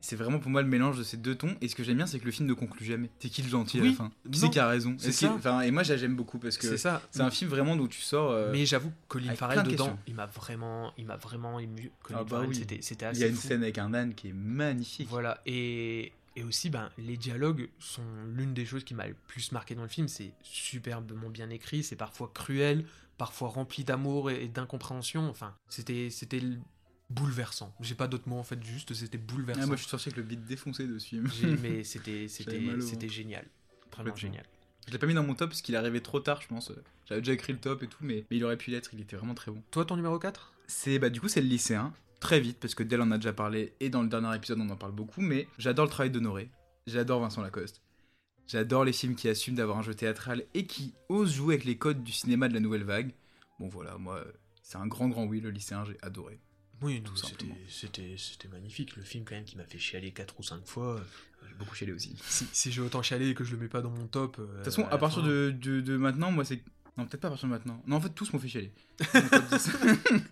C'est 0.00 0.16
vraiment 0.16 0.38
pour 0.38 0.50
moi 0.50 0.60
le 0.60 0.68
mélange 0.68 0.98
de 0.98 1.02
ces 1.02 1.16
deux 1.16 1.34
tons. 1.34 1.56
Et 1.62 1.68
ce 1.68 1.74
que 1.74 1.82
j'aime 1.82 1.96
bien, 1.96 2.06
c'est 2.06 2.18
que 2.18 2.26
le 2.26 2.30
film 2.30 2.46
ne 2.46 2.52
conclut 2.52 2.84
jamais. 2.84 3.08
C'est 3.20 3.30
qui 3.30 3.40
le 3.40 3.48
gentil 3.48 3.80
à 3.80 3.84
la 3.84 3.92
fin? 3.92 4.12
Qui 4.30 4.38
c'est 4.38 4.50
qui 4.50 4.58
a 4.58 4.68
raison 4.68 4.94
c'est 4.98 5.12
ça. 5.12 5.32
enfin, 5.32 5.62
Et 5.62 5.70
moi, 5.70 5.82
j'aime 5.82 6.14
beaucoup 6.14 6.38
parce 6.38 6.58
que 6.58 6.66
C'est 6.68 6.76
ça. 6.76 7.00
c'est 7.10 7.22
un 7.22 7.30
film 7.30 7.48
vraiment 7.48 7.74
d'où 7.74 7.88
tu 7.88 8.02
sors. 8.02 8.30
euh, 8.30 8.52
Mais 8.52 8.66
j'avoue, 8.66 8.92
Colin 9.08 9.34
Farrell 9.34 9.62
de 9.62 9.70
dedans, 9.70 9.84
questions. 9.86 9.98
il 10.06 10.14
m'a 10.14 10.26
vraiment, 10.26 10.92
il 10.98 11.06
m'a 11.06 11.16
vraiment 11.16 11.58
ému. 11.58 11.90
Colin 12.02 12.18
Ah 12.20 12.24
bah 12.24 12.28
Farrell, 12.30 12.48
oui. 12.50 12.54
c'était, 12.54 12.82
c'était 12.82 13.06
Il 13.06 13.08
assez 13.08 13.20
y 13.20 13.24
a 13.24 13.28
une 13.28 13.34
fou. 13.34 13.48
scène 13.48 13.62
avec 13.62 13.78
un 13.78 13.94
âne 13.94 14.14
qui 14.14 14.28
est 14.28 14.34
magnifique. 14.34 15.08
Voilà, 15.08 15.40
et, 15.46 16.12
et 16.36 16.42
aussi, 16.44 16.68
ben, 16.68 16.90
les 16.98 17.16
dialogues 17.16 17.70
sont 17.78 18.04
l'une 18.36 18.52
des 18.52 18.66
choses 18.66 18.84
qui 18.84 18.92
m'a 18.92 19.06
le 19.06 19.16
plus 19.26 19.52
marqué 19.52 19.74
dans 19.74 19.84
le 19.84 19.88
film. 19.88 20.08
C'est 20.08 20.32
superbement 20.42 21.30
bien 21.30 21.48
écrit, 21.48 21.82
c'est 21.82 21.96
parfois 21.96 22.30
cruel, 22.34 22.84
parfois 23.16 23.48
rempli 23.48 23.84
d'amour 23.84 24.30
et, 24.30 24.44
et 24.44 24.48
d'incompréhension. 24.48 25.30
Enfin, 25.30 25.54
c'était, 25.70 26.10
c'était 26.10 26.42
bouleversant. 27.14 27.74
J'ai 27.80 27.94
pas 27.94 28.08
d'autres 28.08 28.28
mots 28.28 28.38
en 28.38 28.44
fait, 28.44 28.62
juste 28.62 28.94
c'était 28.94 29.18
bouleversant. 29.18 29.62
Ah, 29.62 29.66
moi, 29.66 29.76
je 29.76 29.82
suis 29.82 29.90
sorti 29.90 30.08
avec 30.08 30.16
le 30.16 30.22
beat 30.22 30.44
défoncé 30.44 30.86
de 30.86 30.98
ce 30.98 31.06
film. 31.06 31.28
Mais 31.62 31.84
c'était, 31.84 32.28
c'était, 32.28 33.08
génial. 33.08 33.46
Vraiment 33.92 34.14
génial. 34.16 34.44
Je 34.86 34.92
l'ai 34.92 34.98
pas 34.98 35.06
mis 35.06 35.14
dans 35.14 35.22
mon 35.22 35.34
top 35.34 35.50
parce 35.50 35.62
qu'il 35.62 35.74
est 35.74 35.78
arrivé 35.78 36.00
trop 36.00 36.20
tard, 36.20 36.42
je 36.42 36.48
pense. 36.48 36.70
J'avais 37.06 37.20
déjà 37.20 37.32
écrit 37.32 37.52
le 37.52 37.58
top 37.58 37.82
et 37.82 37.86
tout, 37.86 37.98
mais, 38.00 38.24
mais 38.30 38.36
il 38.36 38.44
aurait 38.44 38.56
pu 38.56 38.70
l'être. 38.70 38.90
Il 38.92 39.00
était 39.00 39.16
vraiment 39.16 39.34
très 39.34 39.50
bon. 39.50 39.62
Toi, 39.70 39.84
ton 39.84 39.96
numéro 39.96 40.18
4 40.18 40.52
C'est 40.66 40.98
bah 40.98 41.10
du 41.10 41.20
coup 41.20 41.28
c'est 41.28 41.40
le 41.40 41.48
lycéen. 41.48 41.92
Très 42.20 42.40
vite 42.40 42.58
parce 42.60 42.74
que 42.74 42.82
Dell 42.82 43.00
en 43.00 43.10
a 43.10 43.18
déjà 43.18 43.32
parlé 43.32 43.74
et 43.80 43.90
dans 43.90 44.02
le 44.02 44.08
dernier 44.08 44.34
épisode 44.34 44.58
on 44.60 44.68
en 44.70 44.76
parle 44.76 44.92
beaucoup. 44.92 45.20
Mais 45.20 45.48
j'adore 45.58 45.86
le 45.86 45.90
travail 45.90 46.10
d'Honoré. 46.10 46.50
J'adore 46.86 47.20
Vincent 47.20 47.42
Lacoste. 47.42 47.82
J'adore 48.46 48.84
les 48.84 48.92
films 48.92 49.14
qui 49.14 49.28
assument 49.28 49.56
d'avoir 49.56 49.78
un 49.78 49.82
jeu 49.82 49.94
théâtral 49.94 50.44
et 50.52 50.66
qui 50.66 50.94
osent 51.08 51.32
jouer 51.32 51.54
avec 51.54 51.64
les 51.64 51.78
codes 51.78 52.02
du 52.02 52.12
cinéma 52.12 52.48
de 52.48 52.54
la 52.54 52.60
nouvelle 52.60 52.84
vague. 52.84 53.12
Bon 53.58 53.68
voilà, 53.68 53.96
moi, 53.96 54.22
c'est 54.62 54.76
un 54.76 54.86
grand, 54.86 55.08
grand 55.08 55.24
oui, 55.24 55.40
le 55.40 55.50
lycéen, 55.50 55.84
j'ai 55.84 55.96
adoré. 56.02 56.38
Oui, 56.84 57.02
c'était- 57.14 57.28
simplement. 57.28 57.54
c'était 57.68 58.14
c'était 58.18 58.48
magnifique. 58.48 58.96
Le 58.96 59.02
film, 59.02 59.24
quand 59.24 59.34
même, 59.34 59.44
qui 59.44 59.56
m'a 59.56 59.64
fait 59.64 59.78
chialer 59.78 60.10
4 60.12 60.34
ou 60.38 60.42
5 60.42 60.66
fois. 60.66 61.00
J'ai 61.48 61.54
beaucoup 61.54 61.74
chialé 61.74 61.92
aussi. 61.92 62.10
De 62.14 62.18
Si, 62.26 62.46
si 62.52 62.72
j'ai 62.72 62.80
autant 62.80 63.02
chialé 63.02 63.28
et 63.28 63.34
que 63.34 63.44
je 63.44 63.52
le 63.52 63.58
mets 63.58 63.68
pas 63.68 63.80
dans 63.82 63.90
mon 63.90 64.06
top. 64.06 64.36
euh, 64.38 64.46
toute 64.56 64.64
façon, 64.64 64.86
à 64.90 64.98
partir 64.98 65.22
de, 65.22 65.54
de, 65.58 65.80
de 65.80 65.96
maintenant, 65.96 66.30
moi, 66.30 66.44
c'est. 66.44 66.62
Non, 66.96 67.06
peut-être 67.06 67.20
pas 67.22 67.28
à 67.28 67.30
partir 67.32 67.48
de 67.48 67.52
maintenant. 67.54 67.82
Non, 67.86 67.96
en 67.96 68.00
fait, 68.00 68.10
tous 68.10 68.32
m'ont 68.32 68.38
fait 68.38 68.48
chialer. 68.48 68.72
Mon 69.14 69.28
top 69.28 69.44
10. 69.50 69.70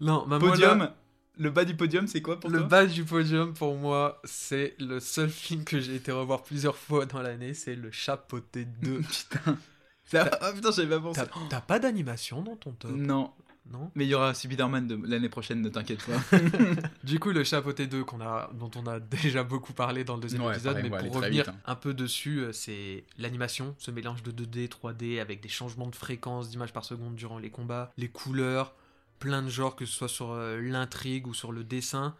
Non, 0.00 0.26
bah, 0.26 0.38
moi, 0.38 0.50
podium, 0.50 0.78
là, 0.80 0.96
le 1.38 1.50
bas 1.50 1.64
du 1.64 1.74
podium, 1.76 2.06
c'est 2.06 2.20
quoi 2.22 2.38
pour 2.38 2.50
le 2.50 2.58
toi 2.60 2.68
bas 2.68 2.86
du 2.86 3.04
podium, 3.04 3.54
pour 3.54 3.76
moi, 3.76 4.20
c'est 4.24 4.74
le 4.78 5.00
seul 5.00 5.30
film 5.30 5.64
que 5.64 5.80
j'ai 5.80 5.94
été 5.96 6.12
revoir 6.12 6.42
plusieurs 6.42 6.76
fois 6.76 7.06
dans 7.06 7.22
l'année. 7.22 7.54
C'est 7.54 7.74
Le 7.74 7.90
Chapeauté 7.90 8.64
2. 8.82 9.00
Putain. 10.10 10.28
Ah 10.40 10.52
putain, 10.52 10.70
j'avais 10.70 10.88
pas 10.96 11.00
pensé. 11.00 11.20
T'as 11.22 11.28
t'as 11.48 11.60
pas 11.62 11.78
d'animation 11.78 12.42
dans 12.42 12.56
ton 12.56 12.72
top? 12.72 12.90
Non, 12.90 13.32
Non 13.70 13.90
mais 13.94 14.04
il 14.04 14.08
y 14.08 14.14
aura 14.14 14.34
Spider-Man 14.34 14.86
de 14.86 15.00
l'année 15.06 15.28
prochaine, 15.30 15.62
ne 15.62 15.68
t'inquiète 15.70 16.04
pas. 16.04 16.38
Du 17.04 17.18
coup, 17.18 17.30
le 17.30 17.44
Chapeauté 17.44 17.86
2, 17.86 18.04
qu'on 18.04 18.20
a, 18.20 18.50
dont 18.54 18.70
on 18.76 18.86
a 18.86 19.00
déjà 19.00 19.42
beaucoup 19.42 19.72
parlé 19.72 20.04
dans 20.04 20.16
le 20.16 20.20
deuxième 20.20 20.42
Ouais, 20.42 20.52
épisode, 20.52 20.74
pareil, 20.74 20.90
mais 20.90 20.98
pour 20.98 21.14
revenir 21.14 21.44
vite, 21.44 21.48
hein. 21.54 21.60
un 21.64 21.74
peu 21.74 21.94
dessus, 21.94 22.40
euh, 22.40 22.52
c'est 22.52 23.04
l'animation, 23.18 23.74
ce 23.78 23.90
mélange 23.90 24.22
de 24.22 24.30
2D, 24.32 24.68
3D, 24.68 25.20
avec 25.20 25.40
des 25.40 25.48
changements 25.48 25.88
de 25.88 25.96
fréquence 25.96 26.50
d'images 26.50 26.72
par 26.72 26.84
seconde 26.84 27.14
durant 27.14 27.38
les 27.38 27.50
combats, 27.50 27.90
les 27.96 28.08
couleurs, 28.08 28.74
plein 29.18 29.42
de 29.42 29.48
genres, 29.48 29.76
que 29.76 29.86
ce 29.86 29.92
soit 29.94 30.08
sur 30.08 30.32
euh, 30.32 30.60
l'intrigue 30.60 31.26
ou 31.26 31.32
sur 31.34 31.50
le 31.50 31.64
dessin. 31.64 32.14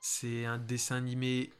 C'est 0.00 0.44
un 0.44 0.58
dessin 0.58 0.96
animé 0.96 1.50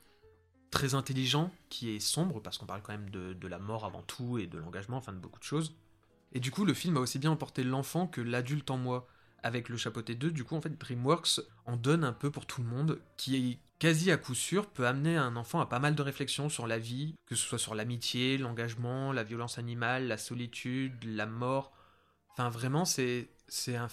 très 0.71 0.95
intelligent, 0.95 1.51
qui 1.71 1.91
est 1.95 2.01
sombre, 2.01 2.43
parce 2.43 2.59
qu'on 2.59 2.67
parle 2.67 2.83
quand 2.83 2.93
même 2.93 3.09
de, 3.09 3.33
de 3.33 3.49
la 3.49 3.59
mort 3.59 3.85
avant 3.87 4.03
tout, 4.03 4.39
et 4.39 4.47
de 4.47 4.59
l'engagement, 4.59 4.99
enfin 4.99 5.13
de 5.13 5.19
beaucoup 5.19 5.39
de 5.39 5.45
choses. 5.45 5.75
Et 6.33 6.41
du 6.41 6.51
coup, 6.51 6.65
le 6.65 6.75
film 6.75 6.97
a 6.97 7.01
aussi 7.01 7.19
bien 7.19 7.31
emporté 7.31 7.63
l'enfant 7.63 8.07
que 8.07 8.21
l'adulte 8.21 8.71
en 8.71 8.77
moi. 8.77 9.07
Avec 9.45 9.69
le 9.69 9.77
Chapeauté 9.77 10.15
2, 10.15 10.31
du 10.31 10.43
coup, 10.43 10.57
en 10.57 10.61
fait, 10.63 10.77
DreamWorks 10.79 11.41
en 11.67 11.77
donne 11.77 12.03
un 12.03 12.15
peu 12.15 12.31
pour 12.31 12.47
tout 12.47 12.63
le 12.63 12.69
monde, 12.69 13.01
qui 13.19 13.37
est 13.37 13.59
quasi 13.79 14.11
à 14.11 14.17
coup 14.17 14.35
sûr 14.35 14.67
peut 14.67 14.87
amener 14.87 15.17
un 15.17 15.37
enfant 15.37 15.61
à 15.61 15.67
pas 15.67 15.79
mal 15.79 15.95
de 15.95 16.03
réflexions 16.03 16.49
sur 16.49 16.67
la 16.67 16.79
vie, 16.79 17.15
que 17.27 17.35
ce 17.35 17.45
soit 17.47 17.59
sur 17.59 17.75
l'amitié, 17.75 18.39
l'engagement, 18.39 19.13
la 19.13 19.23
violence 19.23 19.59
animale, 19.59 20.09
la 20.09 20.19
solitude, 20.19 20.95
la 21.05 21.27
mort. 21.27 21.73
Enfin, 22.31 22.49
vraiment, 22.51 22.85
c'est 22.87 23.29
c'est 23.49 23.77
un, 23.77 23.89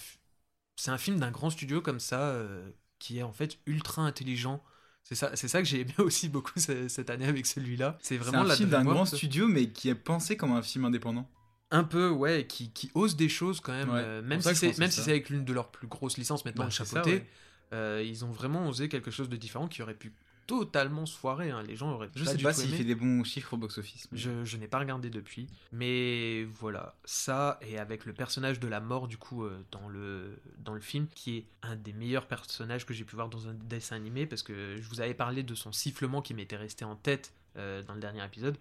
un 0.88 0.98
film 0.98 1.20
d'un 1.20 1.32
grand 1.32 1.50
studio 1.50 1.82
comme 1.82 2.00
ça, 2.00 2.22
euh, 2.30 2.72
qui 3.00 3.20
est 3.20 3.24
en 3.24 3.34
fait 3.34 3.60
ultra 3.66 4.02
intelligent. 4.04 4.64
C'est 5.04 5.16
ça, 5.16 5.36
c'est 5.36 5.48
ça 5.48 5.62
que 5.62 5.68
j'ai 5.68 5.82
aimé 5.82 5.94
aussi 6.00 6.30
beaucoup 6.30 6.60
ce- 6.60 6.88
cette 6.88 7.10
année 7.10 7.26
avec 7.26 7.46
celui-là. 7.46 7.98
C'est 8.02 8.18
vraiment 8.18 8.42
un 8.42 8.46
la 8.46 8.56
film 8.56 8.70
d'un 8.70 8.84
grand 8.86 9.06
studio, 9.06 9.48
mais 9.48 9.72
qui 9.72 9.90
est 9.90 9.96
pensé 9.96 10.38
comme 10.38 10.52
un 10.54 10.62
film 10.62 10.86
indépendant. 10.86 11.30
Un 11.72 11.84
peu, 11.84 12.10
ouais, 12.10 12.46
qui, 12.48 12.70
qui 12.72 12.92
ose 12.94 13.16
des 13.16 13.30
choses 13.30 13.60
quand 13.62 13.72
même, 13.74 13.90
Ouais, 13.90 14.02
euh, 14.04 14.22
même 14.22 14.42
ça 14.42 14.54
si 14.54 14.60
c'est 14.72 14.78
même 14.78 14.92
si 14.92 15.02
c'est 15.02 15.12
avec 15.12 15.30
l'une 15.30 15.46
de 15.46 15.54
leurs 15.54 15.70
plus 15.72 15.88
grosses 15.88 16.18
licences 16.18 16.46
maintenant, 16.46 16.64
Bah, 16.64 16.68
le 16.68 16.72
c'est 16.72 16.86
ça, 16.86 16.96
chapeauté, 16.98 17.16
ouais. 17.18 17.28
euh, 17.74 18.04
ils 18.06 18.24
ont 18.26 18.32
vraiment 18.32 18.68
osé 18.68 18.90
quelque 18.90 19.12
chose 19.12 19.30
de 19.30 19.38
différent 19.38 19.68
qui 19.68 19.82
aurait 19.82 19.94
pu 19.96 20.14
totalement 20.48 21.06
se 21.06 21.18
foirer. 21.18 21.50
hein. 21.52 21.64
Les 21.64 21.78
gens 21.78 21.92
auraient 21.94 22.10
Je 22.14 22.26
pas 22.26 22.32
sais 22.32 22.38
du 22.38 22.44
pas 22.44 22.52
s'il 22.52 22.72
fait 22.76 22.84
des 22.84 22.96
bons 22.96 23.24
chiffres 23.24 23.54
au 23.54 23.58
box-office. 23.58 24.08
mais- 24.12 24.18
Je, 24.18 24.44
je 24.44 24.58
n'ai 24.58 24.68
pas 24.68 24.80
regardé 24.80 25.10
depuis, 25.10 25.48
mais 25.72 26.44
voilà, 26.60 26.96
ça 27.06 27.58
et 27.62 27.78
avec 27.78 28.06
le 28.06 28.12
personnage 28.14 28.60
de 28.60 28.68
la 28.68 28.82
mort 28.82 29.08
du 29.08 29.18
coup 29.18 29.46
euh, 29.46 29.64
dans 29.72 29.88
le 29.88 30.38
dans 30.58 30.74
le 30.74 30.82
film, 30.82 31.08
qui 31.16 31.38
est 31.38 31.46
un 31.62 31.76
des 31.78 31.94
meilleurs 31.94 32.28
personnages 32.28 32.86
que 32.86 32.94
j'ai 32.94 33.06
pu 33.06 33.16
voir 33.16 33.30
dans 33.30 33.48
un 33.48 33.54
dessin 33.54 33.96
animé, 33.96 34.26
parce 34.26 34.44
que 34.44 34.76
je 34.78 34.90
vous 34.90 35.00
avais 35.00 35.14
parlé 35.14 35.44
de 35.44 35.56
son 35.56 35.72
sifflement 35.72 36.22
qui 36.22 36.34
m'était 36.34 36.58
resté 36.58 36.84
en 36.86 36.96
tête 36.98 37.34
euh, 37.58 37.82
dans 37.84 37.94
le 37.94 38.00
dernier 38.02 38.26
épisode. 38.26 38.58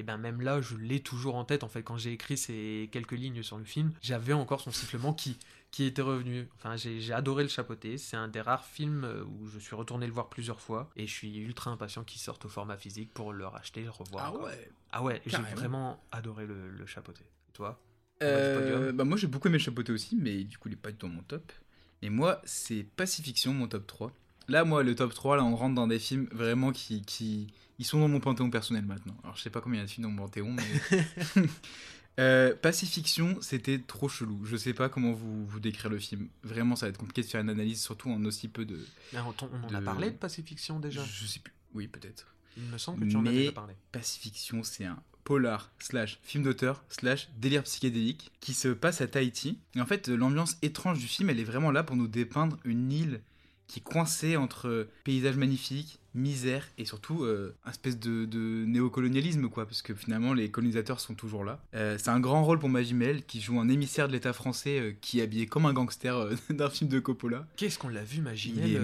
Et 0.00 0.02
ben 0.02 0.16
même 0.16 0.40
là, 0.40 0.62
je 0.62 0.76
l'ai 0.76 1.00
toujours 1.00 1.34
en 1.34 1.44
tête. 1.44 1.62
En 1.62 1.68
fait, 1.68 1.82
quand 1.82 1.98
j'ai 1.98 2.12
écrit 2.12 2.38
ces 2.38 2.88
quelques 2.90 3.12
lignes 3.12 3.42
sur 3.42 3.58
le 3.58 3.64
film, 3.64 3.92
j'avais 4.00 4.32
encore 4.32 4.62
son 4.62 4.70
sifflement 4.70 5.12
qui 5.12 5.36
qui 5.72 5.84
était 5.84 6.00
revenu. 6.00 6.48
Enfin, 6.56 6.76
j'ai 6.76 7.12
adoré 7.12 7.42
le 7.42 7.50
chapeauté. 7.50 7.98
C'est 7.98 8.16
un 8.16 8.28
des 8.28 8.40
rares 8.40 8.64
films 8.64 9.04
euh, 9.04 9.24
où 9.24 9.46
je 9.46 9.58
suis 9.58 9.76
retourné 9.76 10.06
le 10.06 10.12
voir 10.14 10.30
plusieurs 10.30 10.58
fois, 10.58 10.88
et 10.96 11.06
je 11.06 11.12
suis 11.12 11.36
ultra 11.36 11.70
impatient 11.70 12.02
qu'il 12.02 12.18
sorte 12.18 12.46
au 12.46 12.48
format 12.48 12.78
physique 12.78 13.12
pour 13.12 13.34
le 13.34 13.46
racheter, 13.46 13.82
le 13.82 13.90
revoir. 13.90 14.32
Ah 14.34 14.38
ouais. 14.42 14.70
Ah 14.90 15.02
ouais, 15.02 15.20
j'ai 15.26 15.36
vraiment 15.54 16.02
adoré 16.12 16.46
le, 16.46 16.70
le 16.70 16.86
chapeauté. 16.86 17.20
Et 17.20 17.52
Toi 17.52 17.78
Euh, 18.22 18.92
bah 18.92 19.04
moi 19.04 19.18
j'ai 19.18 19.26
beaucoup 19.26 19.48
aimé 19.48 19.58
le 19.58 19.62
chapeauté 19.64 19.92
aussi, 19.92 20.16
mais 20.16 20.44
du 20.44 20.56
coup 20.56 20.68
il 20.68 20.72
est 20.72 20.76
pas 20.76 20.92
du 20.92 20.96
tout 20.96 21.08
dans 21.08 21.12
mon 21.12 21.22
top. 21.22 21.52
Et 22.00 22.08
moi 22.08 22.40
c'est 22.44 22.84
Pacifiction 22.96 23.52
mon 23.52 23.68
top 23.68 23.86
3. 23.86 24.12
Là 24.48 24.64
moi 24.64 24.82
le 24.82 24.94
top 24.94 25.12
3 25.12 25.36
là 25.36 25.44
on 25.44 25.54
rentre 25.54 25.74
dans 25.74 25.86
des 25.86 25.98
films 25.98 26.26
vraiment 26.32 26.72
qui, 26.72 27.02
qui 27.02 27.48
ils 27.80 27.84
sont 27.84 27.98
dans 27.98 28.08
mon 28.08 28.20
panthéon 28.20 28.50
personnel 28.50 28.84
maintenant. 28.84 29.16
Alors 29.24 29.36
je 29.36 29.42
sais 29.42 29.50
pas 29.50 29.60
combien 29.60 29.78
il 29.78 29.82
y 29.82 29.84
a 29.84 29.86
de 29.86 29.90
films 29.90 30.06
dans 30.06 30.12
mon 30.12 30.26
panthéon 30.26 30.52
mais 30.52 31.44
Euh, 32.18 32.54
Pacifiction 32.54 33.38
c'était 33.40 33.78
trop 33.78 34.08
chelou. 34.08 34.44
Je 34.44 34.56
sais 34.56 34.74
pas 34.74 34.90
comment 34.90 35.12
vous 35.12 35.46
vous 35.46 35.60
décrire 35.60 35.88
le 35.88 35.98
film. 35.98 36.28
Vraiment 36.42 36.76
ça 36.76 36.84
va 36.86 36.90
être 36.90 36.98
compliqué 36.98 37.22
de 37.22 37.26
faire 37.26 37.40
une 37.40 37.48
analyse 37.48 37.80
surtout 37.80 38.10
en 38.10 38.22
aussi 38.24 38.48
peu 38.48 38.66
de 38.66 38.84
Ah, 39.16 39.24
On, 39.24 39.66
en 39.66 39.74
a 39.74 39.80
parlé 39.80 40.10
de 40.10 40.16
Pacifiction 40.16 40.80
déjà 40.80 41.02
je 41.04 41.24
sais 41.24 41.40
plus. 41.40 41.54
Oui 41.72 41.86
peut-être. 41.86 42.26
Il 42.58 42.64
me 42.64 42.76
semble 42.78 43.06
que 43.06 43.10
tu 43.10 43.16
en 43.16 43.24
as 43.24 43.30
déjà 43.30 43.52
parlé. 43.52 43.74
Pacifiction, 43.92 44.62
c'est 44.62 44.84
un 44.84 45.00
polar 45.24 45.70
slash 45.78 46.18
film 46.22 46.44
d'auteur 46.44 46.84
slash 46.88 47.30
délire 47.38 47.62
psychédélique 47.62 48.32
qui 48.40 48.52
se 48.52 48.68
passe 48.68 49.00
à 49.00 49.06
Tahiti. 49.06 49.58
Et 49.74 49.80
en 49.80 49.86
fait, 49.86 50.08
l'ambiance 50.08 50.58
étrange 50.60 50.98
du 50.98 51.06
film, 51.06 51.30
elle 51.30 51.40
est 51.40 51.44
vraiment 51.44 51.70
là 51.70 51.84
pour 51.84 51.96
nous 51.96 52.08
dépeindre 52.08 52.58
une 52.64 52.90
île 52.92 53.20
qui 53.70 53.78
est 53.78 53.82
coincée 53.82 54.36
entre 54.36 54.88
paysages 55.04 55.36
magnifiques, 55.36 55.98
misère 56.12 56.66
et 56.76 56.84
surtout 56.84 57.22
euh, 57.22 57.54
un 57.64 57.70
espèce 57.70 57.96
de, 58.00 58.24
de 58.24 58.64
néocolonialisme, 58.66 59.48
quoi, 59.48 59.64
parce 59.64 59.80
que 59.80 59.94
finalement 59.94 60.34
les 60.34 60.50
colonisateurs 60.50 60.98
sont 60.98 61.14
toujours 61.14 61.44
là. 61.44 61.62
Euh, 61.74 61.96
c'est 61.98 62.10
un 62.10 62.18
grand 62.18 62.42
rôle 62.44 62.58
pour 62.58 62.68
Magimel 62.68 63.24
qui 63.24 63.40
joue 63.40 63.60
un 63.60 63.68
émissaire 63.68 64.08
de 64.08 64.12
l'État 64.12 64.32
français 64.32 64.80
euh, 64.80 64.92
qui 65.00 65.20
est 65.20 65.22
habillé 65.22 65.46
comme 65.46 65.66
un 65.66 65.72
gangster 65.72 66.30
d'un 66.50 66.68
film 66.68 66.90
de 66.90 66.98
Coppola. 66.98 67.46
Qu'est-ce 67.56 67.78
qu'on 67.78 67.88
l'a 67.88 68.02
vu, 68.02 68.20
mon- 68.22 68.34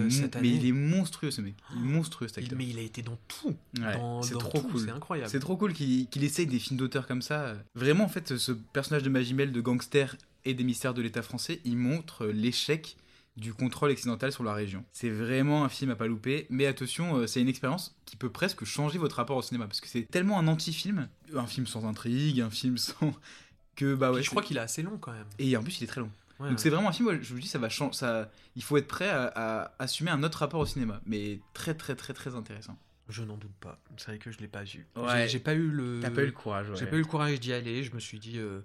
cette 0.09 0.35
mais 0.35 0.39
année 0.39 0.49
il 0.51 0.65
est 0.67 0.71
monstrueux 0.71 1.31
ce 1.31 1.41
mec, 1.41 1.55
il 1.75 1.81
est 1.81 1.93
monstrueux 1.93 2.29
cet 2.29 2.37
acteur. 2.37 2.57
Mais 2.57 2.65
il 2.67 2.79
a 2.79 2.81
été 2.81 3.01
dans 3.01 3.17
tout. 3.27 3.55
Ouais, 3.77 3.99
c'est 4.23 4.37
trop 4.37 4.59
tout, 4.61 4.67
cool. 4.69 4.81
C'est 4.85 4.91
incroyable. 4.91 5.29
C'est 5.29 5.39
trop 5.41 5.57
cool 5.57 5.73
qu'il 5.73 6.23
essaye 6.23 6.47
des 6.47 6.59
films 6.59 6.77
d'auteur 6.79 7.07
comme 7.07 7.21
ça. 7.21 7.55
Vraiment, 7.75 8.05
en 8.05 8.09
fait, 8.09 8.37
ce 8.37 8.53
personnage 8.53 9.03
de 9.03 9.09
Magimel, 9.09 9.51
de 9.51 9.59
gangster 9.59 10.15
et 10.45 10.53
des 10.53 10.63
mystères 10.63 10.93
de 10.93 11.01
l'État 11.01 11.21
français, 11.21 11.59
il 11.65 11.75
montre 11.75 12.25
l'échec 12.27 12.95
du 13.37 13.53
contrôle 13.53 13.91
occidental 13.91 14.31
sur 14.31 14.43
la 14.43 14.53
région. 14.53 14.83
C'est 14.91 15.09
vraiment 15.09 15.63
un 15.63 15.69
film 15.69 15.91
à 15.91 15.95
pas 15.95 16.07
louper, 16.07 16.47
mais 16.49 16.65
attention, 16.65 17.17
euh, 17.17 17.27
c'est 17.27 17.39
une 17.39 17.47
expérience 17.47 17.95
qui 18.05 18.15
peut 18.17 18.31
presque 18.31 18.65
changer 18.65 18.97
votre 18.97 19.15
rapport 19.17 19.37
au 19.37 19.41
cinéma, 19.41 19.67
parce 19.67 19.79
que 19.79 19.87
c'est 19.87 20.01
tellement 20.09 20.39
un 20.39 20.47
anti-film, 20.47 21.07
un 21.35 21.47
film 21.47 21.67
sans 21.67 21.85
intrigue, 21.85 22.41
un 22.41 22.49
film 22.49 22.77
sans... 22.77 23.13
que 23.75 23.93
bah 23.93 24.09
ouais. 24.09 24.17
Puis 24.17 24.25
je 24.25 24.29
crois 24.31 24.41
qu'il 24.41 24.57
est 24.57 24.61
assez 24.61 24.81
long 24.81 24.97
quand 24.97 25.11
même. 25.11 25.27
Et 25.37 25.55
en 25.55 25.61
plus, 25.63 25.79
il 25.79 25.83
est 25.83 25.87
très 25.87 26.01
long. 26.01 26.11
Ouais, 26.39 26.49
Donc 26.49 26.57
ouais. 26.57 26.61
c'est 26.63 26.69
vraiment 26.71 26.89
un 26.89 26.93
film, 26.93 27.07
ouais, 27.09 27.19
je 27.21 27.33
vous 27.33 27.39
dis, 27.39 27.47
ça 27.47 27.59
va 27.59 27.69
changer, 27.69 27.93
ça... 27.95 28.31
Il 28.55 28.63
faut 28.63 28.75
être 28.77 28.87
prêt 28.87 29.09
à, 29.09 29.25
à 29.35 29.71
assumer 29.77 30.09
un 30.09 30.23
autre 30.23 30.39
rapport 30.39 30.59
au 30.59 30.65
cinéma, 30.65 30.99
mais 31.05 31.39
très 31.53 31.75
très 31.75 31.95
très 31.95 32.13
très 32.13 32.33
intéressant. 32.35 32.75
Je 33.09 33.23
n'en 33.23 33.37
doute 33.37 33.53
pas. 33.61 33.79
C'est 33.97 34.07
vrai 34.07 34.17
que 34.17 34.31
je 34.31 34.39
l'ai 34.39 34.47
pas 34.47 34.63
vu. 34.63 34.85
Ouais. 34.95 35.27
J'ai- 35.29 35.39
pas 35.39 35.53
eu 35.53 35.69
le. 35.69 35.99
T'as 36.01 36.09
pas 36.09 36.23
eu 36.23 36.25
le 36.25 36.31
courage, 36.31 36.67
J'ai 36.75 36.87
pas 36.87 36.95
eu 36.97 37.01
le 37.01 37.05
courage 37.05 37.39
d'y 37.39 37.53
aller. 37.53 37.83
Je 37.83 37.93
me 37.93 37.99
suis 37.99 38.19
dit, 38.19 38.37
euh, 38.37 38.59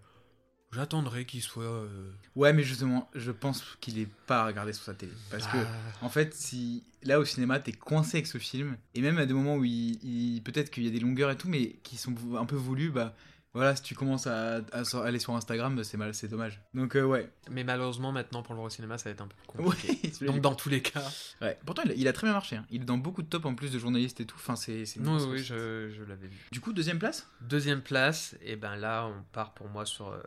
j'attendrai 0.73 1.25
qu'il 1.27 1.43
soit. 1.43 1.65
euh, 1.65 2.11
Ouais, 2.35 2.53
mais 2.53 2.63
justement, 2.63 3.11
je 3.15 3.31
pense 3.31 3.63
qu'il 3.81 3.99
est 3.99 4.09
pas 4.27 4.43
à 4.43 4.47
regarder 4.47 4.73
sur 4.73 4.85
sa 4.85 4.95
télé. 4.95 5.13
Parce 5.31 5.47
que, 5.47 5.57
ah, 5.59 6.05
en 6.05 6.09
fait, 6.09 6.35
si 6.35 6.85
là 7.03 7.19
au 7.21 7.25
cinéma, 7.25 7.61
t'es 7.61 7.73
coincé 7.73 8.19
avec 8.19 8.27
ce 8.27 8.39
film, 8.39 8.77
et 8.95 9.01
même 9.01 9.19
à 9.19 9.27
des 9.27 9.35
moments 9.35 9.57
où 9.57 9.65
il, 9.65 10.03
il- 10.05 10.43
peut-être 10.43 10.71
qu'il 10.71 10.85
y 10.85 10.89
a 10.89 10.91
des 10.91 11.01
longueurs 11.01 11.31
et 11.31 11.37
tout, 11.37 11.49
mais 11.49 11.75
qui 11.83 11.97
sont 11.97 12.15
un 12.37 12.47
peu 12.47 12.57
voulus, 12.57 12.91
bah 12.91 13.15
voilà, 13.55 13.77
si 13.77 13.83
tu 13.83 13.95
commences 13.95 14.27
à, 14.27 14.63
à 14.73 14.83
so- 14.85 15.03
aller 15.03 15.19
sur 15.19 15.35
Instagram, 15.37 15.77
bah, 15.77 15.85
c'est 15.85 15.99
mal, 15.99 16.15
c'est 16.15 16.29
dommage. 16.29 16.59
Donc, 16.73 16.97
euh, 16.97 17.03
ouais. 17.05 17.31
Mais 17.51 17.65
malheureusement, 17.65 18.11
maintenant 18.11 18.43
pour 18.43 18.55
le 18.55 18.61
voir 18.61 18.69
au 18.69 18.71
cinéma, 18.71 18.97
ça 18.97 19.11
va 19.11 19.11
être 19.11 19.21
un 19.21 19.27
peu 19.29 19.59
Ouais, 19.59 19.65
compliqué. 19.75 20.11
celui-là, 20.11 20.33
Donc 20.33 20.41
dans 20.41 20.55
tous 20.55 20.71
les 20.71 20.81
cas. 20.81 21.03
il- 21.41 21.45
ouais. 21.45 21.59
Pourtant, 21.67 21.83
il 21.85 21.91
a, 21.91 21.95
il 21.95 22.09
a 22.09 22.15
très 22.15 22.27
bien 22.29 22.33
marché. 22.33 22.57
hein. 22.57 22.65
Il 22.71 22.81
est 22.81 22.85
dans 22.87 22.97
beaucoup 22.97 23.21
de 23.21 23.27
top 23.29 23.45
en 23.45 23.55
plus 23.55 23.71
de 23.71 23.79
journalistes 23.79 24.21
et 24.23 24.25
tout. 24.25 24.37
Enfin, 24.39 24.57
c'est. 24.57 24.87
c'est 24.87 25.01
une 25.01 25.05
Non, 25.05 25.19
grosse 25.19 25.27
oui, 25.29 25.39
je, 25.45 25.91
je 25.91 26.03
l'avais 26.05 26.29
vu. 26.29 26.39
Du 26.51 26.61
coup, 26.61 26.73
deuxième 26.73 26.99
place? 26.99 27.29
Deuxième 27.43 27.83
place, 27.83 28.37
et 28.43 28.57
ben 28.57 28.75
là, 28.77 29.07
on 29.07 29.23
part 29.33 29.53
pour 29.53 29.69
moi 29.69 29.85
sur 29.85 30.09
euh, 30.09 30.23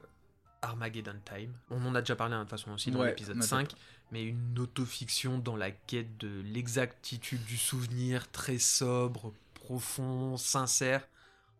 Armageddon 0.65 1.15
Time. 1.25 1.53
On 1.69 1.85
en 1.85 1.95
a 1.95 2.01
déjà 2.01 2.15
parlé 2.15 2.33
hein, 2.35 2.39
de 2.39 2.43
toute 2.43 2.51
façon 2.51 2.71
aussi 2.71 2.91
dans 2.91 2.99
Ouais, 2.99 3.07
l'épisode 3.09 3.37
on 3.37 3.41
a 3.41 3.43
5, 3.43 3.73
mais 4.11 4.23
une 4.23 4.57
autofiction 4.59 5.37
dans 5.39 5.55
la 5.55 5.71
quête 5.71 6.17
de 6.17 6.41
l'exactitude 6.41 7.43
du 7.45 7.57
souvenir, 7.57 8.29
très 8.31 8.57
sobre, 8.59 9.33
profond, 9.53 10.37
sincère. 10.37 11.07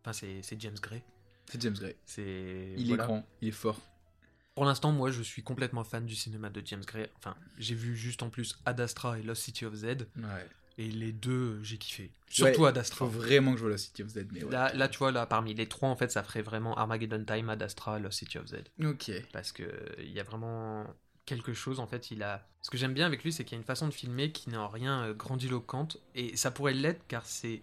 Enfin, 0.02 0.14
c'est 0.14 0.42
c'est 0.44 0.60
James 0.62 0.78
Gray. 0.82 1.04
C'est 1.48 1.62
James 1.62 1.74
Gray. 1.74 1.96
C'est 2.06 2.74
Il 2.78 2.88
voilà. 2.88 3.04
est 3.04 3.08
grand, 3.08 3.28
il 3.42 3.48
est 3.48 3.52
fort. 3.52 3.80
Pour 4.56 4.64
l'instant, 4.66 4.92
moi, 4.92 5.12
je 5.12 5.22
suis 5.22 5.44
complètement 5.44 5.84
fan 5.84 6.06
du 6.06 6.16
cinéma 6.16 6.50
de 6.50 6.62
James 6.66 6.84
Gray. 6.86 7.10
Enfin, 7.18 7.36
j'ai 7.58 7.76
vu 7.76 7.96
juste 7.96 8.24
en 8.24 8.30
plus 8.30 8.58
Ad 8.66 8.80
Astra 8.80 9.20
et 9.20 9.22
Lost 9.22 9.44
City 9.44 9.66
of 9.66 9.74
Z, 9.76 9.86
Ouais. 10.16 10.48
Et 10.78 10.90
les 10.90 11.12
deux, 11.12 11.62
j'ai 11.64 11.78
kiffé. 11.78 12.12
Surtout 12.28 12.66
Ad 12.66 12.76
Il 12.76 12.80
Astra. 12.80 13.06
faut 13.06 13.12
vraiment 13.12 13.52
que 13.54 13.58
je 13.58 13.64
vois 13.64 13.72
la 13.72 13.78
City 13.78 14.04
of 14.04 14.10
Z. 14.10 14.26
Mais 14.32 14.44
ouais. 14.44 14.52
Là, 14.52 14.74
là, 14.74 14.88
tu 14.90 14.98
vois, 15.00 15.12
là, 15.12 15.26
parmi 15.26 15.54
les 15.54 15.68
trois, 15.68 15.90
en 15.90 15.96
fait, 15.96 16.12
ça 16.12 16.22
ferait 16.24 16.42
vraiment 16.42 16.76
Armageddon 16.76 17.24
Time, 17.24 17.50
Ad 17.50 17.64
Astra, 17.64 18.00
Lost 18.00 18.20
City 18.20 18.38
of 18.38 18.48
Z. 18.48 18.56
Ok. 18.84 19.12
Parce 19.32 19.52
que 19.52 19.64
il 20.00 20.12
y 20.12 20.20
a 20.20 20.24
vraiment 20.24 20.86
quelque 21.26 21.54
chose, 21.54 21.80
en 21.80 21.88
fait, 21.88 22.12
il 22.12 22.22
a... 22.24 22.48
Ce 22.62 22.70
que 22.70 22.78
j'aime 22.78 22.94
bien 22.94 23.06
avec 23.06 23.24
lui, 23.24 23.32
c'est 23.32 23.44
qu'il 23.46 23.54
y 23.54 23.58
a 23.58 23.62
une 23.62 23.66
façon 23.66 23.88
de 23.88 23.94
filmer 23.94 24.32
qui 24.32 24.50
n'est 24.50 24.58
en 24.58 24.68
rien 24.68 25.04
euh, 25.04 25.14
grandiloquente, 25.14 25.98
et 26.14 26.36
ça 26.36 26.52
pourrait 26.52 26.74
l'être 26.74 27.02
car 27.08 27.26
c'est 27.26 27.62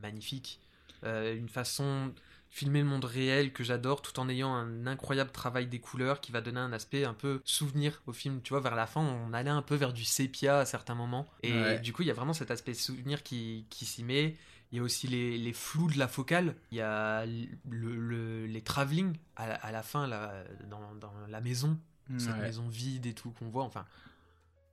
magnifique. 0.00 0.60
Euh, 1.04 1.36
une 1.36 1.48
façon... 1.48 2.12
filmer 2.54 2.80
le 2.80 2.84
monde 2.84 3.06
réel 3.06 3.50
que 3.54 3.64
j'adore 3.64 4.02
tout 4.02 4.20
en 4.20 4.28
ayant 4.28 4.54
un 4.54 4.86
incroyable 4.86 5.30
travail 5.30 5.66
des 5.66 5.80
couleurs 5.80 6.20
qui 6.20 6.32
va 6.32 6.42
donner 6.42 6.60
un 6.60 6.74
aspect 6.74 7.06
un 7.06 7.14
peu 7.14 7.40
souvenir 7.46 8.02
au 8.06 8.12
film. 8.12 8.42
Tu 8.42 8.50
vois, 8.50 8.60
vers 8.60 8.74
la 8.76 8.86
fin, 8.86 9.00
on 9.00 9.32
allait 9.32 9.48
un 9.48 9.62
peu 9.62 9.74
vers 9.74 9.94
du 9.94 10.04
sépia 10.04 10.58
à 10.58 10.66
certains 10.66 10.94
moments. 10.94 11.26
Et 11.42 11.50
Ouais. 11.54 11.80
du 11.80 11.94
coup, 11.94 12.02
il 12.02 12.08
y 12.08 12.10
a 12.10 12.14
vraiment 12.14 12.34
cet 12.34 12.50
aspect 12.50 12.74
souvenir 12.74 13.22
qui, 13.22 13.66
qui 13.70 13.86
s'y 13.86 14.04
met. 14.04 14.36
Il 14.70 14.76
y 14.76 14.80
a 14.80 14.82
aussi 14.82 15.08
les, 15.08 15.38
les 15.38 15.52
flous 15.54 15.90
de 15.90 15.98
la 15.98 16.08
focale. 16.08 16.54
Il 16.72 16.76
y 16.76 16.82
a 16.82 17.24
le, 17.24 17.96
le- 17.96 18.44
les 18.46 18.60
travelling 18.62 19.16
à, 19.36 19.46
la- 19.48 19.54
à 19.54 19.72
la 19.72 19.82
fin, 19.82 20.06
là, 20.06 20.44
dans, 20.68 20.94
dans 20.96 21.12
la 21.28 21.40
maison. 21.40 21.80
Cette 22.18 22.32
Ouais. 22.34 22.40
maison 22.42 22.68
vide 22.68 23.06
et 23.06 23.14
tout 23.14 23.30
qu'on 23.30 23.48
voit. 23.48 23.64
Enfin, 23.64 23.86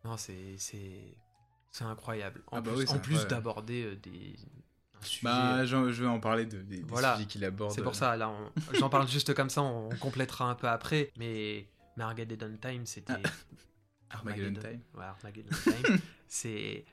non, 0.03 0.17
c'est. 0.17 0.55
c'est... 0.57 1.15
Incroyable. 1.81 2.43
En 2.47 2.57
Ah 2.57 2.61
bah 2.61 2.71
plus, 2.73 3.15
oui, 3.17 3.25
d'aborder 3.29 3.83
euh, 3.85 3.95
des 3.95 4.35
sujet. 5.05 5.19
Bah, 5.23 5.65
j'en- 5.65 5.89
je 5.89 6.03
vais 6.03 6.09
en 6.09 6.19
parler 6.19 6.45
de, 6.45 6.57
des, 6.61 6.77
des 6.77 6.83
Voilà. 6.83 7.15
sujets 7.15 7.27
qu'il 7.27 7.43
aborde. 7.45 7.71
C'est 7.71 7.81
pour 7.83 7.95
ça, 7.95 8.15
là, 8.17 8.31
j'en 8.79 8.89
parle 8.89 9.07
juste 9.07 9.33
comme 9.33 9.49
ça, 9.49 9.61
on, 9.61 9.89
on 9.91 9.95
complétera 9.97 10.49
un 10.49 10.55
peu 10.55 10.67
après. 10.67 11.11
Mais 11.17 11.67
mais 11.97 12.03
Armageddon 12.03 12.57
Time, 12.61 12.85
c'était. 12.85 13.13
Armageddon 14.09 14.59
Time. 14.59 14.81
Ouais, 14.95 15.03
Armageddon 15.05 15.55
Time, 15.63 15.97
c'est 16.27 16.85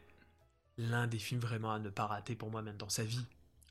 l'un 0.79 1.07
des 1.07 1.19
films 1.19 1.41
vraiment 1.41 1.73
à 1.73 1.79
ne 1.79 1.89
pas 1.89 2.07
rater 2.07 2.35
pour 2.35 2.51
moi, 2.51 2.61
même 2.63 2.77
dans 2.77 2.89
sa 2.89 3.05
vie. 3.05 3.25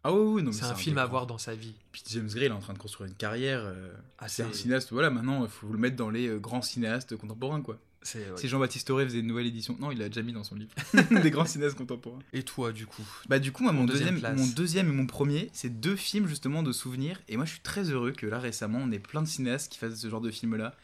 Ah 0.03 0.13
oui, 0.13 0.35
oui, 0.35 0.43
non, 0.43 0.51
C'est 0.51 0.65
un 0.65 0.73
des 0.73 0.79
film 0.79 0.97
à 0.99 1.05
voir 1.05 1.25
dans 1.27 1.37
sa 1.39 1.55
vie. 1.55 1.73
Puis 1.91 2.03
James 2.09 2.27
Gray, 2.27 2.45
il 2.45 2.47
est 2.47 2.51
en 2.51 2.59
train 2.59 2.73
de 2.73 2.77
construire 2.79 3.09
une 3.09 3.15
carrière. 3.15 3.61
euh, 3.63 3.91
Ah, 4.19 4.27
c'est 4.27 4.43
un 4.43 4.53
cinéaste, 4.53 4.91
voilà, 4.91 5.09
maintenant, 5.09 5.43
il 5.43 5.49
faut 5.49 5.67
le 5.67 5.77
mettre 5.79 5.95
dans 5.95 6.09
les 6.11 6.27
euh, 6.27 6.37
grands 6.39 6.61
cinéastes 6.61 7.15
contemporains, 7.17 7.61
quoi. 7.61 7.79
Si 8.05 8.47
Jean-Baptiste 8.47 8.89
Auré 8.91 9.05
faisait 9.05 9.19
une 9.19 9.27
nouvelle 9.27 9.47
édition, 9.47 9.75
non, 9.79 9.91
il 9.91 10.01
a 10.01 10.09
déjà 10.09 10.21
mis 10.21 10.31
dans 10.33 10.43
son 10.43 10.55
livre. 10.55 10.71
des 11.23 11.31
grands 11.31 11.45
cinéastes 11.45 11.77
contemporains. 11.77 12.19
Et 12.33 12.43
toi, 12.43 12.71
du 12.71 12.85
coup? 12.85 13.03
Bah 13.27 13.39
du 13.39 13.51
coup, 13.51 13.63
moi, 13.63 13.71
mon, 13.71 13.85
deuxième 13.85 14.21
mon 14.35 14.47
deuxième 14.47 14.89
et 14.89 14.93
mon 14.93 15.07
premier, 15.07 15.49
c'est 15.53 15.79
deux 15.79 15.95
films 15.95 16.27
justement 16.27 16.61
de 16.61 16.71
souvenirs. 16.71 17.21
Et 17.27 17.35
moi, 17.35 17.45
je 17.45 17.51
suis 17.51 17.61
très 17.61 17.89
heureux 17.89 18.11
que 18.11 18.27
là, 18.27 18.39
récemment, 18.39 18.79
on 18.81 18.91
ait 18.91 18.99
plein 18.99 19.21
de 19.21 19.27
cinéastes 19.27 19.71
qui 19.71 19.79
fassent 19.79 19.99
ce 19.99 20.09
genre 20.09 20.21
de 20.21 20.31
films-là. 20.31 20.75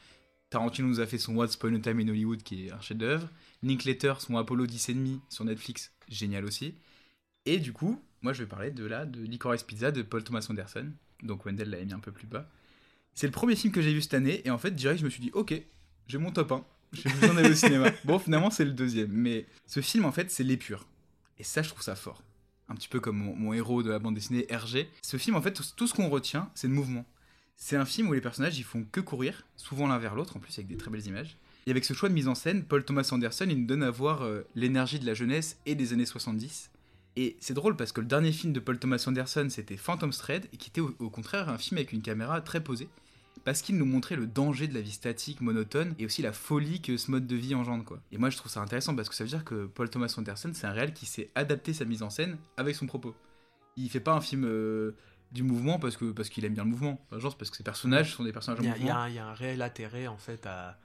Tarantino 0.50 0.88
nous 0.88 1.00
a 1.00 1.06
fait 1.06 1.18
son 1.18 1.36
What's 1.36 1.56
Upon 1.56 1.76
a 1.76 1.80
Time 1.80 2.00
in 2.00 2.10
Hollywood, 2.10 2.44
qui 2.44 2.68
est 2.68 2.72
un 2.72 2.82
chef-d'œuvre. 2.82 3.30
Linklater, 3.64 4.14
son 4.20 4.36
Apollo 4.38 4.66
10 4.66 4.90
et 4.90 4.94
demi 4.94 5.22
sur 5.30 5.46
Netflix, 5.46 5.94
génial 6.10 6.44
aussi. 6.44 6.76
Et 7.46 7.60
du 7.60 7.72
coup, 7.72 8.02
moi, 8.22 8.34
je 8.34 8.44
vais 8.44 8.50
parler 8.50 8.72
de 8.72 8.86
là, 8.86 9.06
de 9.06 9.22
Licorice 9.22 9.64
Pizza 9.64 9.92
de 9.92 10.02
Paul 10.02 10.24
Thomas 10.24 10.46
Anderson. 10.50 10.92
Donc 11.24 11.46
Wendell 11.46 11.70
l'avait 11.70 11.86
mis 11.86 11.94
un 11.94 12.00
peu 12.00 12.12
plus 12.12 12.28
bas. 12.28 12.50
C'est 13.14 13.28
le 13.28 13.32
premier 13.32 13.56
film 13.56 13.72
que 13.72 13.82
j'ai 13.82 13.94
vu 13.94 14.02
cette 14.02 14.14
année, 14.14 14.42
et 14.46 14.50
en 14.50 14.58
fait, 14.58 14.72
direct, 14.72 15.00
je 15.00 15.06
me 15.06 15.10
suis 15.10 15.22
dit, 15.22 15.32
ok, 15.34 15.54
j'ai 16.08 16.18
mon 16.18 16.32
top 16.32 16.52
1. 16.52 16.66
J'ai 16.94 17.10
besoin 17.10 17.34
d'aller 17.34 17.52
au 17.52 17.56
cinéma. 17.56 17.92
Bon, 18.04 18.20
finalement, 18.20 18.50
c'est 18.50 18.66
le 18.66 18.72
deuxième. 18.72 19.12
Mais 19.12 19.46
ce 19.66 19.82
film, 19.82 20.06
en 20.06 20.12
fait, 20.12 20.30
c'est 20.30 20.44
l'épure. 20.44 20.88
Et 21.40 21.44
ça, 21.44 21.62
je 21.62 21.70
trouve 21.70 21.82
ça 21.82 21.96
fort. 21.96 22.22
Un 22.70 22.76
petit 22.76 22.88
peu 22.88 23.00
comme 23.00 23.18
mon, 23.18 23.36
mon 23.36 23.54
héros 23.54 23.84
de 23.84 23.90
la 23.90 24.00
bande 24.00 24.16
dessinée, 24.16 24.46
RG. 24.52 24.88
Ce 25.02 25.18
film, 25.18 25.36
en 25.36 25.42
fait, 25.42 25.60
tout, 25.76 25.88
ce 25.88 25.94
qu'on 25.94 26.10
retient, 26.10 26.50
c'est 26.54 26.68
le 26.68 26.74
mouvement. 26.74 27.06
C'est 27.56 27.76
un 27.76 27.86
film 27.86 28.10
où 28.10 28.14
les 28.14 28.22
personnages, 28.22 28.58
ils 28.58 28.64
font 28.64 28.86
que 28.92 29.00
courir, 29.00 29.46
souvent 29.56 29.88
l'un 29.88 30.00
vers 30.00 30.16
l'autre, 30.16 30.38
en 30.38 30.40
plus 30.40 30.54
avec 30.54 30.68
des 30.68 30.78
très 30.78 30.90
belles 30.90 31.06
images. 31.06 31.38
Et 31.68 31.72
avec 31.72 31.86
ce 31.86 31.94
choix 31.94 32.10
de 32.10 32.14
mise 32.14 32.28
en 32.28 32.36
scène, 32.36 32.64
Paul 32.64 32.84
Thomas 32.84 33.08
Anderson, 33.12 33.46
il 33.48 33.60
nous 33.60 33.68
donne 33.68 33.84
à 33.84 33.92
voir 33.92 34.24
euh, 34.24 34.42
l'énergie 34.56 35.00
de 35.00 35.06
la 35.06 35.14
jeunesse 35.14 35.60
et 35.66 35.76
des 35.76 35.94
années 35.94 36.08
70. 36.08 36.72
Et 37.18 37.38
c'est 37.40 37.54
drôle 37.54 37.76
parce 37.76 37.92
que 37.92 38.02
le 38.02 38.08
dernier 38.08 38.32
film 38.32 38.52
de 38.52 38.60
Paul 38.60 38.80
Thomas 38.80 39.04
Anderson, 39.06 39.48
c'était 39.50 39.78
Phantom 39.78 40.12
Thread, 40.12 40.50
qui 40.58 40.70
était 40.70 40.82
au 40.82 41.10
contraire 41.10 41.50
un 41.50 41.58
film 41.58 41.78
avec 41.78 41.92
une 41.92 42.02
caméra 42.02 42.42
très 42.42 42.64
posée. 42.64 42.90
Parce 43.44 43.62
qu'il 43.62 43.78
nous 43.78 43.86
montrait 43.86 44.16
le 44.16 44.28
danger 44.28 44.68
de 44.68 44.74
la 44.74 44.82
vie 44.82 44.92
statique, 44.92 45.42
monotone, 45.42 45.96
et 45.98 46.06
aussi 46.06 46.22
la 46.22 46.32
folie 46.32 46.82
que 46.82 46.98
ce 46.98 47.10
mode 47.10 47.26
de 47.26 47.36
vie 47.36 47.56
engendre, 47.56 47.84
quoi. 47.84 48.00
Et 48.12 48.18
moi, 48.18 48.30
je 48.30 48.38
trouve 48.38 48.52
ça 48.52 48.62
intéressant 48.62 48.96
parce 48.96 49.10
que 49.10 49.16
ça 49.16 49.24
veut 49.24 49.30
dire 49.30 49.44
que 49.44 49.66
Paul 49.66 49.90
Thomas 49.90 50.14
Anderson, 50.18 50.52
c'est 50.54 50.68
un 50.68 50.72
réel 50.72 50.94
qui 50.94 51.06
sait 51.06 51.32
adapter 51.34 51.74
sa 51.74 51.86
mise 51.86 52.04
en 52.04 52.10
scène 52.10 52.38
avec 52.58 52.76
son 52.76 52.86
propos. 52.86 53.16
Il 53.78 53.90
fait 53.90 54.00
pas 54.00 54.14
un 54.14 54.22
film 54.22 54.46
euh, 54.46 54.96
du 55.32 55.44
mouvement 55.44 55.80
parce 55.80 55.98
que 55.98 56.12
parce 56.12 56.30
qu'il 56.30 56.46
aime 56.46 56.54
bien 56.54 56.66
le 56.66 56.70
mouvement. 56.70 57.02
Enfin, 57.08 57.20
genre, 57.20 57.36
parce 57.36 57.50
que 57.50 57.58
ses 57.58 57.64
personnages 57.64 58.14
sont 58.14 58.24
des 58.24 58.34
personnages 58.34 58.60
en 58.60 58.64
y 58.64 58.80
il 58.80 58.86
y 58.86 58.90
a 59.20 59.26
un 59.26 59.34
réel 59.34 59.62
intérêt, 59.62 60.08
en 60.08 60.18
fait, 60.18 60.46
à, 60.46 60.78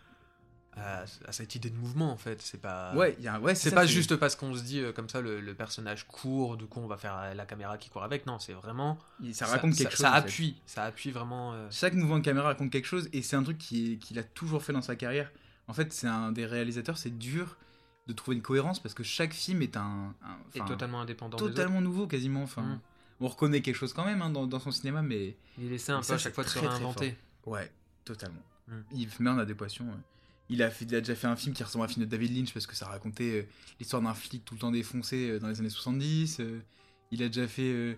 à, 0.76 1.04
à 1.26 1.32
cette 1.32 1.54
idée 1.54 1.70
de 1.70 1.76
mouvement, 1.76 2.12
en 2.12 2.16
fait. 2.16 2.40
C'est 2.42 2.60
pas. 2.60 2.94
Ouais, 2.94 3.16
y 3.20 3.28
a 3.28 3.40
ouais, 3.40 3.54
C'est 3.54 3.70
ça, 3.70 3.76
pas 3.76 3.86
juste 3.86 4.16
parce 4.16 4.36
qu'on 4.36 4.54
se 4.54 4.62
dit 4.62 4.80
euh, 4.80 4.92
comme 4.92 5.08
ça 5.08 5.20
le, 5.20 5.40
le 5.40 5.54
personnage 5.54 6.06
court, 6.06 6.56
du 6.56 6.66
coup 6.66 6.80
on 6.80 6.86
va 6.86 6.96
faire 6.96 7.16
euh, 7.16 7.34
la 7.34 7.46
caméra 7.46 7.78
qui 7.78 7.88
court 7.90 8.02
avec. 8.04 8.26
Non, 8.26 8.38
c'est 8.38 8.52
vraiment. 8.52 8.98
ça 9.32 9.46
raconte 9.46 9.74
quelque 9.74 9.96
ça, 9.96 9.96
chose. 9.96 10.06
Ça 10.06 10.12
fait. 10.12 10.18
appuie, 10.18 10.56
ça 10.66 10.84
appuie 10.84 11.10
vraiment. 11.10 11.54
euh, 11.54 11.66
Chaque 11.70 11.94
mouvement 11.94 12.18
de 12.18 12.24
caméra 12.24 12.48
raconte 12.48 12.70
quelque 12.70 12.86
chose 12.86 13.08
et 13.12 13.22
c'est 13.22 13.36
un 13.36 13.42
truc 13.42 13.58
qui 13.58 13.98
qu'il 13.98 14.18
a 14.18 14.22
toujours 14.22 14.62
fait 14.62 14.72
dans 14.72 14.82
sa 14.82 14.96
carrière. 14.96 15.30
En 15.68 15.72
fait, 15.72 15.92
c'est 15.92 16.06
un 16.08 16.30
des 16.32 16.46
réalisateurs, 16.46 16.96
c'est 16.98 17.16
dur 17.18 17.56
de 18.06 18.12
trouver 18.12 18.36
une 18.36 18.42
cohérence 18.42 18.78
parce 18.78 18.94
que 18.94 19.02
chaque 19.02 19.32
film 19.32 19.62
est 19.62 19.76
un, 19.76 20.14
un- 20.22 20.38
est 20.54 20.64
totalement 20.64 21.00
indépendant. 21.00 21.36
totalement 21.38 21.80
nouveau 21.80 22.06
quasiment. 22.06 22.42
Enfin, 22.44 22.62
Mm. 22.62 22.80
on 23.20 23.28
reconnaît 23.28 23.62
quelque 23.62 23.74
chose 23.74 23.92
quand 23.94 24.04
même 24.04 24.20
hein, 24.22 24.30
dans, 24.30 24.46
dans 24.46 24.60
son 24.60 24.70
cinéma, 24.70 25.00
mais. 25.02 25.36
Il 25.58 25.72
essaie 25.72 25.90
un 25.92 25.96
peu 25.98 26.02
ça, 26.04 26.14
à 26.14 26.18
chaque 26.18 26.34
fois 26.34 26.44
de 26.44 26.48
se 26.50 26.58
réinventer. 26.58 27.16
ouais, 27.46 27.72
totalement. 28.04 28.42
Mm. 28.68 28.74
Il 28.92 29.08
met 29.20 29.30
en 29.30 29.38
adéquation. 29.38 29.86
ouais. 29.86 29.90
Il 30.48 30.62
a, 30.62 30.70
fait, 30.70 30.85
il 30.85 30.94
a 30.94 31.00
déjà 31.00 31.14
fait 31.16 31.26
un 31.26 31.35
film 31.37 31.54
qui 31.54 31.64
ressemble 31.64 31.82
à 31.82 31.87
un 31.87 31.88
film 31.88 32.04
de 32.04 32.11
David 32.11 32.37
Lynch 32.37 32.52
parce 32.52 32.66
que 32.66 32.76
ça 32.76 32.87
racontait 32.87 33.42
euh, 33.42 33.48
l'histoire 33.80 34.00
d'un 34.00 34.14
flic 34.14 34.44
tout 34.44 34.54
le 34.54 34.61
temps 34.61 34.70
défoncé 34.70 35.28
euh, 35.30 35.38
dans 35.40 35.48
les 35.48 35.59
années 35.59 35.70
70. 35.70 36.38
euh, 36.40 36.61
il 37.11 37.22
a 37.22 37.28
déjà 37.28 37.46
fait 37.48 37.96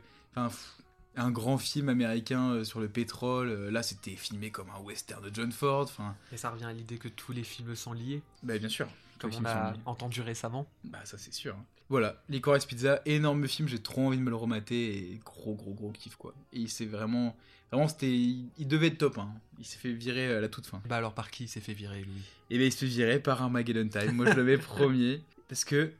un 1.16 1.30
grand 1.30 1.56
film 1.58 1.88
américain 1.88 2.62
sur 2.64 2.78
le 2.78 2.88
pétrole. 2.88 3.68
là, 3.70 3.82
c'était 3.82 4.14
filmé 4.16 4.50
comme 4.50 4.68
un 4.70 4.80
western 4.80 5.22
de 5.28 5.34
John 5.34 5.50
Ford. 5.50 5.88
Et 6.30 6.36
ça 6.36 6.50
revient 6.50 6.66
à 6.66 6.72
l'idée 6.72 6.98
que 6.98 7.08
tous 7.08 7.32
les 7.32 7.42
films 7.42 7.74
sont 7.74 7.92
liés, 7.94 8.22
bah, 8.42 8.58
bien 8.58 8.68
sûr. 8.68 8.86
comme 9.18 9.32
on 9.34 9.44
a 9.46 9.74
entendu 9.86 10.20
récemment. 10.20 10.66
Bah, 10.84 11.00
ça, 11.04 11.16
c'est 11.18 11.32
sûr. 11.32 11.56
hein. 11.56 11.64
Voilà, 11.90 12.22
Licorice 12.28 12.66
Pizza, 12.66 13.00
énorme 13.06 13.48
film, 13.48 13.66
j'ai 13.66 13.78
trop 13.78 14.06
envie 14.06 14.18
de 14.18 14.22
me 14.22 14.30
le 14.30 14.36
remater 14.36 14.96
et 14.96 15.20
gros, 15.24 15.54
gros, 15.54 15.72
gros 15.72 15.90
kiff 15.90 16.16
quoi. 16.16 16.34
Et 16.52 16.60
il 16.60 16.68
s'est 16.68 16.84
vraiment. 16.84 17.34
Vraiment, 17.70 17.88
c'était. 17.88 18.10
Il, 18.10 18.50
il 18.58 18.68
devait 18.68 18.88
être 18.88 18.98
top, 18.98 19.18
hein. 19.18 19.32
Il 19.58 19.64
s'est 19.64 19.78
fait 19.78 19.92
virer 19.92 20.34
à 20.34 20.40
la 20.40 20.48
toute 20.48 20.66
fin. 20.66 20.82
Bah 20.88 20.96
alors 20.96 21.14
par 21.14 21.30
qui 21.30 21.44
il 21.44 21.48
s'est 21.48 21.60
fait 21.60 21.72
virer 21.72 22.02
lui 22.02 22.22
Et 22.50 22.58
bien, 22.58 22.66
il 22.66 22.72
se 22.72 22.78
fait 22.78 22.86
virer 22.86 23.20
par 23.20 23.42
Armageddon 23.42 23.88
Time. 23.88 24.12
Moi, 24.12 24.26
je 24.30 24.34
le 24.34 24.44
mets 24.44 24.58
premier. 24.58 25.22
Parce 25.48 25.64
que, 25.64 25.92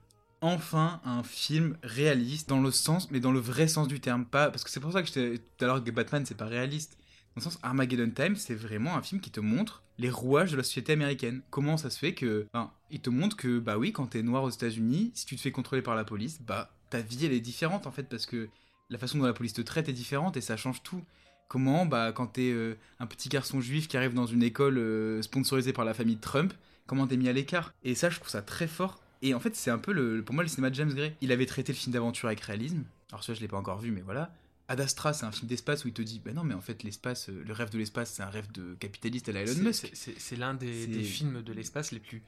enfin, 0.43 1.01
un 1.05 1.23
film 1.23 1.77
réaliste, 1.83 2.51
dans 2.51 2.61
le 2.61 2.71
sens, 2.71 3.11
mais 3.11 3.21
dans 3.21 3.33
le 3.33 3.41
vrai 3.41 3.67
sens 3.67 3.89
du 3.89 3.99
terme. 3.99 4.27
Pas, 4.27 4.51
parce 4.51 4.65
que 4.65 4.71
c'est 4.71 4.81
pour 4.81 4.93
ça 4.93 5.03
que 5.03 5.37
tout 5.37 5.65
à 5.65 5.67
l'heure 5.67 5.83
que 5.83 5.91
Batman, 5.91 6.25
c'est 6.27 6.37
pas 6.37 6.47
réaliste. 6.47 6.99
Dans 7.39 7.45
le 7.45 7.51
sens, 7.53 7.61
Armageddon 7.63 8.11
Time, 8.11 8.35
c'est 8.35 8.57
vraiment 8.57 8.97
un 8.97 9.03
film 9.03 9.21
qui 9.21 9.31
te 9.31 9.39
montre 9.39 9.85
les 10.01 10.11
rouages 10.11 10.51
de 10.51 10.57
la 10.57 10.65
société 10.65 10.93
américaine. 10.95 11.41
Comment 11.51 11.77
ça 11.77 11.89
se 11.89 11.97
fait 11.97 12.13
que. 12.13 12.49
Enfin, 12.53 12.73
il 12.91 12.99
te 12.99 13.11
montre 13.11 13.37
que, 13.37 13.61
bah 13.61 13.79
oui, 13.79 13.93
quand 13.93 14.09
t'es 14.09 14.25
noir 14.25 14.43
aux 14.43 14.51
États-Unis, 14.51 15.13
si 15.15 15.25
tu 15.25 15.37
te 15.37 15.41
fais 15.41 15.53
contrôler 15.53 15.81
par 15.81 15.95
la 15.95 16.03
police, 16.03 16.43
bah, 16.43 16.75
ta 16.91 17.01
vie, 17.01 17.27
elle 17.27 17.33
est 17.33 17.39
différente, 17.39 17.87
en 17.87 17.93
fait, 17.93 18.09
parce 18.09 18.27
que 18.27 18.49
la 18.91 18.99
façon 18.99 19.19
dont 19.19 19.25
la 19.25 19.35
police 19.35 19.53
te 19.53 19.61
traite 19.61 19.89
est 19.89 19.93
différente 19.93 20.37
et 20.37 20.41
ça 20.41 20.57
change 20.57 20.83
tout. 20.83 21.01
Comment, 21.47 21.87
bah, 21.87 22.11
quand 22.11 22.27
t'es 22.27 22.51
euh, 22.51 22.77
un 22.99 23.07
petit 23.07 23.29
garçon 23.29 23.61
juif 23.61 23.87
qui 23.87 23.97
arrive 23.97 24.15
dans 24.15 24.27
une 24.27 24.43
école 24.43 24.77
euh, 24.77 25.23
sponsorisée 25.23 25.73
par 25.73 25.85
la 25.85 25.95
famille 25.95 26.19
Trump, 26.19 26.53
comment 26.89 27.07
t'es 27.07 27.17
mis 27.17 27.29
à 27.29 27.33
l'écart 27.33 27.73
Et 27.85 27.95
ça, 27.95 28.11
je 28.11 28.17
trouve 28.17 28.31
ça 28.31 28.43
très 28.43 28.67
fort. 28.67 28.99
Et 29.23 29.33
en 29.33 29.39
fait, 29.39 29.55
c'est 29.55 29.71
un 29.71 29.79
peu, 29.79 29.93
le, 29.93 30.25
pour 30.25 30.35
moi, 30.35 30.43
le 30.43 30.49
cinéma 30.49 30.71
de 30.71 30.75
James 30.75 30.93
Gray. 30.93 31.15
Il 31.21 31.31
avait 31.31 31.47
traité 31.47 31.73
le 31.73 31.79
film 31.79 31.93
d'aventure 31.93 32.27
avec 32.27 32.41
réalisme. 32.41 32.83
Alors, 33.13 33.23
ça, 33.23 33.33
je 33.33 33.41
l'ai 33.41 33.47
pas 33.47 33.59
encore 33.59 33.79
vu, 33.79 33.93
mais 33.93 34.01
voilà. 34.01 34.33
Ad 34.71 34.81
Astra, 34.81 35.15
c'est 35.15 35.25
un 35.25 35.33
film 35.33 35.49
d'espace 35.49 35.85
où 35.85 35.89
il 35.89 35.95
te 35.95 36.03
dit, 36.03 36.21
bah 36.23 36.33
non, 36.35 36.45
mais 36.45 36.53
en 36.55 36.61
fait, 36.61 36.83
l'espace, 36.83 37.31
euh, 37.31 37.43
le 37.47 37.53
rêve 37.55 37.71
de 37.71 37.79
l'espace, 37.79 38.13
c'est 38.15 38.23
un 38.23 38.29
rêve 38.29 38.53
de 38.53 38.75
capitaliste 38.79 39.29
à 39.31 39.33
la 39.33 39.41
Elon 39.43 39.63
Musk. 39.63 39.91
c'est- 39.95 40.37
l'un 40.37 40.53
des, 40.55 40.87
films 41.05 41.43
de 41.43 41.53
l'espace 41.55 41.91
les 41.91 42.01
plus 42.01 42.23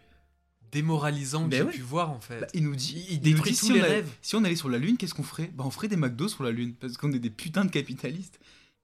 démoralisants 0.73 1.45
que 1.47 1.51
Ben 1.51 1.67
j'ai 1.71 1.79
pu 1.79 1.83
voir 1.83 2.11
en 2.11 2.21
fait. 2.21 2.41
Bah, 2.41 2.47
il 2.55 2.63
nous 2.65 2.77
dit, 2.77 3.05
Il 3.09 3.15
il 3.15 3.21
détruit 3.21 3.53
tous 3.53 3.67
si 3.67 3.73
les 3.73 3.81
on 3.81 3.85
allait- 3.85 3.95
rêves. 3.95 4.11
Si 4.23 4.37
on 4.37 4.45
allait 4.45 4.57
sur 4.57 4.69
la 4.69 4.79
Lune, 4.79 4.97
qu'est-ce 4.97 5.15
qu'on 5.15 5.23
ferait? 5.23 5.51
Bah, 5.55 5.65
on 5.67 5.71
ferait 5.71 5.89
des 5.89 5.97
McDo 5.97 6.29
sur 6.29 6.45
la 6.45 6.51
Lune, 6.53 6.75
parce 6.75 6.97
qu'on 6.97 7.13
est 7.13 7.19
des 7.19 7.31
putains 7.31 7.65
de 7.65 7.71
capitalistes. 7.71 8.39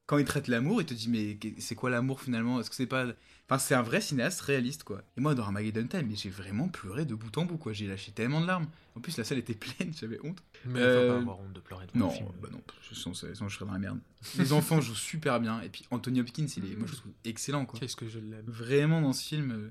Quand 0.07 0.19
il 0.19 0.25
traite 0.25 0.47
l'amour, 0.47 0.81
il 0.81 0.87
te 0.87 0.95
dit, 0.95 1.09
mais 1.09 1.37
c'est 1.59 1.75
quoi 1.75 1.91
l'amour 1.91 2.21
finalement? 2.21 2.61
Est-ce 2.61 2.71
que 2.71 2.77
c'est 2.77 2.87
pas. 2.87 3.07
Enfin, 3.49 3.59
c'est 3.59 3.75
un 3.75 3.83
vrai 3.83 4.01
cinéaste 4.01 4.41
réaliste, 4.41 4.83
quoi. 4.85 5.03
Et 5.17 5.21
moi, 5.21 5.35
dans 5.35 5.43
Armageddon 5.45 5.87
Time, 5.87 6.07
mais 6.09 6.17
j'ai 6.17 6.31
vraiment 6.31 6.69
pleuré 6.69 7.05
de 7.05 7.15
bout 7.15 7.37
en 7.39 7.45
bout, 7.45 7.57
quoi. 7.59 7.73
J'ai 7.73 7.87
lâché 7.89 8.13
tellement 8.13 8.41
de 8.41 8.47
larmes. 8.47 8.67
En 8.97 9.01
plus, 9.01 9.17
la 9.19 9.25
salle 9.25 9.39
était 9.39 9.55
pleine, 9.57 9.93
j'avais 9.99 10.19
honte. 10.25 10.43
Mais 10.65 10.81
Euh, 10.81 11.09
faut 11.09 11.15
pas 11.15 11.21
avoir 11.23 11.41
honte 11.41 11.53
de 11.53 11.61
pleurer 11.61 11.87
devant 11.93 12.07
Non, 12.07 12.11
film. 12.11 12.29
bah 12.41 12.49
non, 12.53 12.61
sinon, 12.93 13.15
je 13.15 13.55
serais 13.55 13.67
dans 13.67 13.73
la 13.73 13.79
merde. 13.79 13.99
Les 14.39 14.53
enfants 14.53 14.81
jouent 14.81 14.95
super 14.95 15.41
bien, 15.41 15.61
et 15.63 15.69
puis 15.69 15.85
Anthony 15.91 16.21
Hopkins, 16.21 16.47
il 16.57 16.65
est, 16.73 16.77
moi 16.77 16.87
je 16.87 16.93
le 16.93 16.99
trouve 16.99 17.13
excellent, 17.25 17.67
quoi. 17.67 17.79
Qu'est-ce 17.79 17.97
que 17.97 18.09
je 18.09 18.19
l'aime. 18.21 18.45
Vraiment 18.47 19.01
dans 19.01 19.13
ce 19.13 19.25
film. 19.25 19.71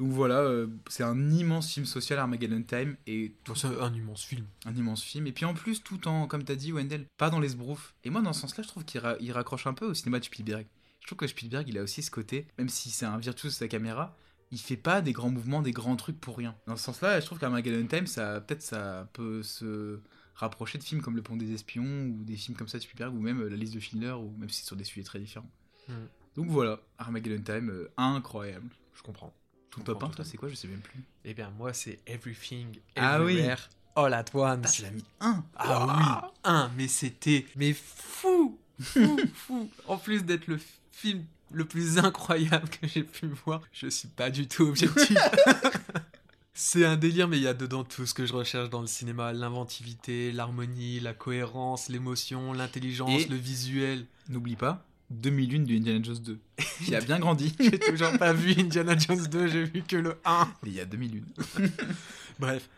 Donc 0.00 0.10
voilà, 0.10 0.40
euh, 0.40 0.66
c'est 0.88 1.02
un 1.04 1.30
immense 1.30 1.72
film 1.72 1.86
social, 1.86 2.18
Armageddon 2.18 2.62
Time, 2.62 2.96
et 3.06 3.34
C'est 3.54 3.66
un 3.66 3.94
immense 3.94 4.24
film. 4.24 4.46
un 4.64 4.74
immense 4.74 5.02
film. 5.02 5.26
Et 5.26 5.32
puis 5.32 5.44
en 5.44 5.54
plus, 5.54 5.82
tout 5.82 6.08
en, 6.08 6.26
comme 6.26 6.44
t'as 6.44 6.56
dit, 6.56 6.72
Wendell, 6.72 7.06
pas 7.18 7.30
dans 7.30 7.38
les 7.40 7.50
sbroufs. 7.50 7.94
Et 8.02 8.10
moi, 8.10 8.20
dans 8.22 8.32
ce 8.32 8.40
sens-là, 8.40 8.62
je 8.64 8.68
trouve 8.68 8.84
qu'il 8.84 9.00
ra- 9.00 9.16
il 9.20 9.30
raccroche 9.32 9.66
un 9.66 9.74
peu 9.74 9.86
au 9.86 9.94
cinéma 9.94 10.18
de 10.18 10.24
Spielberg. 10.24 10.66
Je 11.00 11.06
trouve 11.06 11.18
que 11.18 11.26
Spielberg, 11.26 11.68
il 11.68 11.78
a 11.78 11.82
aussi 11.82 12.02
ce 12.02 12.10
côté, 12.10 12.46
même 12.58 12.68
si 12.68 12.90
c'est 12.90 13.06
un 13.06 13.18
virtuose 13.18 13.52
de 13.52 13.56
sa 13.58 13.68
caméra, 13.68 14.16
il 14.50 14.58
fait 14.58 14.76
pas 14.76 15.02
des 15.02 15.12
grands 15.12 15.30
mouvements, 15.30 15.62
des 15.62 15.72
grands 15.72 15.96
trucs 15.96 16.20
pour 16.20 16.36
rien. 16.36 16.56
Dans 16.66 16.76
ce 16.76 16.84
sens-là, 16.84 17.20
je 17.20 17.26
trouve 17.26 17.38
qu'Armageddon 17.38 17.86
Time, 17.86 18.06
ça, 18.06 18.40
peut-être 18.40 18.62
ça 18.62 19.08
peut 19.12 19.42
se 19.42 20.00
rapprocher 20.34 20.78
de 20.78 20.84
films 20.84 21.00
comme 21.02 21.16
Le 21.16 21.22
Pont 21.22 21.36
des 21.36 21.52
Espions, 21.52 22.06
ou 22.06 22.24
des 22.24 22.36
films 22.36 22.56
comme 22.56 22.68
ça 22.68 22.78
de 22.78 22.82
Spielberg, 22.82 23.14
ou 23.14 23.20
même 23.20 23.40
euh, 23.40 23.48
La 23.48 23.56
Liste 23.56 23.74
de 23.74 23.80
Schindler, 23.80 24.12
ou 24.12 24.34
même 24.38 24.48
si 24.48 24.60
c'est 24.60 24.66
sur 24.66 24.76
des 24.76 24.84
sujets 24.84 25.04
très 25.04 25.18
différents. 25.18 25.50
Mm. 25.88 25.92
Donc 26.36 26.46
voilà, 26.48 26.80
Armageddon 26.98 27.42
Time, 27.42 27.70
euh, 27.70 27.90
incroyable. 27.96 28.68
Je 28.94 29.02
comprends. 29.02 29.34
Ton 29.72 29.80
top 29.82 29.96
1, 29.96 30.00
comprends 30.00 30.16
toi, 30.16 30.24
c'est 30.24 30.36
quoi 30.36 30.48
Je 30.48 30.54
sais 30.54 30.68
même 30.68 30.80
plus. 30.80 31.00
Eh 31.24 31.34
bien, 31.34 31.50
moi, 31.58 31.72
c'est 31.72 31.98
Everything, 32.06 32.78
Ah 32.96 33.20
oui. 33.22 33.32
Everywhere, 33.38 33.68
All 33.96 34.14
at 34.14 34.24
Ah, 34.34 34.38
Once. 34.38 34.72
tu 34.72 34.82
l'as 34.82 34.90
mis 34.90 35.04
1 35.20 35.44
Ah 35.56 35.86
oui, 35.86 36.28
un, 36.44 36.70
mais 36.76 36.88
c'était 36.88 37.46
mais 37.56 37.72
fou. 37.74 38.58
fou, 38.80 39.18
fou. 39.34 39.70
En 39.86 39.96
plus 39.98 40.24
d'être 40.24 40.46
le 40.46 40.58
film 40.92 41.24
le 41.54 41.64
plus 41.66 41.98
incroyable 41.98 42.66
que 42.70 42.86
j'ai 42.86 43.02
pu 43.04 43.26
voir, 43.44 43.60
je 43.72 43.86
suis 43.88 44.08
pas 44.08 44.30
du 44.30 44.48
tout 44.48 44.62
objectif. 44.68 45.16
C'est 46.54 46.84
un 46.84 46.96
délire, 46.96 47.28
mais 47.28 47.38
il 47.38 47.42
y 47.42 47.46
a 47.48 47.54
dedans 47.54 47.82
tout 47.82 48.04
ce 48.06 48.12
que 48.12 48.26
je 48.26 48.32
recherche 48.34 48.68
dans 48.68 48.82
le 48.82 48.86
cinéma 48.86 49.32
l'inventivité, 49.32 50.32
l'harmonie, 50.32 51.00
la 51.00 51.14
cohérence, 51.14 51.88
l'émotion, 51.88 52.52
l'intelligence, 52.52 53.26
le 53.28 53.36
visuel. 53.36 54.06
N'oublie 54.28 54.56
pas, 54.56 54.84
2001 55.12 55.60
du 55.60 55.76
Indiana 55.76 56.02
Jones 56.02 56.18
2, 56.18 56.38
qui 56.84 56.94
a 56.94 57.00
bien 57.00 57.18
grandi. 57.18 57.54
J'ai 57.60 57.78
toujours 57.78 58.18
pas 58.18 58.32
vu 58.32 58.54
Indiana 58.58 58.96
Jones 58.96 59.26
2, 59.26 59.48
j'ai 59.48 59.64
vu 59.64 59.82
que 59.82 59.96
le 59.96 60.18
1. 60.24 60.48
Mais 60.62 60.70
il 60.70 60.74
y 60.74 60.80
a 60.80 60.84
2001. 60.84 61.22
Bref, 62.38 62.68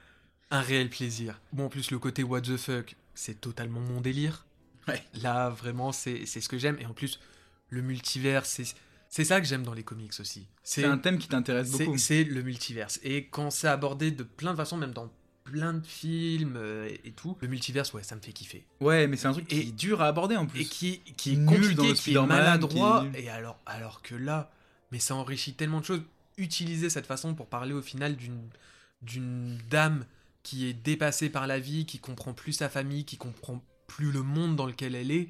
un 0.51 0.61
réel 0.61 0.91
plaisir. 0.91 1.41
Bon, 1.53 1.67
en 1.67 1.69
plus, 1.69 1.91
le 1.91 1.99
côté 1.99 2.23
what 2.23 2.43
the 2.43 2.57
fuck, 2.57 2.97
c'est 3.15 3.41
totalement 3.41 3.81
mon 3.81 4.01
délire. 4.01 4.47
Ouais. 4.89 5.03
Là, 5.23 5.49
vraiment, 5.51 5.93
c'est 5.93 6.27
ce 6.27 6.49
que 6.49 6.59
j'aime. 6.59 6.77
Et 6.81 6.87
en 6.87 6.93
plus, 6.93 7.21
le 7.71 7.83
multivers, 7.83 8.45
c'est 8.45 8.75
c'est 9.15 9.25
ça 9.25 9.41
que 9.41 9.47
j'aime 9.47 9.63
dans 9.63 9.75
les 9.75 9.85
comics 9.85 10.19
aussi. 10.19 10.49
C'est 10.65 10.85
un 10.85 10.99
thème 10.99 11.19
qui 11.19 11.29
t'intéresse 11.29 11.71
beaucoup. 11.71 11.97
c'est 11.99 12.25
le 12.25 12.43
multiverse. 12.43 12.99
Et 13.05 13.27
quand 13.29 13.53
c'est 13.53 13.69
abordé 13.69 14.11
de 14.11 14.25
plein 14.25 14.51
de 14.51 14.57
façons, 14.57 14.77
même 14.77 14.91
dans 14.91 15.09
plein 15.45 15.75
de 15.75 15.87
films 15.87 16.55
euh, 16.57 16.89
et, 16.89 17.09
et 17.09 17.13
tout, 17.13 17.37
le 17.41 17.49
multiverse, 17.49 17.93
ouais, 17.93 18.03
ça 18.03 18.17
me 18.17 18.21
fait 18.21 18.33
kiffer. 18.33 18.65
Ouais, 18.81 19.07
mais 19.07 19.17
c'est 19.17 19.29
un 19.29 19.33
truc 19.33 19.47
qui 19.47 19.57
Et- 19.57 19.69
est 19.69 19.73
dur 19.73 20.01
à 20.01 20.07
aborder 20.07 20.37
en 20.37 20.47
plus. 20.47 20.63
Et 20.63 20.65
qui, 20.65 21.01
qui 21.17 21.35
est 21.35 21.37
Nul 21.37 21.47
compliqué, 21.47 21.75
dans 21.75 21.83
le 21.83 21.89
qui 21.89 21.93
est 21.93 21.97
Spider-Man, 21.97 22.29
maladroit. 22.29 23.07
qui 23.13 23.19
est- 23.19 23.25
Et 23.25 23.29
alors, 23.29 23.59
alors 23.67 24.03
que 24.03 24.15
là, 24.15 24.51
mais 24.91 24.99
ça 24.99 25.15
enrichit 25.15 25.55
tellement 25.55 25.81
de 25.81 25.85
choses. 25.85 26.03
Utiliser 26.39 26.91
cette 26.91 27.07
façon 27.07 27.35
pour 27.35 27.47
parler 27.47 27.73
au 27.75 27.83
final 27.83 28.17
d'une 28.17 28.41
d'une 29.03 29.59
dame 29.71 30.07
qui 30.43 30.67
est 30.67 30.73
dépassée 30.73 31.29
par 31.29 31.47
la 31.47 31.59
vie, 31.59 31.85
qui 31.85 31.99
comprend 31.99 32.33
plus 32.33 32.55
sa 32.55 32.69
famille, 32.71 33.05
qui 33.05 33.19
comprend 33.19 33.63
plus 33.87 34.11
le 34.13 34.23
monde 34.23 34.57
dans 34.57 34.67
lequel 34.67 34.95
elle 34.95 35.11
est, 35.11 35.29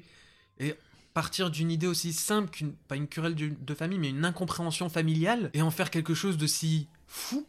et 0.59 0.75
partir 1.13 1.49
d'une 1.51 1.69
idée 1.71 1.87
aussi 1.87 2.13
simple 2.13 2.49
qu'une 2.49 2.71
pas 2.73 2.95
une 2.95 3.07
querelle 3.07 3.35
de, 3.35 3.49
de 3.49 3.73
famille, 3.75 3.99
mais 3.99 4.09
une 4.09 4.23
incompréhension 4.25 4.87
familiale, 4.89 5.49
et 5.53 5.61
en 5.61 5.71
faire 5.71 5.91
quelque 5.91 6.13
chose 6.13 6.37
de 6.37 6.47
si 6.47 6.87
fou. 7.15 7.45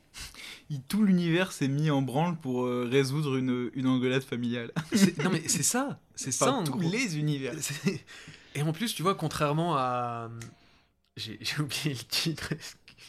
Il- 0.70 0.82
tout 0.82 1.02
l'univers 1.04 1.52
s'est 1.52 1.68
mis 1.68 1.90
en 1.90 2.02
branle 2.02 2.36
pour 2.38 2.64
euh, 2.64 2.88
résoudre 2.90 3.36
une, 3.36 3.70
une 3.74 3.86
engueulade 3.86 4.22
familiale. 4.22 4.72
Non 5.22 5.30
mais 5.30 5.46
c'est 5.48 5.62
ça, 5.62 6.00
c'est 6.14 6.32
ça. 6.32 6.52
En 6.52 6.64
tous 6.64 6.72
gros. 6.78 6.90
les 6.90 7.18
univers. 7.18 7.54
Et 8.54 8.62
en 8.62 8.72
plus, 8.72 8.94
tu 8.94 9.02
vois, 9.02 9.14
contrairement 9.14 9.76
à. 9.76 10.30
J'ai 11.16 11.38
j'ai 11.40 11.60
oublié 11.62 11.90
le 11.94 12.04
titre, 12.08 12.52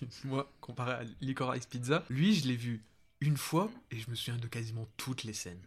excuse-moi, 0.01 0.51
comparé 0.62 0.91
à 0.93 1.01
Licorice 1.22 1.66
Pizza, 1.66 2.03
lui, 2.10 2.34
je 2.36 2.47
l'ai 2.47 2.55
vu 2.55 2.82
une 3.22 3.38
fois 3.38 3.70
et 3.91 3.99
je 3.99 4.10
me 4.10 4.16
souviens 4.16 4.39
de 4.39 4.47
quasiment 4.47 4.88
toutes 4.97 5.24
les 5.24 5.34
scènes. 5.34 5.60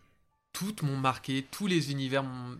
Toutes 0.53 0.83
m'ont 0.83 0.97
marqué, 0.97 1.47
tous 1.51 1.67
les 1.67 1.91
univers 1.91 2.23
m'ont. 2.23 2.57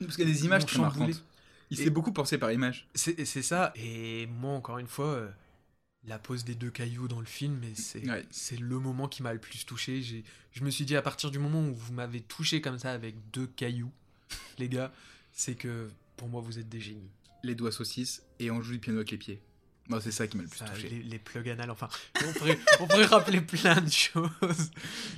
Parce 0.00 0.16
qu'il 0.16 0.26
y 0.28 0.30
a 0.30 0.32
des 0.32 0.44
images 0.44 0.66
très 0.66 0.78
marquantes. 0.78 1.22
Il 1.70 1.76
s'est 1.76 1.90
beaucoup 1.90 2.12
pensé 2.12 2.38
par 2.38 2.52
image. 2.52 2.86
C'est 2.94 3.24
c'est 3.24 3.42
ça, 3.42 3.72
et 3.74 4.26
moi, 4.26 4.52
encore 4.54 4.78
une 4.78 4.86
fois, 4.86 5.06
euh, 5.06 5.28
la 6.06 6.18
pose 6.18 6.44
des 6.44 6.54
deux 6.54 6.70
cailloux 6.70 7.08
dans 7.08 7.20
le 7.20 7.26
film, 7.26 7.58
mais 7.60 7.72
c'est 7.74 8.08
Ouais. 8.08 8.24
le 8.60 8.78
moment 8.78 9.08
qui 9.08 9.22
m'a 9.22 9.32
le 9.32 9.40
plus 9.40 9.64
touché. 9.66 10.02
Je 10.52 10.64
me 10.64 10.70
suis 10.70 10.84
dit, 10.84 10.96
à 10.96 11.02
partir 11.02 11.30
du 11.30 11.38
moment 11.38 11.60
où 11.66 11.74
vous 11.74 11.92
m'avez 11.92 12.20
touché 12.20 12.60
comme 12.60 12.78
ça 12.78 12.92
avec 12.92 13.14
deux 13.32 13.46
cailloux, 13.46 13.90
les 14.58 14.68
gars, 14.68 14.92
c'est 15.32 15.54
que 15.54 15.90
pour 16.16 16.28
moi, 16.28 16.40
vous 16.40 16.58
êtes 16.58 16.68
des 16.68 16.80
génies. 16.80 17.10
Les 17.42 17.54
doigts 17.54 17.72
saucisses 17.72 18.22
et 18.38 18.50
on 18.50 18.62
joue 18.62 18.72
du 18.72 18.78
piano 18.78 18.98
avec 18.98 19.10
les 19.10 19.18
pieds. 19.18 19.40
Moi, 19.88 20.00
c'est 20.00 20.10
ça 20.10 20.26
qui 20.26 20.36
m'a 20.36 20.42
le 20.42 20.48
plus 20.48 20.58
Ça, 20.58 20.64
touché. 20.64 20.88
les, 20.88 21.02
les 21.04 21.18
plugs 21.20 21.48
anal, 21.48 21.70
enfin, 21.70 21.88
on 22.26 22.32
pourrait, 22.32 22.58
on 22.80 22.86
pourrait 22.88 23.04
rappeler 23.04 23.40
plein 23.40 23.80
de 23.80 23.88
choses. 23.90 24.20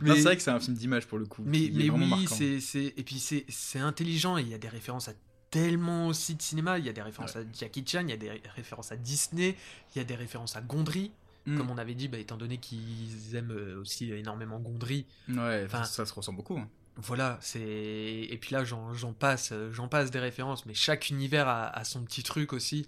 Non, 0.02 0.14
c'est 0.14 0.22
vrai 0.22 0.36
que 0.36 0.42
c'est 0.42 0.50
un 0.50 0.60
film 0.60 0.76
d'image 0.76 1.06
pour 1.06 1.18
le 1.18 1.24
coup. 1.24 1.42
mais, 1.46 1.70
mais 1.72 1.88
oui, 1.88 2.26
c'est, 2.28 2.60
c'est, 2.60 2.92
et 2.96 3.02
puis 3.02 3.18
c'est, 3.18 3.46
c'est 3.48 3.78
intelligent, 3.78 4.36
et 4.36 4.42
il 4.42 4.48
y 4.48 4.54
a 4.54 4.58
des 4.58 4.68
références 4.68 5.08
à 5.08 5.14
tellement 5.50 6.08
aussi 6.08 6.34
de 6.34 6.42
cinéma, 6.42 6.78
il 6.78 6.84
y 6.84 6.88
a 6.88 6.92
des 6.92 7.02
références 7.02 7.36
à 7.36 7.40
Jackie 7.58 7.84
Chan, 7.86 8.00
il 8.02 8.10
y 8.10 8.12
a 8.12 8.16
des 8.16 8.30
ré- 8.30 8.42
références 8.54 8.92
à 8.92 8.96
Disney, 8.96 9.56
il 9.94 9.98
y 9.98 10.00
a 10.00 10.04
des 10.04 10.14
références 10.16 10.56
à 10.56 10.60
Gondry, 10.60 11.10
Mm. 11.46 11.56
comme 11.56 11.70
on 11.70 11.78
avait 11.78 11.94
dit, 11.94 12.08
bah, 12.08 12.18
étant 12.18 12.36
donné 12.36 12.58
qu'ils 12.58 13.34
aiment 13.34 13.52
euh, 13.52 13.80
aussi 13.80 14.12
énormément 14.12 14.58
Gondry. 14.60 15.06
Ouais, 15.28 15.66
ça, 15.70 16.04
se 16.04 16.12
ressent 16.12 16.32
beaucoup. 16.34 16.58
hein. 16.58 16.68
Voilà, 16.96 17.38
c'est 17.40 17.60
et 17.62 18.38
puis 18.40 18.52
là 18.54 18.64
j'en, 18.64 19.12
passe, 19.12 19.50
euh, 19.52 19.72
j'en 19.72 19.86
passe 19.88 20.10
des 20.10 20.18
références, 20.18 20.66
mais 20.66 20.74
chaque 20.74 21.10
univers 21.10 21.46
a, 21.48 21.68
a 21.68 21.84
son 21.84 22.02
petit 22.02 22.22
truc 22.24 22.52
aussi. 22.52 22.86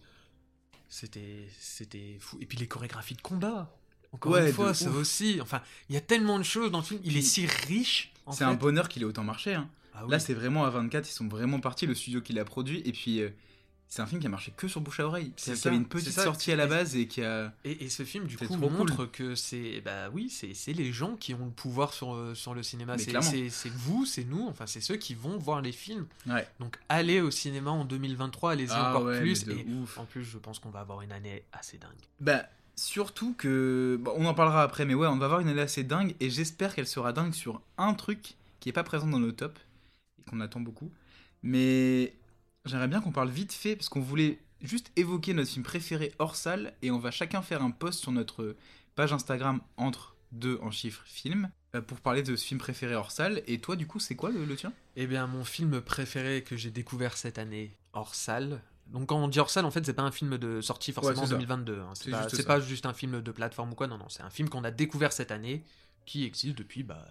C'était, 0.89 1.47
c'était 1.61 2.17
fou. 2.21 2.37
Et 2.41 2.47
puis 2.47 2.59
les 2.59 2.67
chorégraphies 2.67 3.15
de 3.15 3.23
combat. 3.23 3.73
Encore 4.13 4.33
Ouais, 4.33 4.49
une 4.49 4.53
fois, 4.53 4.75
ça 4.75 4.91
ouf. 4.91 4.97
aussi. 4.97 5.39
Enfin, 5.41 5.63
il 5.89 5.95
y 5.95 5.99
a 5.99 6.01
tellement 6.01 6.39
de 6.39 6.43
choses 6.43 6.73
dans 6.73 6.79
le 6.79 6.85
film. 6.85 7.01
Il 7.05 7.17
est 7.17 7.23
si 7.23 7.47
riche. 7.47 8.13
C'est 8.33 8.43
un 8.45 8.55
bonheur 8.55 8.89
qu'il 8.89 9.03
ait 9.03 9.07
autant 9.07 9.23
marché. 9.25 9.55
hein. 9.55 9.71
Ah 9.95 10.05
oui. 10.05 10.11
Là, 10.11 10.19
c'est 10.19 10.35
vraiment 10.35 10.65
à 10.65 10.71
24, 10.71 11.09
ils 11.09 11.13
sont 11.13 11.29
vraiment 11.29 11.61
partis, 11.61 11.87
le 11.87 11.95
studio 11.95 12.21
qui 12.21 12.33
l'a 12.33 12.45
produit. 12.45 12.83
Et 12.85 12.93
puis, 12.93 13.21
euh, 13.21 13.31
c'est 13.91 14.03
un 14.03 14.07
film 14.07 14.21
qui 14.21 14.29
a 14.29 14.31
marché 14.31 14.53
que 14.57 14.69
sur 14.69 14.81
bouche 14.81 15.01
à 15.01 15.07
oreille. 15.07 15.33
C'est 15.37 15.55
Qui 15.55 15.67
avait 15.67 15.77
une 15.77 15.85
petite 15.85 16.13
sortie 16.13 16.53
à 16.53 16.57
la 16.57 16.69
base 16.69 16.95
et 16.95 17.09
qui 17.09 17.23
a. 17.25 17.53
Et, 17.65 17.85
et 17.85 17.89
ce 17.89 18.05
film, 18.05 18.27
du 18.27 18.39
coup, 18.39 18.47
cool. 18.47 18.71
montre 18.71 19.05
que 19.05 19.35
c'est. 19.35 19.81
Bah 19.81 20.11
oui, 20.13 20.31
c'est 20.31 20.73
les 20.73 20.93
gens 20.93 21.17
qui 21.17 21.35
ont 21.35 21.47
le 21.47 21.51
pouvoir 21.51 21.93
sur, 21.93 22.15
euh, 22.15 22.37
sur 22.37 22.55
le 22.55 22.63
cinéma. 22.63 22.97
C'est 22.99 23.69
vous, 23.71 24.07
c'est 24.07 24.23
nous, 24.23 24.47
enfin, 24.49 24.67
c'est 24.67 24.81
ceux 24.81 24.95
qui 24.95 25.15
vont 25.15 25.39
voir 25.39 25.61
les 25.61 25.73
films. 25.73 26.07
Ouais. 26.29 26.47
Donc, 26.61 26.79
allez 26.89 27.21
au 27.21 27.33
cinéma 27.33 27.73
en 27.73 27.85
2023, 27.85 28.53
allez-y 28.53 28.69
Ah 28.71 28.91
encore 28.91 29.07
ouais, 29.07 29.21
plus. 29.21 29.45
Et 29.49 29.67
ouf. 29.83 29.99
en 29.99 30.05
plus, 30.05 30.23
je 30.23 30.39
pense 30.39 30.61
qu'on 30.61 30.71
va 30.71 30.81
avoir 30.81 31.03
une 31.03 31.11
année 31.11 31.43
assez 31.53 31.77
dingue. 31.77 31.91
Bah, 32.21 32.45
surtout 32.77 33.35
que. 33.37 33.99
bon, 34.01 34.13
on 34.17 34.27
en 34.27 34.35
parlera 34.35 34.63
après, 34.63 34.85
mais 34.85 34.95
ouais, 34.95 35.09
on 35.09 35.17
va 35.17 35.25
avoir 35.25 35.41
une 35.41 35.49
année 35.49 35.63
assez 35.63 35.83
dingue. 35.83 36.15
Et 36.21 36.31
j'espère 36.31 36.77
qu'elle 36.77 36.87
sera 36.87 37.13
dingue 37.13 37.35
sur 37.35 37.61
un 37.77 37.95
truc 37.95 38.37
qui 38.61 38.69
est 38.69 38.73
pas 38.73 38.85
présent 38.85 39.09
dans 39.09 39.19
nos 39.19 39.33
tops. 39.33 39.61
Qu'on 40.31 40.41
attend 40.41 40.61
beaucoup. 40.61 40.91
Mais. 41.43 42.15
J'aimerais 42.67 42.89
bien 42.89 43.01
qu'on 43.01 43.11
parle 43.13 43.31
vite 43.31 43.55
fait, 43.55 43.75
parce 43.75 43.89
qu'on 43.89 44.03
voulait 44.03 44.39
juste 44.61 44.93
évoquer 44.97 45.33
notre 45.33 45.51
film 45.51 45.65
préféré 45.65 46.13
hors 46.19 46.37
salle. 46.37 46.75
Et 46.83 46.91
on 46.91 46.99
va 46.99 47.11
chacun 47.11 47.41
faire 47.41 47.63
un 47.63 47.71
post 47.71 48.01
sur 48.01 48.13
notre 48.13 48.55
page 48.97 49.13
Instagram 49.15 49.61
entre 49.79 50.15
deux 50.33 50.59
en 50.61 50.71
chiffres 50.71 51.03
film. 51.07 51.51
euh, 51.75 51.81
Pour 51.81 52.01
parler 52.01 52.23
de 52.23 52.37
ce 52.37 52.45
film 52.45 52.61
préféré 52.61 52.95
hors 52.95 53.11
salle. 53.13 53.43
Et 53.47 53.61
toi, 53.61 53.77
du 53.77 53.87
coup, 53.87 53.99
c'est 53.99 54.15
quoi 54.15 54.31
le, 54.31 54.45
le 54.45 54.57
tien? 54.57 54.75
Eh 54.97 55.07
bien, 55.07 55.27
mon 55.27 55.43
film 55.43 55.81
préféré 55.81 56.43
que 56.43 56.55
j'ai 56.55 56.71
découvert 56.71 57.17
cette 57.17 57.39
année 57.39 57.75
hors 57.95 58.15
salle. 58.15 58.61
Donc, 58.89 59.09
quand 59.09 59.17
on 59.25 59.29
dit 59.29 59.41
hors 59.41 59.49
salle, 59.49 59.65
en 59.65 59.71
fait, 59.71 59.87
c'est 59.87 59.95
pas 59.95 60.03
un 60.03 60.13
film 60.13 60.37
de 60.37 60.61
sortie 60.61 60.93
forcément 60.93 61.23
en 61.23 61.27
ça. 61.27 61.33
2022. 61.37 61.79
hein. 61.81 61.93
C'est 61.95 62.11
pas, 62.11 62.27
pas 62.57 62.61
juste 62.61 62.85
un 62.85 62.93
film 62.93 63.23
de 63.23 63.31
plateforme 63.33 63.73
ou 63.73 63.75
quoi. 63.75 63.87
Non, 63.87 63.97
non, 63.97 64.11
c'est 64.11 64.23
un 64.23 64.31
film 64.31 64.51
qu'on 64.51 64.65
a 64.65 64.71
découvert 64.71 65.15
cette 65.15 65.31
année 65.31 65.65
qui 66.05 66.25
existe 66.25 66.59
depuis 66.59 66.83
bah, 66.83 67.07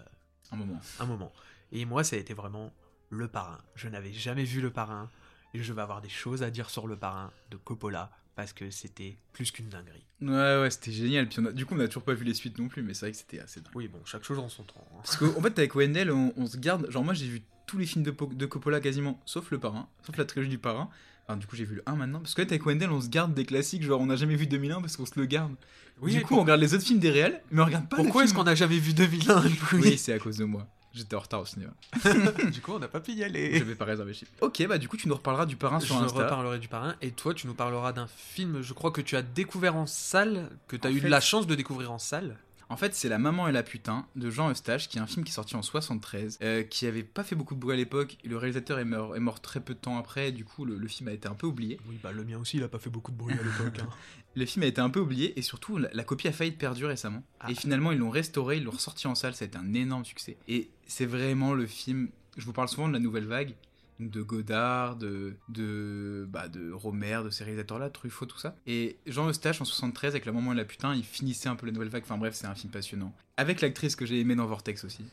Un 0.52 0.58
moment. 0.58 0.80
un 1.00 1.06
moment. 1.08 1.32
Et 1.72 1.86
moi, 1.86 2.04
ça 2.04 2.16
a 2.18 2.20
été 2.20 2.36
vraiment 2.36 2.72
Le 3.10 3.28
Parrain. 3.28 3.58
Je 3.76 3.88
n'avais 3.88 4.14
jamais 4.14 4.44
vu 4.44 4.62
Le 4.62 4.70
Parrain 4.72 5.10
et 5.54 5.62
je 5.64 5.74
vais 5.74 5.82
avoir 5.82 6.02
des 6.02 6.10
choses 6.10 6.44
à 6.44 6.52
dire 6.52 6.70
sur 6.70 6.88
Le 6.88 6.96
Parrain 6.96 7.32
de 7.52 7.58
Coppola 7.58 8.12
parce 8.36 8.54
que 8.54 8.70
c'était 8.70 9.18
plus 9.34 9.52
qu'une 9.52 9.68
dinguerie. 9.68 10.06
Ouais, 10.22 10.62
ouais, 10.62 10.70
c'était 10.72 10.92
génial. 10.92 11.28
Puis 11.28 11.40
on 11.42 11.46
a- 11.48 11.52
du 11.52 11.66
coup, 11.66 11.76
on 11.76 11.80
a 11.80 11.88
toujours 11.88 12.04
pas 12.04 12.14
vu 12.14 12.24
les 12.24 12.34
suites 12.34 12.58
non 12.58 12.68
plus, 12.70 12.82
mais 12.84 12.94
c'est 12.94 13.06
vrai 13.08 13.12
que 13.12 13.18
c'était 13.18 13.40
assez 13.40 13.60
dingue. 13.60 13.74
Oui, 13.76 13.88
bon, 13.88 14.00
chaque 14.06 14.24
chose 14.24 14.40
en 14.40 14.48
son 14.48 14.64
temps. 14.64 14.86
hein. 14.92 15.02
Parce 15.04 15.18
qu'en 15.18 15.42
fait, 15.42 15.58
avec 15.60 15.76
Wendell, 15.76 16.12
on, 16.12 16.34
on 16.38 16.46
se 16.48 16.58
garde. 16.58 16.90
Genre, 16.90 17.04
moi, 17.04 17.14
j'ai 17.14 17.28
vu 17.28 17.42
tous 17.68 17.78
les 17.78 17.86
films 17.86 18.04
de, 18.04 18.12
Po- 18.12 18.28
de 18.34 18.46
Coppola 18.46 18.80
quasiment, 18.80 19.20
sauf 19.26 19.52
le 19.52 19.60
parrain, 19.60 19.90
sauf 20.06 20.16
la 20.18 20.26
trilogie 20.26 20.50
du 20.50 20.58
parrain. 20.58 20.90
Enfin, 21.28 21.38
du 21.38 21.46
coup, 21.48 21.56
j'ai 21.56 21.66
vu 21.66 21.76
le 21.76 21.84
1 21.86 21.96
maintenant. 21.96 22.20
Parce 22.22 22.34
fait, 22.34 22.44
avec 22.44 22.66
Wendell, 22.66 22.90
on 22.92 23.02
se 23.02 23.10
garde 23.10 23.34
des 23.34 23.46
classiques. 23.46 23.84
Genre, 23.84 24.00
on 24.00 24.06
n'a 24.08 24.16
jamais 24.16 24.36
vu 24.36 24.48
2001 24.48 24.82
parce 24.82 24.96
qu'on 24.98 25.06
se 25.06 25.20
le 25.20 25.26
garde. 25.26 25.54
Oui, 26.02 26.14
du 26.14 26.22
coup, 26.22 26.36
on 26.36 26.42
regarde 26.42 26.62
les 26.62 26.74
autres 26.74 26.86
films 26.86 27.00
des 27.00 27.12
réels, 27.12 27.42
mais 27.52 27.62
on 27.62 27.66
regarde 27.66 27.90
pas 27.90 27.98
Pourquoi 27.98 28.24
est-ce 28.24 28.34
qu'on 28.34 28.46
n'a 28.46 28.56
jamais 28.56 28.80
vu 28.80 28.94
2001 28.94 29.42
Louis? 29.44 29.58
Oui, 29.74 29.98
c'est 29.98 30.14
à 30.14 30.18
cause 30.20 30.38
de 30.38 30.46
moi. 30.46 30.66
J'étais 30.94 31.16
en 31.16 31.20
retard 31.20 31.42
au 31.42 31.46
cinéma. 31.46 31.72
Du 32.52 32.62
coup, 32.62 32.72
on 32.74 32.80
n'a 32.80 32.88
pas 32.88 33.00
pu 33.00 33.12
y 33.14 33.24
aller. 33.24 33.58
Je 33.60 33.64
vais 33.64 33.76
pas 33.76 33.86
réserver 33.86 34.14
chip. 34.14 34.28
Ok, 34.42 34.66
bah 34.68 34.78
du 34.80 34.88
coup, 34.88 34.98
tu 34.98 35.08
nous 35.08 35.14
reparleras 35.16 35.46
du 35.46 35.56
parrain 35.56 35.80
Je 35.80 35.86
sur 35.86 35.98
Insta. 35.98 36.24
reparlerai 36.24 36.58
du 36.60 36.68
parrain 36.68 36.96
et 37.02 37.12
toi 37.12 37.34
tu 37.34 37.46
nous 37.48 37.54
parleras 37.54 37.94
d'un 37.94 38.08
film 38.08 38.62
je 38.62 38.74
crois 38.74 38.90
que 38.92 39.02
tu 39.02 39.16
as 39.16 39.22
découvert 39.22 39.76
en 39.76 39.86
salle 39.86 40.50
que 40.68 40.76
tu 40.76 40.88
as 40.88 40.90
En 40.90 40.94
eu 40.94 41.00
fait- 41.02 41.10
la 41.10 41.22
chance 41.22 41.46
de 41.48 41.54
découvrir 41.56 41.92
en 41.92 42.00
salle 42.00 42.38
En 42.72 42.78
fait, 42.78 42.94
c'est 42.94 43.10
La 43.10 43.18
Maman 43.18 43.48
et 43.48 43.52
la 43.52 43.64
Putain 43.64 44.06
de 44.16 44.30
Jean 44.30 44.52
Eustache, 44.52 44.90
qui 44.90 45.00
est 45.00 45.02
un 45.02 45.08
film 45.08 45.26
qui 45.26 45.32
est 45.32 45.36
sorti 45.36 45.56
en 45.56 45.64
73, 45.64 46.38
euh, 46.42 46.62
qui 46.62 46.86
avait 46.86 47.02
pas 47.02 47.24
fait 47.24 47.36
beaucoup 47.36 47.56
de 47.56 47.60
bruit 47.60 47.74
à 47.74 47.78
l'époque. 47.78 48.18
Le 48.24 48.38
réalisateur 48.38 48.78
est 48.78 48.86
mort, 48.86 49.16
est 49.16 49.20
mort 49.20 49.42
très 49.42 49.60
peu 49.60 49.74
de 49.74 49.80
temps 49.80 49.98
après, 49.98 50.32
du 50.32 50.46
coup, 50.46 50.66
le, 50.66 50.78
le 50.78 50.88
film 50.88 51.10
a 51.10 51.14
été 51.14 51.28
un 51.28 51.34
peu 51.34 51.48
oublié. 51.48 51.80
oui 51.88 51.98
bah 52.04 52.12
le 52.12 52.24
mien 52.24 52.38
aussi 52.38 52.58
il 52.58 52.64
a 52.64 52.68
pas 52.68 52.78
fait 52.78 52.92
beaucoup 52.92 53.12
de 53.12 53.18
bruit 53.18 53.34
à 53.34 53.44
l'époque 53.44 53.80
hein. 53.80 53.90
Le 54.36 54.46
film 54.46 54.64
a 54.64 54.68
été 54.68 54.80
un 54.80 54.92
peu 54.92 55.00
oublié 55.00 55.38
et 55.38 55.42
surtout 55.42 55.78
la, 55.80 55.90
la 55.92 56.04
copie 56.04 56.28
a 56.28 56.32
failli 56.32 56.52
être 56.52 56.60
perdue 56.60 56.86
récemment. 56.86 57.24
Ah. 57.40 57.50
Et 57.50 57.56
finalement 57.56 57.92
ils 57.92 57.98
l'ont 57.98 58.12
restauré, 58.12 58.58
ils 58.58 58.64
l'ont 58.64 58.72
ressorti 58.72 59.08
en 59.08 59.16
salle, 59.16 59.34
ça 59.34 59.46
a 59.46 59.48
été 59.48 59.58
un 59.58 59.74
énorme 59.74 60.06
succès. 60.06 60.38
Et 60.48 60.70
c'est 60.86 61.08
vraiment 61.08 61.56
le 61.56 61.66
film. 61.66 62.10
Je 62.38 62.46
vous 62.46 62.54
parle 62.54 62.70
souvent 62.70 62.88
de 62.88 62.94
la 62.94 63.00
nouvelle 63.00 63.26
vague, 63.26 63.56
de 64.00 64.22
Godard, 64.22 64.96
de 64.96 65.36
de 65.50 66.26
bah, 66.30 66.48
de 66.48 66.72
Romer, 66.72 67.20
de 67.24 67.30
ces 67.30 67.44
réalisateurs-là, 67.44 67.90
Truffaut, 67.90 68.26
tout 68.26 68.38
ça. 68.38 68.56
Et 68.66 68.98
Jean 69.06 69.28
Eustache 69.30 69.62
en 69.62 69.66
73 69.66 70.14
avec 70.14 70.26
La 70.26 70.32
Maman 70.32 70.54
et 70.54 70.56
la 70.56 70.66
Putain, 70.66 70.96
il 70.96 71.04
finissait 71.04 71.50
un 71.50 71.56
peu 71.56 71.66
la 71.66 71.72
nouvelle 71.72 71.90
vague. 71.90 72.04
Enfin 72.04 72.18
bref, 72.18 72.34
c'est 72.36 72.48
un 72.48 72.56
film 72.56 72.72
passionnant. 72.72 73.14
Avec 73.38 73.62
l'actrice 73.62 73.96
que 73.96 74.06
j'ai 74.06 74.20
aimée 74.20 74.36
dans 74.36 74.46
Vortex 74.46 74.84
aussi. 74.84 75.04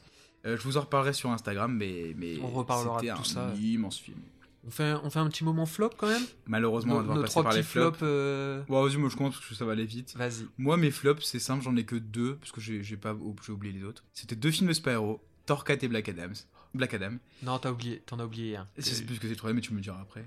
Euh, 0.44 0.56
je 0.56 0.62
vous 0.62 0.76
en 0.76 0.82
reparlerai 0.82 1.12
sur 1.12 1.30
Instagram, 1.30 1.74
mais 1.74 2.14
mais 2.16 2.38
On 2.42 2.48
reparlera 2.48 3.00
c'était 3.00 3.12
de 3.12 3.16
tout 3.16 3.22
un 3.22 3.24
ça. 3.24 3.54
immense 3.60 3.98
film. 3.98 4.18
on, 4.64 4.70
fait, 4.70 4.94
on 5.02 5.10
fait 5.10 5.18
un 5.18 5.28
petit 5.28 5.42
moment 5.42 5.66
flop 5.66 5.90
quand 5.96 6.06
même? 6.06 6.22
Malheureusement, 6.46 6.94
on 6.94 6.96
va 6.98 7.02
devoir 7.02 7.20
passer 7.22 7.30
trois 7.32 7.42
par 7.42 7.52
les 7.54 7.60
petits 7.60 7.70
flops. 7.70 7.98
flops 7.98 8.02
euh, 8.02 8.62
Bon, 8.68 8.84
vas-y, 8.84 8.96
moi 8.98 9.08
je 9.08 9.16
compte 9.16 9.32
parce 9.32 9.46
que 9.46 9.54
ça 9.54 9.64
va 9.64 9.72
aller 9.72 9.86
vite. 9.86 10.14
vas-y 10.16 10.46
Moi, 10.58 10.76
mes 10.76 10.92
flops, 10.92 11.24
c'est 11.24 11.40
simple, 11.40 11.64
j'en 11.64 11.74
ai 11.76 11.84
que 11.84 11.96
deux, 11.96 12.36
parce 12.36 12.52
que 12.52 12.60
j'ai 12.60 12.84
j'ai 12.84 12.96
pas 12.96 13.16
j'ai 13.44 13.52
oublié 13.52 13.72
les 13.76 13.84
autres. 13.84 14.04
C'était 14.12 14.36
deux 14.36 14.52
films 14.52 14.70
de 14.70 15.18
Thor 15.46 15.64
4 15.64 15.84
et 15.84 15.88
Black 15.88 16.08
Adams. 16.08 16.34
Black 16.76 16.94
Adam. 16.94 17.16
non 17.42 17.58
t'as 17.58 17.70
oublié 17.70 18.02
t'en 18.06 18.18
as 18.18 18.24
oublié 18.24 18.56
un 18.56 18.66
Je 18.76 18.82
sais 18.82 19.04
plus 19.04 19.16
ce 19.16 19.20
que 19.20 19.26
c'est 19.26 19.34
le 19.34 19.36
troisième, 19.36 19.56
mais 19.56 19.62
tu 19.62 19.72
me 19.72 19.76
le 19.76 19.82
diras 19.82 20.00
après. 20.00 20.24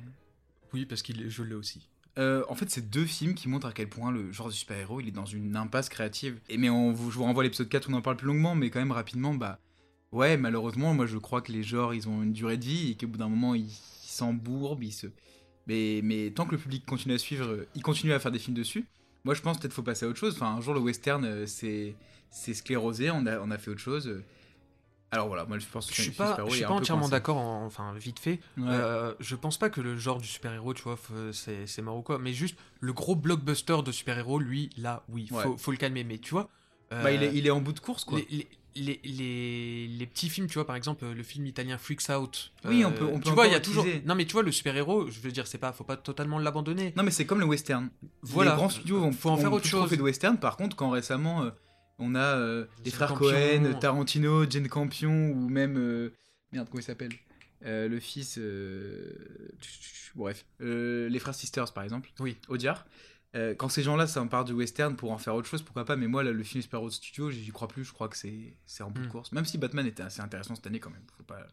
Oui, 0.74 0.86
parce 0.86 1.02
que 1.02 1.14
je 1.30 1.43
l'ai 1.43 1.56
aussi. 1.56 1.88
Euh, 2.18 2.43
en 2.50 2.56
fait, 2.56 2.70
c'est 2.70 2.89
deux 2.89 3.06
films 3.06 3.34
qui 3.34 3.47
montrent 3.47 3.68
à 3.68 3.72
quel 3.72 3.88
point 3.88 4.12
le 4.12 4.32
genre 4.32 4.50
du 4.50 4.56
super-héros, 4.56 5.00
il 5.00 5.08
est 5.08 5.12
dans 5.12 5.26
une 5.26 5.56
impasse 5.56 5.89
créative. 5.89 6.39
Et 6.50 6.58
mais 6.58 6.70
on, 6.70 6.93
je 6.93 7.18
vous 7.18 7.24
renvoie 7.24 7.43
à 7.43 7.45
l'épisode 7.45 7.70
4, 7.70 7.89
on 7.89 7.93
en 7.93 8.02
parle 8.02 8.18
plus 8.18 8.28
longuement, 8.28 8.56
mais 8.56 8.70
quand 8.70 8.80
même 8.80 8.91
rapidement, 8.91 9.34
bah 9.34 9.60
ouais, 10.12 10.38
malheureusement, 10.38 10.93
moi 10.93 11.06
je 11.06 11.18
crois 11.18 11.41
que 11.41 11.52
les 11.52 11.64
genres, 11.64 11.93
ils 11.93 12.10
ont 12.10 12.22
une 12.24 12.34
durée 12.34 12.58
de 12.58 12.66
vie 12.66 12.91
et 12.91 12.97
qu'au 12.97 13.08
bout 13.08 13.18
d'un 13.18 13.30
moment, 13.30 13.56
ils 13.56 13.72
s'embourbent, 13.72 14.84
ils 14.84 14.91
se... 14.91 15.08
Mais, 15.68 16.02
mais 16.04 16.32
tant 16.32 16.45
que 16.45 16.52
le 16.52 16.58
public 16.58 16.86
continue 16.86 17.14
à 17.14 17.20
suivre, 17.20 17.66
il 17.76 17.84
continue 17.84 18.12
à 18.12 18.20
faire 18.20 18.32
des 18.32 18.39
films 18.39 18.58
dessus. 18.58 18.86
Moi, 19.24 19.36
je 19.36 19.41
pense 19.41 19.60
peut-être 19.60 19.74
faut 19.74 19.84
passer 19.84 20.06
à 20.06 20.10
autre 20.10 20.18
chose. 20.18 20.34
Enfin, 20.36 20.56
un 20.56 20.62
jour, 20.62 20.74
le 20.74 20.80
western, 20.80 21.24
euh, 21.24 21.45
c'est 21.45 21.95
c'est 22.32 22.54
sclérosé, 22.54 23.12
on 23.12 23.26
a, 23.26 23.39
on 23.39 23.52
a 23.52 23.58
fait 23.58 23.72
autre 23.72 23.80
chose. 23.80 24.24
Alors 25.12 25.28
voilà, 25.28 25.45
moi 25.45 25.57
je 25.57 25.66
pense 25.66 25.88
que 25.88 25.95
je 25.95 26.03
suis 26.03 26.12
pas, 26.12 26.38
je 26.47 26.53
suis 26.53 26.64
pas 26.64 26.70
entièrement 26.70 27.10
d'accord, 27.10 27.38
enfin 27.38 27.93
vite 27.95 28.20
fait. 28.20 28.39
Euh, 28.60 29.14
je 29.20 29.36
pense 29.36 29.57
pas 29.57 29.70
que 29.70 29.82
le 29.82 29.97
genre 29.97 30.20
du 30.20 30.28
super-héros, 30.28 30.74
tu 30.74 30.84
vois, 30.84 30.97
c'est 31.32 31.82
mort 31.82 31.97
ou 31.97 32.01
quoi, 32.01 32.20
mais 32.20 32.34
juste 32.34 32.57
le 32.80 32.93
gros 32.93 33.16
blockbuster 33.16 33.78
de 33.84 33.91
super-héros, 33.91 34.39
lui, 34.39 34.70
là, 34.78 35.03
oui, 35.10 35.28
faut, 35.28 35.57
faut 35.57 35.72
le 35.72 35.78
calmer. 35.78 36.03
Mais 36.03 36.20
tu 36.20 36.32
vois. 36.32 36.49
bah, 36.91 37.12
il, 37.12 37.24
est, 37.24 37.32
il 37.34 37.47
est 37.47 37.51
en 37.51 37.60
bout 37.60 37.74
de 37.74 37.80
course, 37.80 38.03
quoi. 38.03 38.20
Les, 38.30 38.47
les, 38.76 38.99
les, 39.03 39.88
les, 39.88 40.05
petits 40.05 40.30
films, 40.30 40.47
tu 40.47 40.53
vois, 40.53 40.66
par 40.66 40.76
exemple, 40.76 41.05
le 41.05 41.24
film 41.24 41.45
italien 41.47 41.78
Freaks 41.80 42.07
Out. 42.10 42.51
Oui, 42.66 42.86
on 42.86 42.91
peut. 42.91 43.10
On 43.12 43.20
tu 43.20 43.32
vois, 43.32 43.47
il 43.47 43.53
y 43.53 43.55
a 43.55 43.60
toujours. 43.60 43.86
Non, 44.05 44.14
mais 44.14 44.26
tu 44.26 44.34
vois, 44.34 44.43
le 44.43 44.51
super-héros, 44.51 45.10
je 45.10 45.20
veux 45.22 45.32
dire, 45.32 45.47
c'est 45.47 45.57
pas, 45.57 45.72
faut 45.72 45.84
pas 45.84 45.97
totalement 45.97 46.38
l'abandonner. 46.38 46.93
Non, 46.95 47.03
mais 47.03 47.12
c'est 47.12 47.26
comme 47.26 47.39
le 47.39 47.45
western. 47.45 47.89
Voilà. 48.22 48.51
Les 48.51 48.57
grands 48.57 48.70
studios 48.70 48.99
vont 48.99 49.12
faut 49.12 49.30
en 49.32 49.38
faire 49.38 49.51
autre 49.51 49.66
chose. 49.66 49.89
fait 49.89 49.97
de 49.97 50.03
western. 50.03 50.38
Par 50.38 50.55
contre, 50.55 50.76
quand 50.76 50.91
récemment. 50.91 51.49
Euh, 52.00 52.04
on 52.06 52.16
a 52.16 52.20
euh, 52.20 52.66
les 52.84 52.91
frères 52.91 53.14
Cohen, 53.14 53.74
Tarantino, 53.80 54.50
Jane 54.50 54.68
Campion 54.68 55.32
ou 55.32 55.50
même 55.50 55.78
euh, 55.78 56.14
merde 56.52 56.68
comment 56.70 56.82
il 56.82 56.84
s'appelle 56.84 57.14
euh, 57.66 57.88
le 57.88 58.00
fils 58.00 58.39
bref 60.16 60.45
les 60.60 61.20
frères 61.20 61.36
Sisters 61.36 61.74
par 61.74 61.84
exemple 61.84 62.10
oui. 62.20 62.38
Audiard. 62.47 62.86
Quand 63.34 63.70
ces 63.70 63.84
gens-là 63.84 64.08
ça 64.08 64.24
part 64.26 64.45
du 64.45 64.54
western 64.54 64.95
pour 64.95 65.12
en 65.12 65.18
faire 65.18 65.36
autre 65.36 65.47
chose 65.47 65.62
pourquoi 65.62 65.86
pas 65.86 65.95
mais 65.95 66.08
moi 66.08 66.24
là, 66.24 66.32
le 66.32 66.43
film 66.43 66.62
Sparrow 66.62 66.89
Studio 66.89 67.30
j'y 67.30 67.52
crois 67.52 67.68
plus 67.68 67.84
je 67.84 67.93
crois 67.93 68.08
que 68.08 68.18
c'est 68.18 68.84
en 68.84 68.89
bout 68.89 69.02
de 69.02 69.08
hmm. 69.08 69.12
course. 69.12 69.32
Même 69.32 69.45
si 69.45 69.58
Batman 69.58 69.86
était 69.86 70.04
assez 70.04 70.22
intéressant 70.22 70.56
cette 70.56 70.68
année 70.68 70.80
quand 70.80 70.89
même 70.89 71.04
faut 71.18 71.24
pas, 71.24 71.45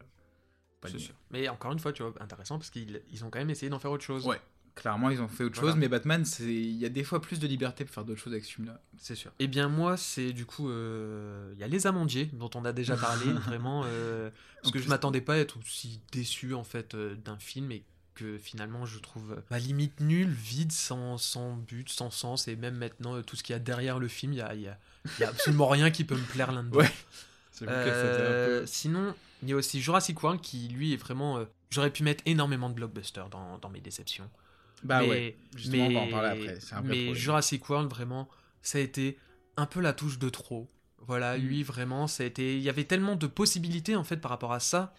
pas 0.81 0.89
sûr. 0.89 1.13
mais 1.31 1.47
encore 1.49 1.71
une 1.71 1.79
fois 1.79 1.93
tu 1.93 2.03
vois 2.03 2.13
intéressant 2.19 2.57
parce 2.57 2.69
qu'ils 2.69 3.23
ont 3.23 3.29
quand 3.29 3.39
même 3.39 3.49
essayé 3.49 3.69
d'en 3.69 3.79
faire 3.79 3.91
autre 3.91 4.03
chose. 4.03 4.25
Ouais 4.25 4.41
Clairement, 4.77 5.09
ils 5.09 5.19
ont 5.21 5.27
fait 5.27 5.43
autre 5.43 5.59
chose, 5.59 5.75
mais 5.75 5.87
Batman, 5.87 6.23
il 6.39 6.77
y 6.77 6.85
a 6.85 6.89
des 6.89 7.03
fois 7.03 7.19
plus 7.19 7.39
de 7.39 7.47
liberté 7.47 7.83
pour 7.83 7.93
faire 7.95 8.05
d'autres 8.05 8.19
choses 8.19 8.33
avec 8.33 8.45
ce 8.45 8.53
film-là. 8.53 8.79
C'est 8.99 9.15
sûr. 9.15 9.31
Eh 9.39 9.47
bien, 9.47 9.69
moi, 9.69 9.97
c'est 9.97 10.33
du 10.33 10.45
coup. 10.45 10.69
Euh, 10.69 11.51
il 11.55 11.59
y 11.59 11.63
a 11.63 11.67
Les 11.67 11.87
Amandiers, 11.87 12.29
dont 12.33 12.51
on 12.53 12.63
a 12.63 12.73
déjà 12.73 12.95
parlé, 12.97 13.25
vraiment. 13.25 13.85
Euh, 13.85 14.29
parce 14.61 14.71
que 14.71 14.79
je 14.79 14.87
m'attendais 14.87 15.21
pas 15.21 15.33
à 15.33 15.37
être 15.37 15.57
aussi 15.57 15.99
déçu, 16.11 16.53
en 16.53 16.63
fait, 16.63 16.93
euh, 16.93 17.15
d'un 17.15 17.39
film 17.39 17.71
et 17.71 17.83
que 18.13 18.37
finalement, 18.37 18.85
je 18.85 18.99
trouve 18.99 19.41
ma 19.49 19.57
limite 19.57 19.99
nulle, 19.99 20.29
vide, 20.29 20.71
sans, 20.71 21.17
sans 21.17 21.55
but, 21.55 21.89
sans 21.89 22.11
sens. 22.11 22.47
Et 22.47 22.55
même 22.55 22.75
maintenant, 22.75 23.19
tout 23.23 23.35
ce 23.35 23.41
qu'il 23.41 23.53
y 23.53 23.55
a 23.55 23.59
derrière 23.59 23.97
le 23.97 24.07
film, 24.07 24.33
il 24.33 24.37
y 24.37 24.41
a, 24.41 24.53
y 24.53 24.67
a, 24.67 24.77
absolument 25.27 25.67
rien 25.69 25.89
qui 25.89 26.03
peut 26.03 26.15
me 26.15 26.25
plaire 26.25 26.51
là-dedans. 26.51 26.77
Ouais. 26.77 28.65
Sinon, 28.67 29.15
il 29.41 29.49
y 29.49 29.53
a 29.53 29.55
aussi 29.55 29.81
Jurassic 29.81 30.21
World 30.21 30.39
qui, 30.39 30.67
lui, 30.67 30.93
est 30.93 30.97
vraiment. 30.97 31.43
J'aurais 31.71 31.89
pu 31.89 32.03
mettre 32.03 32.21
énormément 32.27 32.69
de 32.69 32.75
blockbusters 32.75 33.29
dans, 33.29 33.57
dans 33.57 33.69
mes 33.69 33.81
déceptions. 33.81 34.29
Bah 34.83 35.01
mais, 35.01 35.09
ouais, 35.09 35.37
justement, 35.55 35.87
on 35.87 35.93
va 35.93 35.99
en 35.99 36.09
parler 36.09 36.49
après. 36.49 36.81
mais 36.83 37.13
Jurassic 37.15 37.67
World, 37.69 37.89
vraiment, 37.89 38.27
ça 38.61 38.77
a 38.77 38.81
été 38.81 39.17
un 39.55 39.65
peu 39.65 39.81
la 39.81 39.93
touche 39.93 40.19
de 40.19 40.29
trop. 40.29 40.69
Voilà, 40.99 41.37
mm. 41.37 41.41
lui, 41.41 41.63
vraiment, 41.63 42.07
ça 42.07 42.23
a 42.23 42.25
été... 42.25 42.57
Il 42.57 42.63
y 42.63 42.69
avait 42.69 42.83
tellement 42.83 43.15
de 43.15 43.27
possibilités, 43.27 43.95
en 43.95 44.03
fait, 44.03 44.17
par 44.17 44.31
rapport 44.31 44.53
à 44.53 44.59
ça. 44.59 44.93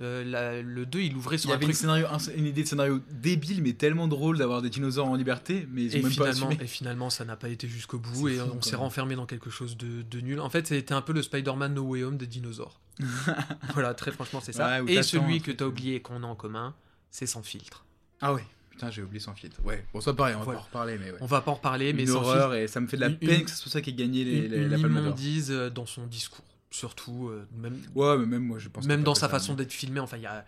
Euh, 0.00 0.62
le 0.62 0.86
2, 0.86 1.00
il 1.00 1.16
ouvrait 1.16 1.38
sur 1.38 1.50
il 1.50 1.52
y 1.52 1.54
avait 1.54 1.66
Une, 1.66 1.72
scénario, 1.72 2.06
une 2.36 2.46
idée 2.46 2.64
de 2.64 2.68
scénario 2.68 3.00
débile, 3.10 3.62
mais 3.62 3.74
tellement 3.74 4.08
drôle 4.08 4.38
d'avoir 4.38 4.60
des 4.60 4.70
dinosaures 4.70 5.06
en 5.06 5.14
liberté. 5.14 5.68
Mais 5.70 5.84
et, 5.84 6.02
finalement, 6.02 6.50
et 6.50 6.66
finalement, 6.66 7.10
ça 7.10 7.24
n'a 7.24 7.36
pas 7.36 7.48
été 7.48 7.68
jusqu'au 7.68 7.98
bout 7.98 8.28
et 8.28 8.40
on 8.40 8.60
s'est 8.60 8.76
renfermé 8.76 9.14
dans 9.14 9.26
quelque 9.26 9.50
chose 9.50 9.76
de, 9.76 10.02
de 10.02 10.20
nul. 10.20 10.40
En 10.40 10.50
fait, 10.50 10.66
c'était 10.66 10.94
un 10.94 11.02
peu 11.02 11.12
le 11.12 11.22
Spider-Man 11.22 11.74
No 11.74 11.82
Way 11.82 12.02
Home 12.02 12.16
des 12.16 12.26
dinosaures. 12.26 12.80
voilà, 13.72 13.94
très 13.94 14.10
franchement, 14.10 14.40
c'est 14.40 14.52
ça. 14.52 14.82
et 14.82 15.02
celui 15.02 15.40
que 15.40 15.52
tu 15.52 15.62
as 15.62 15.68
oublié 15.68 15.96
et 15.96 16.02
qu'on 16.02 16.22
a 16.24 16.26
en 16.26 16.34
commun, 16.34 16.74
c'est 17.10 17.26
sans 17.26 17.42
filtre. 17.42 17.84
Ah 18.20 18.34
ouais. 18.34 18.44
Putain, 18.74 18.90
j'ai 18.90 19.02
oublié 19.02 19.20
sans 19.20 19.34
filtre. 19.34 19.60
Ouais, 19.64 19.86
bon, 19.92 20.00
ça 20.00 20.12
pareil, 20.14 20.34
on 20.34 20.42
va 20.42 20.52
pas 20.52 20.58
en 20.58 20.62
reparler, 20.62 20.98
mais 20.98 21.12
ouais. 21.12 21.18
On 21.20 21.26
va 21.26 21.40
pas 21.40 21.52
en 21.52 21.54
reparler, 21.54 21.92
mais 21.92 22.02
une 22.02 22.10
horreur 22.10 22.54
et 22.54 22.66
ça 22.66 22.80
me 22.80 22.88
fait 22.88 22.96
de 22.96 23.02
la 23.02 23.10
peine 23.10 23.44
que 23.44 23.50
ce 23.50 23.56
soit 23.56 23.70
ça 23.70 23.80
qui 23.80 23.90
ait 23.90 23.94
gagné 23.94 24.24
les, 24.24 24.48
les, 24.48 24.68
la 24.68 24.78
Palme 24.78 25.12
dise 25.14 25.52
euh, 25.52 25.70
dans 25.70 25.86
son 25.86 26.08
discours, 26.08 26.44
surtout 26.72 27.28
euh, 27.28 27.46
même. 27.56 27.80
Ouais, 27.94 28.18
mais 28.18 28.26
même 28.26 28.42
moi, 28.42 28.58
je 28.58 28.68
pense. 28.68 28.84
Même 28.84 29.04
dans 29.04 29.14
sa 29.14 29.28
façon 29.28 29.54
d'être 29.54 29.72
filmé, 29.72 30.00
enfin, 30.00 30.16
il 30.16 30.24
y 30.24 30.26
a. 30.26 30.44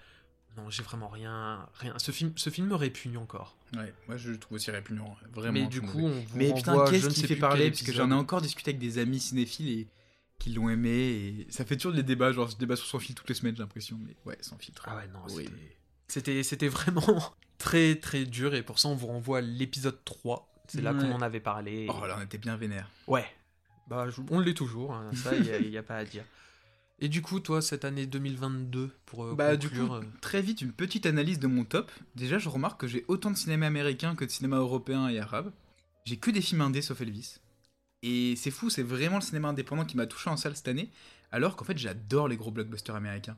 Non, 0.57 0.71
j'ai 0.71 0.83
vraiment 0.83 1.09
rien, 1.09 1.69
rien. 1.75 1.95
Ce 1.99 2.11
film, 2.11 2.33
ce 2.35 2.51
film 2.51 2.69
me 2.69 2.75
répugne 2.75 3.19
encore. 3.19 3.57
Ouais, 3.77 3.93
moi 4.09 4.17
je 4.17 4.31
le 4.31 4.39
trouve 4.39 4.57
aussi 4.57 4.73
répugnant, 4.73 5.15
vraiment. 5.33 5.53
Mais 5.53 5.67
du 5.67 5.83
coup, 5.83 6.07
on 6.07 6.25
Mais 6.35 6.53
putain, 6.53 6.85
qu'est-ce 6.91 7.09
qui 7.09 7.27
fait 7.27 7.37
parler 7.37 7.71
Parce 7.71 7.83
que 7.83 7.93
j'en 7.93 8.11
ai 8.11 8.15
encore 8.15 8.41
discuté 8.41 8.71
avec 8.71 8.81
des 8.81 8.99
amis 8.99 9.21
cinéphiles 9.21 9.69
et 9.69 9.87
qui 10.39 10.51
l'ont 10.51 10.69
aimé 10.69 10.91
et 10.91 11.47
ça 11.49 11.65
fait 11.65 11.77
toujours 11.77 11.95
des 11.95 12.03
débats, 12.03 12.33
genre 12.33 12.49
je 12.49 12.57
débat 12.57 12.77
sur 12.77 12.87
son 12.87 12.99
filtre 12.99 13.23
toutes 13.23 13.29
les 13.29 13.35
semaines, 13.35 13.55
j'ai 13.57 13.63
l'impression. 13.63 13.99
Mais 14.05 14.17
ouais, 14.27 14.37
sans 14.41 14.59
filtre. 14.59 14.85
Ah 14.87 14.97
ouais, 14.97 15.09
non, 15.13 15.29
c'était, 15.29 15.51
c'était 16.09 16.69
vraiment 16.69 17.35
très 17.59 17.97
très 17.97 18.25
dur 18.25 18.55
et 18.55 18.63
pour 18.63 18.79
ça 18.79 18.89
on 18.89 18.95
vous 18.95 19.09
renvoie 19.09 19.39
à 19.39 19.41
l'épisode 19.41 19.99
3. 20.05 20.49
C'est 20.69 20.83
là 20.83 20.93
qu'on 20.95 21.13
en 21.13 21.23
avait 21.23 21.41
parlé. 21.41 21.87
Oh 21.89 22.07
là 22.07 22.17
on 22.19 22.23
était 22.23 22.39
bien 22.39 22.57
vénère. 22.57 22.91
Ouais. 23.07 23.27
Bah 23.89 24.07
on 24.31 24.41
l'est 24.41 24.55
toujours, 24.55 24.95
hein. 24.95 25.11
ça 25.15 25.35
il 25.35 25.71
n'y 25.71 25.79
a, 25.79 25.83
pas 25.83 25.97
à 25.97 26.05
dire. 26.05 26.25
Et 26.99 27.09
du 27.09 27.23
coup 27.23 27.41
toi 27.41 27.63
cette 27.63 27.85
année 27.85 28.07
2022 28.07 28.91
pour 29.07 29.25
euh, 29.25 29.35
bah, 29.35 29.57
du 29.57 29.69
coup, 29.69 29.93
euh, 29.93 30.03
très 30.21 30.43
vite 30.43 30.61
une 30.61 30.73
petite 30.73 31.07
analyse 31.07 31.39
de 31.39 31.47
mon 31.47 31.65
top. 31.65 31.91
Déjà 32.15 32.39
je 32.39 32.49
remarque 32.49 32.81
que 32.81 32.89
j'ai 32.89 33.05
autant 33.09 33.31
de 33.31 33.37
cinéma 33.37 33.67
américain 33.67 34.15
que 34.17 34.25
de 34.25 34.31
cinéma 34.31 34.57
européen 34.57 35.09
et 35.09 35.21
arabe. 35.21 35.53
J'ai 36.05 36.17
que 36.17 36.31
des 36.31 36.41
films 36.41 36.63
indés 36.63 36.83
sauf 36.83 37.01
Elvis. 37.01 37.39
Et 38.03 38.37
c'est 38.37 38.51
fou, 38.51 38.71
c'est 38.71 38.83
vraiment 38.83 39.17
le 39.17 39.23
cinéma 39.23 39.49
indépendant 39.49 39.85
qui 39.85 39.97
m'a 39.97 40.07
touché 40.07 40.31
en 40.31 40.37
salle 40.37 40.55
cette 40.55 40.69
année, 40.69 40.91
alors 41.33 41.57
qu'en 41.57 41.65
fait 41.65 41.79
j'adore 41.79 42.29
les 42.29 42.37
gros 42.37 42.51
blockbusters 42.51 42.95
américains. 42.95 43.37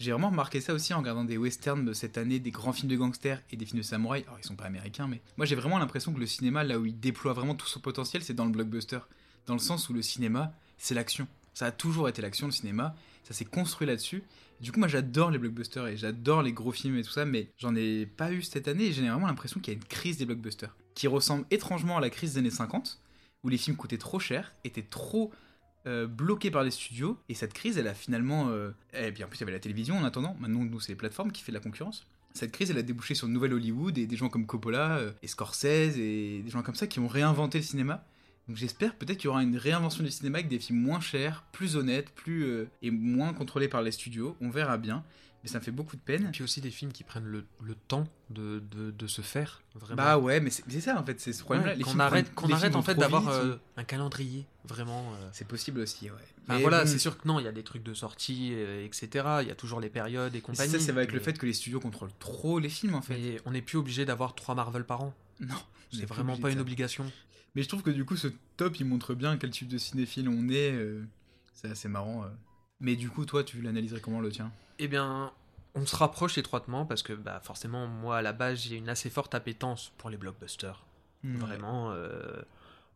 J'ai 0.00 0.12
vraiment 0.12 0.30
remarqué 0.30 0.62
ça 0.62 0.72
aussi 0.72 0.94
en 0.94 0.98
regardant 1.00 1.24
des 1.24 1.36
westerns 1.36 1.84
de 1.84 1.92
cette 1.92 2.16
année, 2.16 2.38
des 2.38 2.50
grands 2.50 2.72
films 2.72 2.90
de 2.90 2.96
gangsters 2.96 3.42
et 3.50 3.56
des 3.56 3.66
films 3.66 3.80
de 3.80 3.84
samouraï. 3.84 4.22
Alors, 4.26 4.38
ils 4.42 4.46
sont 4.46 4.56
pas 4.56 4.64
américains, 4.64 5.06
mais 5.06 5.20
moi 5.36 5.44
j'ai 5.44 5.54
vraiment 5.54 5.78
l'impression 5.78 6.14
que 6.14 6.18
le 6.18 6.24
cinéma, 6.24 6.64
là 6.64 6.78
où 6.78 6.86
il 6.86 6.98
déploie 6.98 7.34
vraiment 7.34 7.54
tout 7.54 7.66
son 7.66 7.80
potentiel, 7.80 8.22
c'est 8.22 8.32
dans 8.32 8.46
le 8.46 8.50
blockbuster. 8.50 9.00
Dans 9.44 9.52
le 9.52 9.60
sens 9.60 9.90
où 9.90 9.92
le 9.92 10.00
cinéma, 10.00 10.54
c'est 10.78 10.94
l'action. 10.94 11.28
Ça 11.52 11.66
a 11.66 11.70
toujours 11.70 12.08
été 12.08 12.22
l'action, 12.22 12.46
le 12.46 12.52
cinéma. 12.52 12.94
Ça 13.24 13.34
s'est 13.34 13.44
construit 13.44 13.86
là-dessus. 13.86 14.22
Du 14.62 14.72
coup, 14.72 14.78
moi 14.78 14.88
j'adore 14.88 15.30
les 15.30 15.36
blockbusters 15.36 15.86
et 15.88 15.98
j'adore 15.98 16.40
les 16.42 16.54
gros 16.54 16.72
films 16.72 16.96
et 16.96 17.02
tout 17.02 17.10
ça, 17.10 17.26
mais 17.26 17.50
j'en 17.58 17.74
ai 17.74 18.06
pas 18.06 18.32
eu 18.32 18.40
cette 18.40 18.68
année 18.68 18.84
et 18.84 18.92
j'ai 18.92 19.02
vraiment 19.02 19.26
l'impression 19.26 19.60
qu'il 19.60 19.74
y 19.74 19.76
a 19.76 19.78
une 19.78 19.86
crise 19.86 20.16
des 20.16 20.24
blockbusters 20.24 20.74
qui 20.94 21.08
ressemble 21.08 21.44
étrangement 21.50 21.98
à 21.98 22.00
la 22.00 22.08
crise 22.08 22.32
des 22.32 22.38
années 22.38 22.50
50 22.50 23.02
où 23.42 23.50
les 23.50 23.58
films 23.58 23.76
coûtaient 23.76 23.98
trop 23.98 24.18
cher, 24.18 24.54
étaient 24.64 24.80
trop 24.80 25.30
euh, 25.86 26.06
bloqué 26.06 26.50
par 26.50 26.62
les 26.62 26.70
studios. 26.70 27.18
Et 27.28 27.34
cette 27.34 27.52
crise, 27.52 27.78
elle 27.78 27.88
a 27.88 27.94
finalement. 27.94 28.48
Euh, 28.50 28.70
eh 28.92 29.10
bien, 29.10 29.26
en 29.26 29.28
plus, 29.28 29.38
il 29.38 29.40
y 29.40 29.44
avait 29.44 29.52
la 29.52 29.60
télévision 29.60 29.96
en 29.96 30.04
attendant. 30.04 30.36
Maintenant, 30.38 30.64
nous, 30.64 30.80
c'est 30.80 30.92
les 30.92 30.96
plateformes 30.96 31.32
qui 31.32 31.42
fait 31.42 31.52
de 31.52 31.56
la 31.56 31.62
concurrence. 31.62 32.06
Cette 32.34 32.52
crise, 32.52 32.70
elle 32.70 32.78
a 32.78 32.82
débouché 32.82 33.14
sur 33.14 33.26
une 33.26 33.32
nouvelle 33.32 33.54
Hollywood 33.54 33.98
et 33.98 34.06
des 34.06 34.16
gens 34.16 34.28
comme 34.28 34.46
Coppola 34.46 34.98
euh, 34.98 35.12
et 35.22 35.26
Scorsese 35.26 35.98
et 35.98 36.42
des 36.44 36.50
gens 36.50 36.62
comme 36.62 36.74
ça 36.76 36.86
qui 36.86 37.00
ont 37.00 37.08
réinventé 37.08 37.58
le 37.58 37.64
cinéma. 37.64 38.04
Donc 38.46 38.56
j'espère 38.56 38.94
peut-être 38.96 39.18
qu'il 39.18 39.26
y 39.26 39.28
aura 39.28 39.42
une 39.42 39.56
réinvention 39.56 40.02
du 40.02 40.10
cinéma 40.10 40.38
avec 40.38 40.48
des 40.48 40.58
films 40.58 40.80
moins 40.80 41.00
chers, 41.00 41.44
plus 41.52 41.76
honnêtes, 41.76 42.10
plus 42.10 42.66
et 42.82 42.90
moins 42.90 43.32
contrôlés 43.32 43.68
par 43.68 43.80
les 43.80 43.92
studios. 43.92 44.36
On 44.40 44.50
verra 44.50 44.76
bien 44.76 45.04
mais 45.42 45.48
ça 45.48 45.58
me 45.58 45.64
fait 45.64 45.70
beaucoup 45.70 45.96
de 45.96 46.00
peine. 46.02 46.26
Et 46.26 46.30
puis 46.30 46.42
aussi 46.42 46.60
des 46.60 46.70
films 46.70 46.92
qui 46.92 47.02
prennent 47.02 47.24
le, 47.24 47.46
le 47.62 47.74
temps 47.74 48.06
de, 48.28 48.62
de, 48.70 48.90
de, 48.90 49.06
se 49.06 49.22
faire, 49.22 49.62
vraiment. 49.74 50.02
Bah 50.02 50.18
ouais, 50.18 50.40
mais 50.40 50.50
c'est 50.50 50.80
ça 50.80 50.98
en 50.98 51.04
fait, 51.04 51.18
c'est 51.18 51.32
ce 51.32 51.42
problème-là. 51.42 51.76
qu'on 51.82 51.98
arrête, 51.98 52.34
qu'on 52.34 52.50
arrête 52.50 52.76
en 52.76 52.82
fait 52.82 52.94
d'avoir 52.94 53.28
euh, 53.28 53.56
un 53.76 53.84
calendrier, 53.84 54.46
vraiment. 54.64 55.12
Euh. 55.14 55.28
C'est 55.32 55.48
possible 55.48 55.80
aussi, 55.80 56.10
ouais. 56.10 56.16
Enfin, 56.48 56.60
voilà, 56.60 56.86
c'est 56.86 56.98
sûr 56.98 57.16
que 57.16 57.26
non, 57.26 57.38
il 57.38 57.44
y 57.44 57.48
a 57.48 57.52
des 57.52 57.62
trucs 57.62 57.82
de 57.82 57.94
sortie, 57.94 58.50
euh, 58.52 58.84
etc. 58.84 59.08
Il 59.42 59.48
y 59.48 59.50
a 59.50 59.54
toujours 59.54 59.80
les 59.80 59.88
périodes 59.88 60.34
et 60.34 60.40
compagnie. 60.40 60.70
Ça, 60.70 60.78
c'est 60.78 60.90
avec 60.90 61.12
le 61.12 61.20
fait 61.20 61.38
que 61.38 61.46
les 61.46 61.52
studios 61.52 61.80
contrôlent 61.80 62.12
trop 62.18 62.58
les 62.58 62.68
films 62.68 62.94
en 62.94 63.02
fait. 63.02 63.18
Et 63.18 63.40
on 63.46 63.52
n'est 63.52 63.62
plus 63.62 63.78
obligé 63.78 64.04
d'avoir 64.04 64.34
trois 64.34 64.54
Marvel 64.54 64.84
par 64.84 65.02
an. 65.02 65.14
Non, 65.40 65.56
c'est 65.90 66.04
vraiment 66.04 66.36
pas 66.36 66.50
une 66.50 66.60
obligation. 66.60 67.10
Mais 67.54 67.62
je 67.62 67.68
trouve 67.68 67.82
que 67.82 67.90
du 67.90 68.04
coup, 68.04 68.16
ce 68.16 68.28
top, 68.58 68.78
il 68.78 68.84
montre 68.84 69.14
bien 69.14 69.38
quel 69.38 69.50
type 69.50 69.68
de 69.68 69.78
cinéphile 69.78 70.28
on 70.28 70.50
est. 70.50 70.78
c'est 71.54 71.70
assez 71.70 71.88
marrant. 71.88 72.26
Mais 72.80 72.96
du 72.96 73.10
coup, 73.10 73.24
toi, 73.24 73.44
tu 73.44 73.60
l'analyserais 73.60 74.00
comment 74.00 74.20
le 74.20 74.30
tien? 74.30 74.50
Eh 74.78 74.88
bien, 74.88 75.32
on 75.74 75.86
se 75.86 75.96
rapproche 75.96 76.38
étroitement 76.38 76.86
parce 76.86 77.02
que 77.02 77.12
bah, 77.12 77.40
forcément, 77.42 77.86
moi 77.86 78.18
à 78.18 78.22
la 78.22 78.32
base, 78.32 78.60
j'ai 78.60 78.76
une 78.76 78.88
assez 78.88 79.10
forte 79.10 79.34
appétence 79.34 79.92
pour 79.98 80.10
les 80.10 80.16
blockbusters. 80.16 80.84
Hmm. 81.22 81.36
Vraiment, 81.36 81.92
euh, 81.92 82.40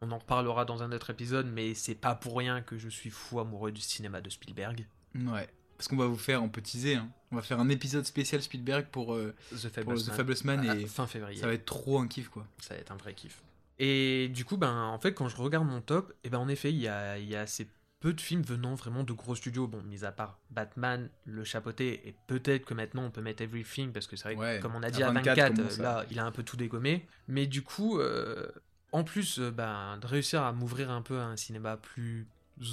on 0.01 0.11
en 0.11 0.19
reparlera 0.19 0.65
dans 0.65 0.83
un 0.83 0.93
autre 0.93 1.11
épisode, 1.11 1.47
mais 1.53 1.75
c'est 1.75 1.95
pas 1.95 2.15
pour 2.15 2.37
rien 2.37 2.63
que 2.63 2.79
je 2.79 2.89
suis 2.89 3.11
fou 3.11 3.41
amoureux 3.41 3.73
du 3.73 3.81
cinéma 3.81 4.21
de 4.21 4.31
Spielberg. 4.31 4.87
Ouais. 5.15 5.49
Parce 5.77 5.89
qu'on 5.89 5.97
va 5.97 6.07
vous 6.07 6.17
faire, 6.17 6.43
on 6.43 6.49
peut 6.49 6.63
teaser, 6.63 6.95
hein. 6.95 7.11
on 7.33 7.37
va 7.37 7.43
faire 7.43 7.59
un 7.59 7.69
épisode 7.69 8.07
spécial 8.07 8.41
Spielberg 8.41 8.87
pour, 8.87 9.15
euh, 9.15 9.35
The, 9.51 9.69
Fablesman, 9.69 10.65
Man, 10.65 10.81
et 10.81 10.87
fin 10.87 11.07
février. 11.07 11.41
Ça 11.41 11.47
va 11.47 11.53
être 11.53 11.67
trop 11.67 11.99
un 11.99 12.07
kiff 12.07 12.29
quoi. 12.29 12.47
Ça 12.61 12.75
va 12.75 12.81
être 12.81 12.93
un 12.93 12.97
vrai 12.97 13.13
kiff. 13.13 13.43
Et 13.81 14.29
du 14.29 14.45
coup, 14.45 14.57
ben, 14.57 14.73
en 14.73 14.99
fait, 15.01 15.15
quand 15.15 15.29
je 15.29 15.37
regarde 15.37 15.67
mon 15.67 15.81
top, 15.81 16.13
et 16.13 16.29
eh 16.29 16.31
ben, 16.31 16.39
en 16.39 16.49
effet, 16.49 16.71
il 16.71 16.79
y 16.79 16.87
a, 16.87 17.19
y 17.19 17.35
a 17.35 17.45
ces 17.47 17.67
peu 18.05 18.13
de 18.13 18.21
films 18.21 18.43
venant 18.43 18.75
vraiment 18.75 19.03
de 19.03 19.15
gros 19.15 19.35
studios. 19.35 19.67
Bon, 19.67 19.83
mis 19.83 20.05
à 20.05 20.13
part 20.13 20.39
Batman, 20.51 21.09
le 21.25 21.43
chapeauté, 21.43 22.07
et 22.07 22.15
peut-être 22.27 22.67
que 22.67 22.75
maintenant 22.75 23.05
on 23.05 23.11
peut 23.11 23.23
mettre 23.23 23.43
Everything, 23.43 23.93
parce 23.93 24.07
que 24.07 24.15
c'est 24.15 24.25
vrai 24.25 24.35
que, 24.35 24.41
Ouais, 24.41 24.61
comme 24.61 24.75
on 24.75 24.83
a 24.83 24.91
dit 24.91 25.03
à 25.03 25.09
à 25.09 25.13
24, 25.13 25.37
24, 25.39 25.57
commence 25.57 25.79
euh, 25.79 25.83
là, 25.83 26.05
il 26.11 26.19
a 26.19 26.27
un 26.27 26.31
peu 26.31 26.43
tout 26.43 26.59
dégommé. 26.59 27.07
Mais 27.29 27.47
du 27.47 27.63
coup, 27.63 27.99
euh, 27.99 28.47
en 28.93 29.05
plus, 29.05 29.39
euh, 29.39 29.51
ben, 29.51 29.97
de 30.03 30.07
réussir 30.07 30.43
à 30.43 30.53
m'ouvrir 30.53 30.91
un 30.91 31.01
peu 31.01 31.19
à 31.19 31.25
un 31.25 31.39
cinéma 31.39 31.79
plus 31.79 32.27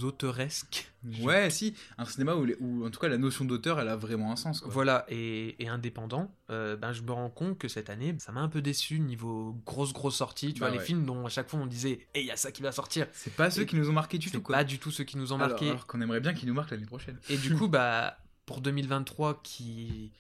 auteuresque. 0.04 0.92
Ouais, 1.22 1.50
si, 1.50 1.76
un 1.98 2.06
cinéma 2.06 2.36
où, 2.36 2.86
en 2.86 2.90
tout 2.90 3.00
cas 3.00 3.08
la 3.08 3.18
notion 3.18 3.44
d'auteur 3.46 3.80
elle 3.80 3.88
a 3.88 3.96
vraiment 3.96 4.32
un 4.32 4.36
sens. 4.36 4.62
Quoi. 4.62 4.70
Voilà, 4.72 5.06
et, 5.10 5.62
et 5.64 5.68
indépendant, 5.68 6.34
euh, 6.50 6.76
ben, 6.76 6.94
je 6.94 7.02
me 7.02 7.12
rends 7.12 7.30
compte 7.30 7.58
que 7.58 7.68
cette 7.68 7.90
année, 7.90 8.16
ça 8.20 8.32
m'a 8.32 8.42
un 8.42 8.48
peu 8.50 8.62
déçu 8.62 9.00
niveau 9.00 9.58
grosse, 9.66 9.94
grosse 9.94 10.16
sortie. 10.16 10.54
Tu 10.54 10.60
Bah 10.62 10.70
vois, 10.70 10.78
les 10.78 10.84
films 10.84 11.06
dont 11.06 11.26
à 11.26 11.30
chaque 11.30 11.50
fois 11.50 11.60
on 11.60 11.66
disait, 11.66 12.08
et 12.14 12.22
il 12.22 12.26
y 12.28 12.32
a 12.32 12.38
ça 12.38 12.52
qui 12.52 12.62
va 12.62 12.72
sortir. 12.72 13.08
C'est 13.14 13.34
pas 13.36 13.50
ceux 13.50 13.64
Et- 13.64 13.66
qui 13.66 13.76
nous 13.76 13.90
ont 13.90 13.94
marqué 13.94 14.18
du 14.18 14.30
tout 14.32 14.42
quoi. 14.42 14.58
pas 14.58 14.64
du 14.64 14.78
tout 14.80 14.92
ceux 14.92 15.04
qui 15.04 15.18
nous 15.18 15.34
ont 15.34 15.38
Alors- 15.38 15.50
marqué. 15.50 15.70
Alors, 15.70 15.88
qu'on 15.88 16.02
aimerait 16.02 16.20
bien 16.22 16.34
qu'ils 16.34 16.48
nous 16.48 16.54
marquent 16.54 16.72
l'année 16.72 16.86
prochaine. 16.86 17.18
Et 17.30 17.38
du 17.38 17.56
coup, 17.56 17.68
bah, 17.68 18.18
pour 18.46 18.62
2023, 18.62 19.42
qui, 19.44 20.12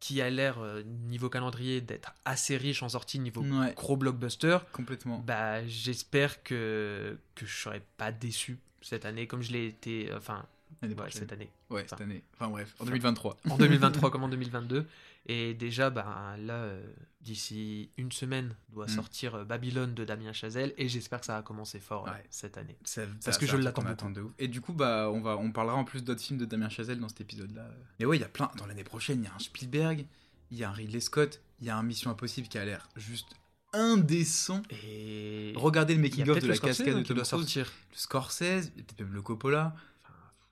qui 0.00 0.20
a 0.20 0.28
l'air, 0.30 0.58
euh, 0.58 0.82
niveau 0.82 1.28
calendrier, 1.30 1.80
d'être 1.80 2.14
assez 2.24 2.56
riche 2.56 2.82
en 2.82 2.88
sortie 2.88 3.18
niveau 3.18 3.42
Ouais, 3.42 3.74
gros 3.76 3.96
blockbuster, 3.96 4.58
complètement. 4.72 5.18
bah, 5.18 5.64
j'espère 5.66 6.42
que, 6.42 7.18
que 7.34 7.46
je 7.46 7.54
serai 7.56 7.82
pas 7.96 8.12
déçu 8.12 8.58
cette 8.88 9.04
année, 9.04 9.26
comme 9.26 9.42
je 9.42 9.52
l'ai 9.52 9.66
été, 9.66 10.10
enfin, 10.14 10.46
ouais, 10.82 10.94
prochaine. 10.94 11.20
cette 11.22 11.32
année. 11.32 11.50
Ouais, 11.70 11.82
Enfin. 11.84 11.96
cette 11.96 12.00
année. 12.02 12.22
Enfin 12.34 12.48
bref, 12.48 12.74
en 12.78 12.84
2023. 12.84 13.36
En 13.50 13.56
2023 13.56 14.10
comme 14.12 14.24
en 14.24 14.28
2022. 14.28 14.86
Et 15.28 15.54
déjà, 15.54 15.90
bah, 15.90 16.36
là, 16.38 16.54
euh, 16.54 16.86
d'ici 17.20 17.90
une 17.96 18.12
semaine, 18.12 18.54
doit 18.68 18.86
Mm. 18.86 18.90
sortir 18.90 19.34
euh, 19.34 19.44
Babylone 19.44 19.92
de 19.92 20.04
Damien 20.04 20.32
Chazelle, 20.32 20.72
et 20.78 20.88
j'espère 20.88 21.18
que 21.18 21.26
ça 21.26 21.34
va 21.34 21.42
commencer 21.42 21.80
fort 21.80 22.06
euh, 22.08 22.12
cette 22.30 22.56
année. 22.58 22.76
Ça- 22.84 23.02
Parce 23.24 23.36
ça- 23.36 23.40
que 23.40 23.46
je 23.46 23.56
l'attends 23.56 23.84
attend 23.86 24.10
de 24.10 24.20
ouf. 24.20 24.32
Et 24.38 24.46
du 24.46 24.60
coup, 24.60 24.72
bah, 24.72 25.10
on, 25.12 25.20
va, 25.20 25.36
on 25.36 25.50
parlera 25.50 25.76
en 25.76 25.84
plus 25.84 26.04
d'autres 26.04 26.22
films 26.22 26.38
de 26.38 26.44
Damien 26.44 26.68
Chazelle 26.68 27.00
dans 27.00 27.08
cet 27.08 27.22
épisode-là. 27.22 27.68
Mais 27.98 28.04
ouais, 28.06 28.18
il 28.18 28.20
y 28.20 28.24
a 28.24 28.28
plein. 28.28 28.50
Dans 28.56 28.66
l'année 28.66 28.84
prochaine, 28.84 29.18
il 29.20 29.24
y 29.24 29.28
a 29.28 29.34
un 29.34 29.38
Spielberg, 29.40 30.06
il 30.52 30.58
y 30.58 30.62
a 30.62 30.70
un 30.70 30.72
Ridley 30.72 31.00
Scott, 31.00 31.40
il 31.60 31.66
y 31.66 31.70
a 31.70 31.76
un 31.76 31.82
Mission 31.82 32.12
Impossible 32.12 32.46
qui 32.46 32.58
a 32.58 32.64
l'air 32.64 32.88
juste 32.94 33.34
indécent. 33.76 34.62
Et 34.84 35.52
Regardez 35.56 35.94
le 35.94 36.00
making-of 36.00 36.38
de 36.40 36.46
la 36.48 36.54
Scorsese, 36.54 36.78
cascade 36.78 36.96
de 36.98 37.02
Tom 37.02 37.16
Cruise, 37.16 37.28
sortir. 37.28 37.72
le 37.92 37.96
Scorsese, 37.98 38.70
peut-être 38.74 39.00
même 39.00 39.12
le 39.14 39.22
Coppola. 39.22 39.74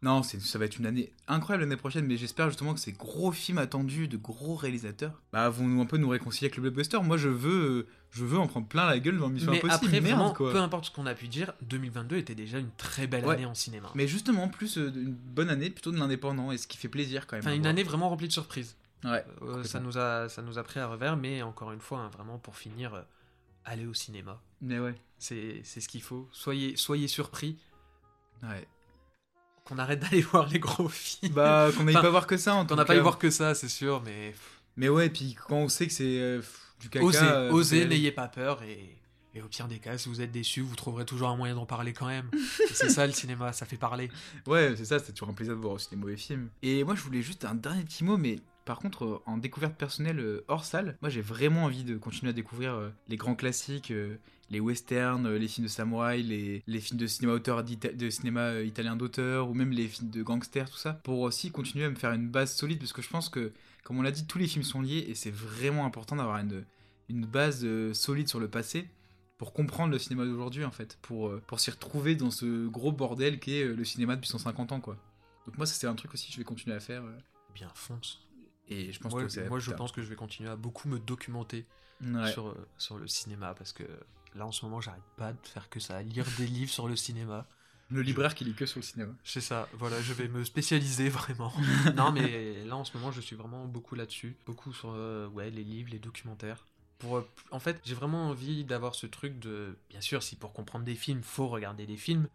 Non, 0.03 0.23
ça 0.23 0.59
va 0.59 0.67
être 0.67 0.77
une 0.79 0.85
année 0.85 1.15
incroyable 1.29 1.63
l'année 1.65 1.79
prochaine, 1.79 2.05
mais 2.05 2.19
j'espère 2.19 2.51
justement 2.51 2.75
que 2.75 2.81
ces 2.81 2.93
gros 2.93 3.33
films 3.33 3.57
attendus 3.57 4.07
de 4.07 4.19
gros 4.19 4.55
réalisateurs 4.55 5.23
bah, 5.33 5.49
vont 5.49 5.67
nous, 5.67 5.81
un 5.81 5.87
peu 5.87 5.97
nous 5.97 6.11
réconcilier 6.11 6.49
avec 6.49 6.57
le 6.57 6.63
blockbuster. 6.63 6.99
Moi, 7.03 7.17
je 7.17 7.31
veux, 7.31 7.87
je 8.11 8.23
veux 8.27 8.37
en 8.39 8.47
prendre 8.47 8.67
plein 8.69 8.85
la 8.87 8.99
gueule 8.99 9.17
dans 9.17 9.31
Mission 9.31 9.51
Mais 9.53 9.59
Impossible. 9.65 9.87
après, 9.87 10.01
Merde, 10.03 10.17
vraiment, 10.19 10.35
quoi. 10.35 10.53
peu 10.53 10.59
importe 10.59 10.85
ce 10.87 10.91
qu'on 10.91 11.07
a 11.07 11.15
pu 11.15 11.27
dire, 11.29 11.55
2022 11.63 12.19
était 12.19 12.35
déjà 12.35 12.59
une 12.59 12.69
très 12.77 13.07
belle 13.07 13.25
Ouais. 13.25 13.37
année 13.37 13.47
en 13.47 13.55
cinéma. 13.55 13.91
Mais 13.95 14.07
justement, 14.07 14.49
plus 14.49 14.77
euh, 14.77 14.93
une 14.95 15.15
bonne 15.15 15.49
année 15.49 15.71
plutôt 15.71 15.91
de 15.91 15.97
l'indépendant, 15.97 16.53
et 16.53 16.59
ce 16.59 16.67
qui 16.67 16.77
fait 16.77 16.89
plaisir 16.89 17.27
quand 17.27 17.37
même. 17.37 17.43
Enfin, 17.47 17.55
une 17.55 17.63
voir. 17.63 17.71
année 17.71 17.83
vraiment 17.83 18.11
remplie 18.11 18.29
de 18.29 18.33
surprises. 18.35 18.77
Ouais. 19.05 19.25
Euh, 19.43 19.63
ça, 19.65 19.81
nous 19.81 19.99
a, 19.99 20.29
ça 20.29 20.43
nous 20.43 20.59
a 20.59 20.63
pris 20.63 20.81
à 20.81 20.87
revers, 20.87 21.17
mais 21.17 21.43
encore 21.43 21.73
une 21.73 21.81
fois, 21.81 21.99
hein, 22.01 22.09
vraiment 22.09 22.39
pour 22.39 22.57
finir, 22.57 22.95
euh, 22.95 23.03
aller 23.65 23.87
au 23.87 23.95
cinéma. 23.95 24.41
Mais 24.61 24.79
ouais. 24.79 24.95
C'est 25.19 25.63
ce 25.65 25.89
qu'il 25.89 26.03
faut. 26.03 26.29
Soyez, 26.33 26.77
soyez 26.77 27.09
surpris 27.09 27.59
Ouais. 28.43 28.67
qu'on 29.65 29.79
arrête 29.79 30.01
d'aller 30.01 30.21
voir 30.33 30.47
les 30.49 30.59
gros 30.59 30.89
films. 30.89 31.33
Bah, 31.35 31.69
qu'on 31.77 31.85
n'aille 31.85 31.95
Enfin, 31.97 32.03
pas 32.03 32.11
voir 32.11 32.27
que 32.27 32.37
ça 32.37 32.55
en 32.55 32.67
qu'on 32.67 32.77
n'a 32.77 32.85
pas 32.85 32.97
eu 32.97 33.01
voir 33.01 33.19
que 33.19 33.31
ça, 33.31 33.55
c'est 33.55 33.69
sûr, 33.69 34.03
mais 34.03 34.35
Mais 34.77 34.89
ouais, 34.89 35.09
puis 35.09 35.35
quand 35.35 35.57
on 35.57 35.69
sait 35.69 35.87
que 35.87 35.93
c'est 35.93 36.21
euh, 36.21 36.43
du 36.81 36.89
caca. 36.91 37.05
osez, 37.05 37.19
euh, 37.23 37.51
osez, 37.53 37.87
n'ayez 37.87 38.13
pas 38.13 38.29
peur 38.29 38.63
et, 38.63 38.97
et 39.35 39.41
au 39.41 39.47
pire 39.49 39.67
des 39.69 39.79
cas, 39.79 39.97
si 39.97 40.09
vous 40.11 40.21
êtes 40.21 40.33
déçu, 40.33 40.61
vous 40.61 40.77
trouverez 40.77 41.07
toujours 41.07 41.29
un 41.31 41.37
moyen 41.37 41.55
d'en 41.55 41.65
parler 41.67 41.93
quand 41.95 42.07
même. 42.07 42.31
C'est 42.73 42.91
ça 42.91 43.07
le 43.07 43.13
cinéma, 43.13 43.53
ça 43.53 43.65
fait 43.67 43.77
parler. 43.79 44.11
Ouais, 44.47 44.75
c'est 44.77 44.85
ça, 44.85 44.99
c'est 44.99 45.13
toujours 45.13 45.31
un 45.31 45.35
plaisir 45.35 45.55
de 45.55 45.61
voir 45.61 45.75
aussi 45.75 45.89
des 45.91 45.97
mauvais 45.97 46.17
films. 46.17 46.51
Et 46.63 46.85
moi, 46.85 46.95
je 46.95 47.01
voulais 47.01 47.23
juste 47.23 47.45
un 47.47 47.55
dernier 47.55 47.85
petit 47.85 48.05
mot, 48.05 48.17
mais 48.19 48.41
par 48.65 48.79
contre, 48.79 49.05
euh, 49.05 49.23
en 49.27 49.37
découverte 49.37 49.77
personnelle 49.77 50.21
euh, 50.21 50.45
hors 50.49 50.65
salle, 50.65 50.97
moi 51.03 51.11
j'ai 51.11 51.21
vraiment 51.21 51.65
envie 51.65 51.85
de 51.85 51.97
continuer 51.97 52.31
à 52.31 52.33
découvrir 52.33 52.75
euh, 52.75 52.91
les 53.09 53.17
grands 53.17 53.35
classiques, 53.35 53.93
les 54.51 54.61
westerns, 54.61 55.29
les 55.35 55.49
films 55.49 55.67
de 55.67 55.71
samouraï, 55.71 56.23
les, 56.23 56.81
films 56.81 56.99
de 56.99 57.07
cinéma 57.07 57.33
auteur 57.35 57.65
italien 57.69 58.97
d'auteur, 58.97 59.49
ou 59.51 59.55
même 59.55 59.71
les 59.71 59.89
films 59.89 60.11
de 60.11 60.23
gangsters, 60.23 60.71
tout 60.71 60.79
ça, 60.79 60.95
pour 60.95 61.21
aussi 61.21 61.51
continuer 61.51 61.85
à 61.85 61.91
me 61.91 61.95
faire 61.95 62.13
une 62.13 62.29
base 62.29 62.55
solide, 62.55 62.79
parce 62.79 62.93
que 62.93 63.03
je 63.03 63.09
pense 63.09 63.29
que, 63.29 63.53
comme 63.85 63.99
on 63.99 64.03
l'a 64.03 64.11
dit, 64.11 64.27
tous 64.27 64.39
les 64.39 64.47
films 64.47 64.65
sont 64.65 64.81
liés, 64.81 65.07
et 65.09 65.15
c'est 65.15 65.33
vraiment 65.33 65.87
important 65.87 66.17
d'avoir 66.17 66.39
une, 66.39 66.65
une 67.09 67.27
base 67.27 67.67
solide 67.93 68.29
sur 68.29 68.41
le 68.41 68.49
passé 68.49 68.89
pour 69.39 69.53
comprendre 69.53 69.93
le 69.93 69.99
cinéma 69.99 70.25
d'aujourd'hui 70.25 70.65
en 70.65 70.71
fait, 70.71 70.99
pour, 71.03 71.39
pour 71.47 71.61
s'y 71.61 71.71
retrouver 71.71 72.15
dans 72.15 72.31
ce 72.31 72.67
gros 72.69 72.93
bordel 72.93 73.41
qui 73.41 73.57
est 73.57 73.65
euh, 73.65 73.75
le 73.75 73.85
cinéma 73.85 74.17
depuis 74.17 74.31
150 74.31 74.73
ans 74.73 74.81
quoi. 74.81 74.97
Donc 75.47 75.59
moi 75.59 75.67
c'est 75.67 75.87
un 75.87 75.95
truc 75.95 76.15
aussi 76.15 76.29
que 76.29 76.33
je 76.33 76.39
vais 76.39 76.45
continuer 76.45 76.77
à 76.77 76.81
faire 76.81 77.03
Bien, 77.55 77.71
fonce. 77.75 78.24
Et 78.69 78.93
je 78.93 78.99
pense 79.01 79.13
Moi, 79.13 79.23
que 79.25 79.29
c'est 79.29 79.49
moi, 79.49 79.59
je 79.59 79.71
pense 79.73 79.93
que 79.93 80.03
je 80.03 80.07
vais 80.09 80.17
continuer 80.17 80.49
à 80.51 80.57
beaucoup 80.57 80.89
me 80.89 80.99
documenter 80.99 81.67
Ouais. 82.03 82.31
sur, 82.33 82.49
euh, 82.49 82.69
sur 82.77 82.99
le 82.99 83.07
cinéma 83.07 83.55
parce 83.55 83.73
que 83.73 83.85
là 84.35 84.47
en 84.47 84.53
ce 84.53 84.65
moment, 84.65 84.81
j'arrête 84.81 85.01
pas 85.17 85.33
de 85.33 85.47
faire 85.47 85.71
que 85.71 85.79
ça, 85.81 86.03
lire 86.03 86.27
des 86.37 86.47
livres 86.47 86.71
sur 86.73 86.89
le 86.89 86.97
cinéma. 86.97 87.47
le 87.91 88.03
libraire 88.03 88.35
qui 88.35 88.45
lit 88.45 88.55
que 88.55 88.67
sur 88.67 88.81
le 88.81 88.85
cinéma. 88.85 89.13
C'est 89.23 89.41
ça, 89.41 89.69
voilà, 89.75 90.01
je 90.03 90.13
vais 90.13 90.27
me 90.29 90.43
spécialiser 90.45 91.09
vraiment. 91.09 91.53
non, 91.97 92.11
mais 92.13 92.65
là 92.65 92.77
en 92.77 92.85
ce 92.85 92.97
moment, 92.97 93.13
je 93.13 93.21
suis 93.21 93.37
vraiment 93.37 93.65
beaucoup 93.67 93.95
là-dessus. 93.95 94.37
Beaucoup 94.47 94.73
sur 94.73 94.91
euh, 94.91 95.29
ouais, 95.29 95.51
les 95.51 95.63
livres, 95.63 95.91
les 95.93 95.99
documentaires. 96.01 96.67
Pour, 96.99 97.19
euh, 97.19 97.29
en 97.53 97.61
fait, 97.61 97.81
j'ai 97.85 97.95
vraiment 97.95 98.29
envie 98.29 98.65
d'avoir 98.65 98.95
ce 98.95 99.07
truc 99.07 99.39
de. 99.39 99.77
Bien 99.91 100.01
sûr, 100.01 100.23
si 100.23 100.35
pour 100.37 100.53
comprendre 100.53 100.85
des 100.85 100.95
films, 100.97 101.23
faut 101.23 101.49
regarder 101.49 101.87
des 101.87 101.97
films. 101.97 102.29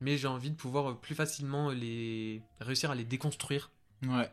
Mais 0.00 0.16
j'ai 0.18 0.26
envie 0.28 0.50
de 0.50 0.56
pouvoir 0.56 0.98
plus 1.00 1.14
facilement 1.14 1.70
les 1.70 2.42
réussir 2.60 2.90
à 2.90 2.94
les 2.94 3.04
déconstruire. 3.04 3.70
Ouais. 4.02 4.30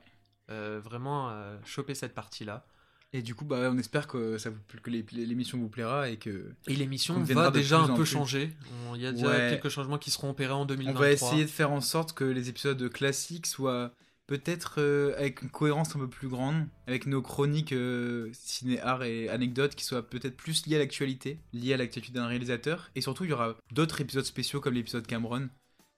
Euh, 0.52 0.80
vraiment 0.84 1.30
euh, 1.30 1.58
choper 1.66 1.96
cette 1.96 2.14
partie-là. 2.14 2.66
Et 3.14 3.22
du 3.22 3.36
coup 3.36 3.44
bah 3.44 3.70
on 3.72 3.78
espère 3.78 4.08
que 4.08 4.38
ça 4.38 4.50
vous, 4.52 4.60
que 4.82 4.90
les- 4.90 5.04
l'émission 5.12 5.58
vous 5.58 5.68
plaira 5.68 6.08
et 6.10 6.18
que 6.18 6.54
Et 6.68 6.76
l'émission 6.76 7.20
va 7.24 7.52
déjà 7.52 7.80
un 7.80 7.94
peu 7.94 8.06
changer. 8.06 8.54
On- 8.90 8.96
Il 8.96 9.02
y 9.02 9.08
a 9.08 9.12
déjà 9.12 9.28
Ouais. 9.28 9.50
quelques 9.50 9.68
changements 9.70 9.98
qui 9.98 10.12
seront 10.12 10.30
opérés 10.30 10.54
en 10.54 10.62
on 10.62 10.66
2023. 10.66 11.02
va 11.08 11.12
essayer 11.12 11.44
de 11.44 11.50
faire 11.50 11.72
en 11.72 11.82
sorte 11.82 12.14
que 12.14 12.24
les 12.24 12.48
épisodes 12.50 12.90
classiques 12.90 13.48
soient 13.48 13.92
peut-être 14.28 14.76
euh, 14.80 15.14
avec 15.18 15.42
une 15.42 15.50
cohérence 15.50 15.94
un 15.96 16.00
peu 16.00 16.08
plus 16.08 16.30
grande, 16.30 16.66
avec 16.88 17.06
nos 17.06 17.22
chroniques 17.22 17.74
euh, 17.74 18.30
ciné 18.32 18.80
art 18.80 19.04
et 19.04 19.28
anecdotes 19.28 19.76
qui 19.76 19.84
soient 19.84 20.08
peut-être 20.10 20.38
plus 20.38 20.66
liées 20.66 20.78
à 20.78 20.80
l'actualité, 20.80 21.38
liées 21.52 21.74
à 21.74 21.78
l'actualité 21.78 22.14
d'un 22.14 22.28
réalisateur. 22.28 22.92
Et 22.96 23.02
surtout, 23.02 23.26
il 23.26 23.32
y 23.32 23.34
aura 23.34 23.58
d'autres 23.74 24.00
épisodes 24.00 24.24
spéciaux 24.24 24.62
comme 24.62 24.74
l'épisode 24.76 25.06
Cameron 25.06 25.50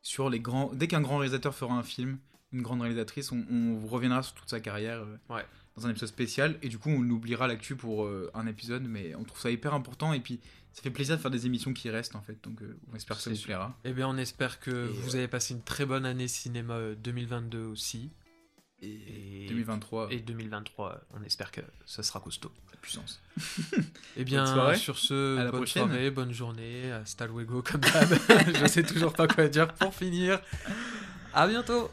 sur 0.01 0.31
les 0.31 0.39
grands. 0.39 0.71
Dès 0.73 0.87
qu'un 0.87 1.01
grand 1.01 1.17
réalisateur 1.19 1.53
fera 1.53 1.75
un 1.75 1.83
film, 1.83 2.17
une 2.53 2.61
grande 2.61 2.81
réalisatrice, 2.81 3.31
on, 3.31 3.43
on 3.51 3.85
reviendra 3.87 4.23
sur 4.23 4.33
toute 4.35 4.49
sa 4.49 4.59
carrière. 4.59 4.99
euh, 5.01 5.17
Ouais. 5.35 5.45
Dans 5.75 5.87
un 5.87 5.89
épisode 5.89 6.09
spécial, 6.09 6.59
et 6.61 6.69
du 6.69 6.77
coup, 6.77 6.91
on 6.91 7.01
oubliera 7.09 7.47
l'actu 7.47 7.75
pour 7.75 8.05
euh, 8.05 8.29
un 8.35 8.45
épisode, 8.45 8.83
mais 8.87 9.15
on 9.15 9.23
trouve 9.23 9.39
ça 9.41 9.49
hyper 9.49 9.73
important, 9.73 10.13
et 10.13 10.19
puis 10.19 10.39
ça 10.71 10.83
fait 10.83 10.91
plaisir 10.91 11.17
de 11.17 11.21
faire 11.21 11.31
des 11.31 11.47
émissions 11.47 11.73
qui 11.73 11.89
restent 11.89 12.15
en 12.15 12.21
fait, 12.21 12.37
donc 12.43 12.61
euh, 12.61 12.77
on 12.91 12.95
espère 12.95 13.17
que 13.17 13.23
ça 13.23 13.31
vous 13.31 13.41
plaira. 13.41 13.75
Eh 13.83 13.91
bien, 13.91 14.07
on 14.07 14.15
espère 14.17 14.59
que 14.59 14.69
Et, 14.69 14.87
vous 15.01 15.15
avez 15.15 15.27
passé 15.27 15.55
une 15.55 15.63
très 15.63 15.87
bonne 15.87 16.05
année 16.05 16.27
cinéma 16.27 16.75
euh, 16.75 16.93
2022 17.03 17.63
aussi. 17.65 18.11
Et, 18.83 19.45
Et- 19.45 19.47
2023, 19.49 20.09
Et 20.11 20.19
2023, 20.19 21.01
on 21.19 21.23
espère 21.23 21.51
que 21.51 21.61
ce 21.87 22.03
sera 22.03 22.19
costaud. 22.19 22.51
la 22.71 22.77
puissance. 22.77 23.19
Eh 24.15 24.23
bien, 24.25 24.45
soirée. 24.45 24.77
sur 24.77 24.99
ce, 24.99 25.37
À 25.39 25.45
la 25.45 25.49
bonne 25.51 25.61
prochaine. 25.61 25.87
soirée, 25.87 26.11
bonne 26.11 26.33
journée, 26.33 26.91
hasta 26.91 27.25
luego 27.25 27.63
comme 27.63 27.81
d'hab. 27.81 28.09
Je 28.61 28.67
sais 28.67 28.83
toujours 28.83 29.13
pas 29.13 29.27
quoi 29.27 29.47
dire 29.47 29.73
pour 29.73 29.91
finir. 29.95 30.39
À 31.33 31.47
bientôt 31.47 31.89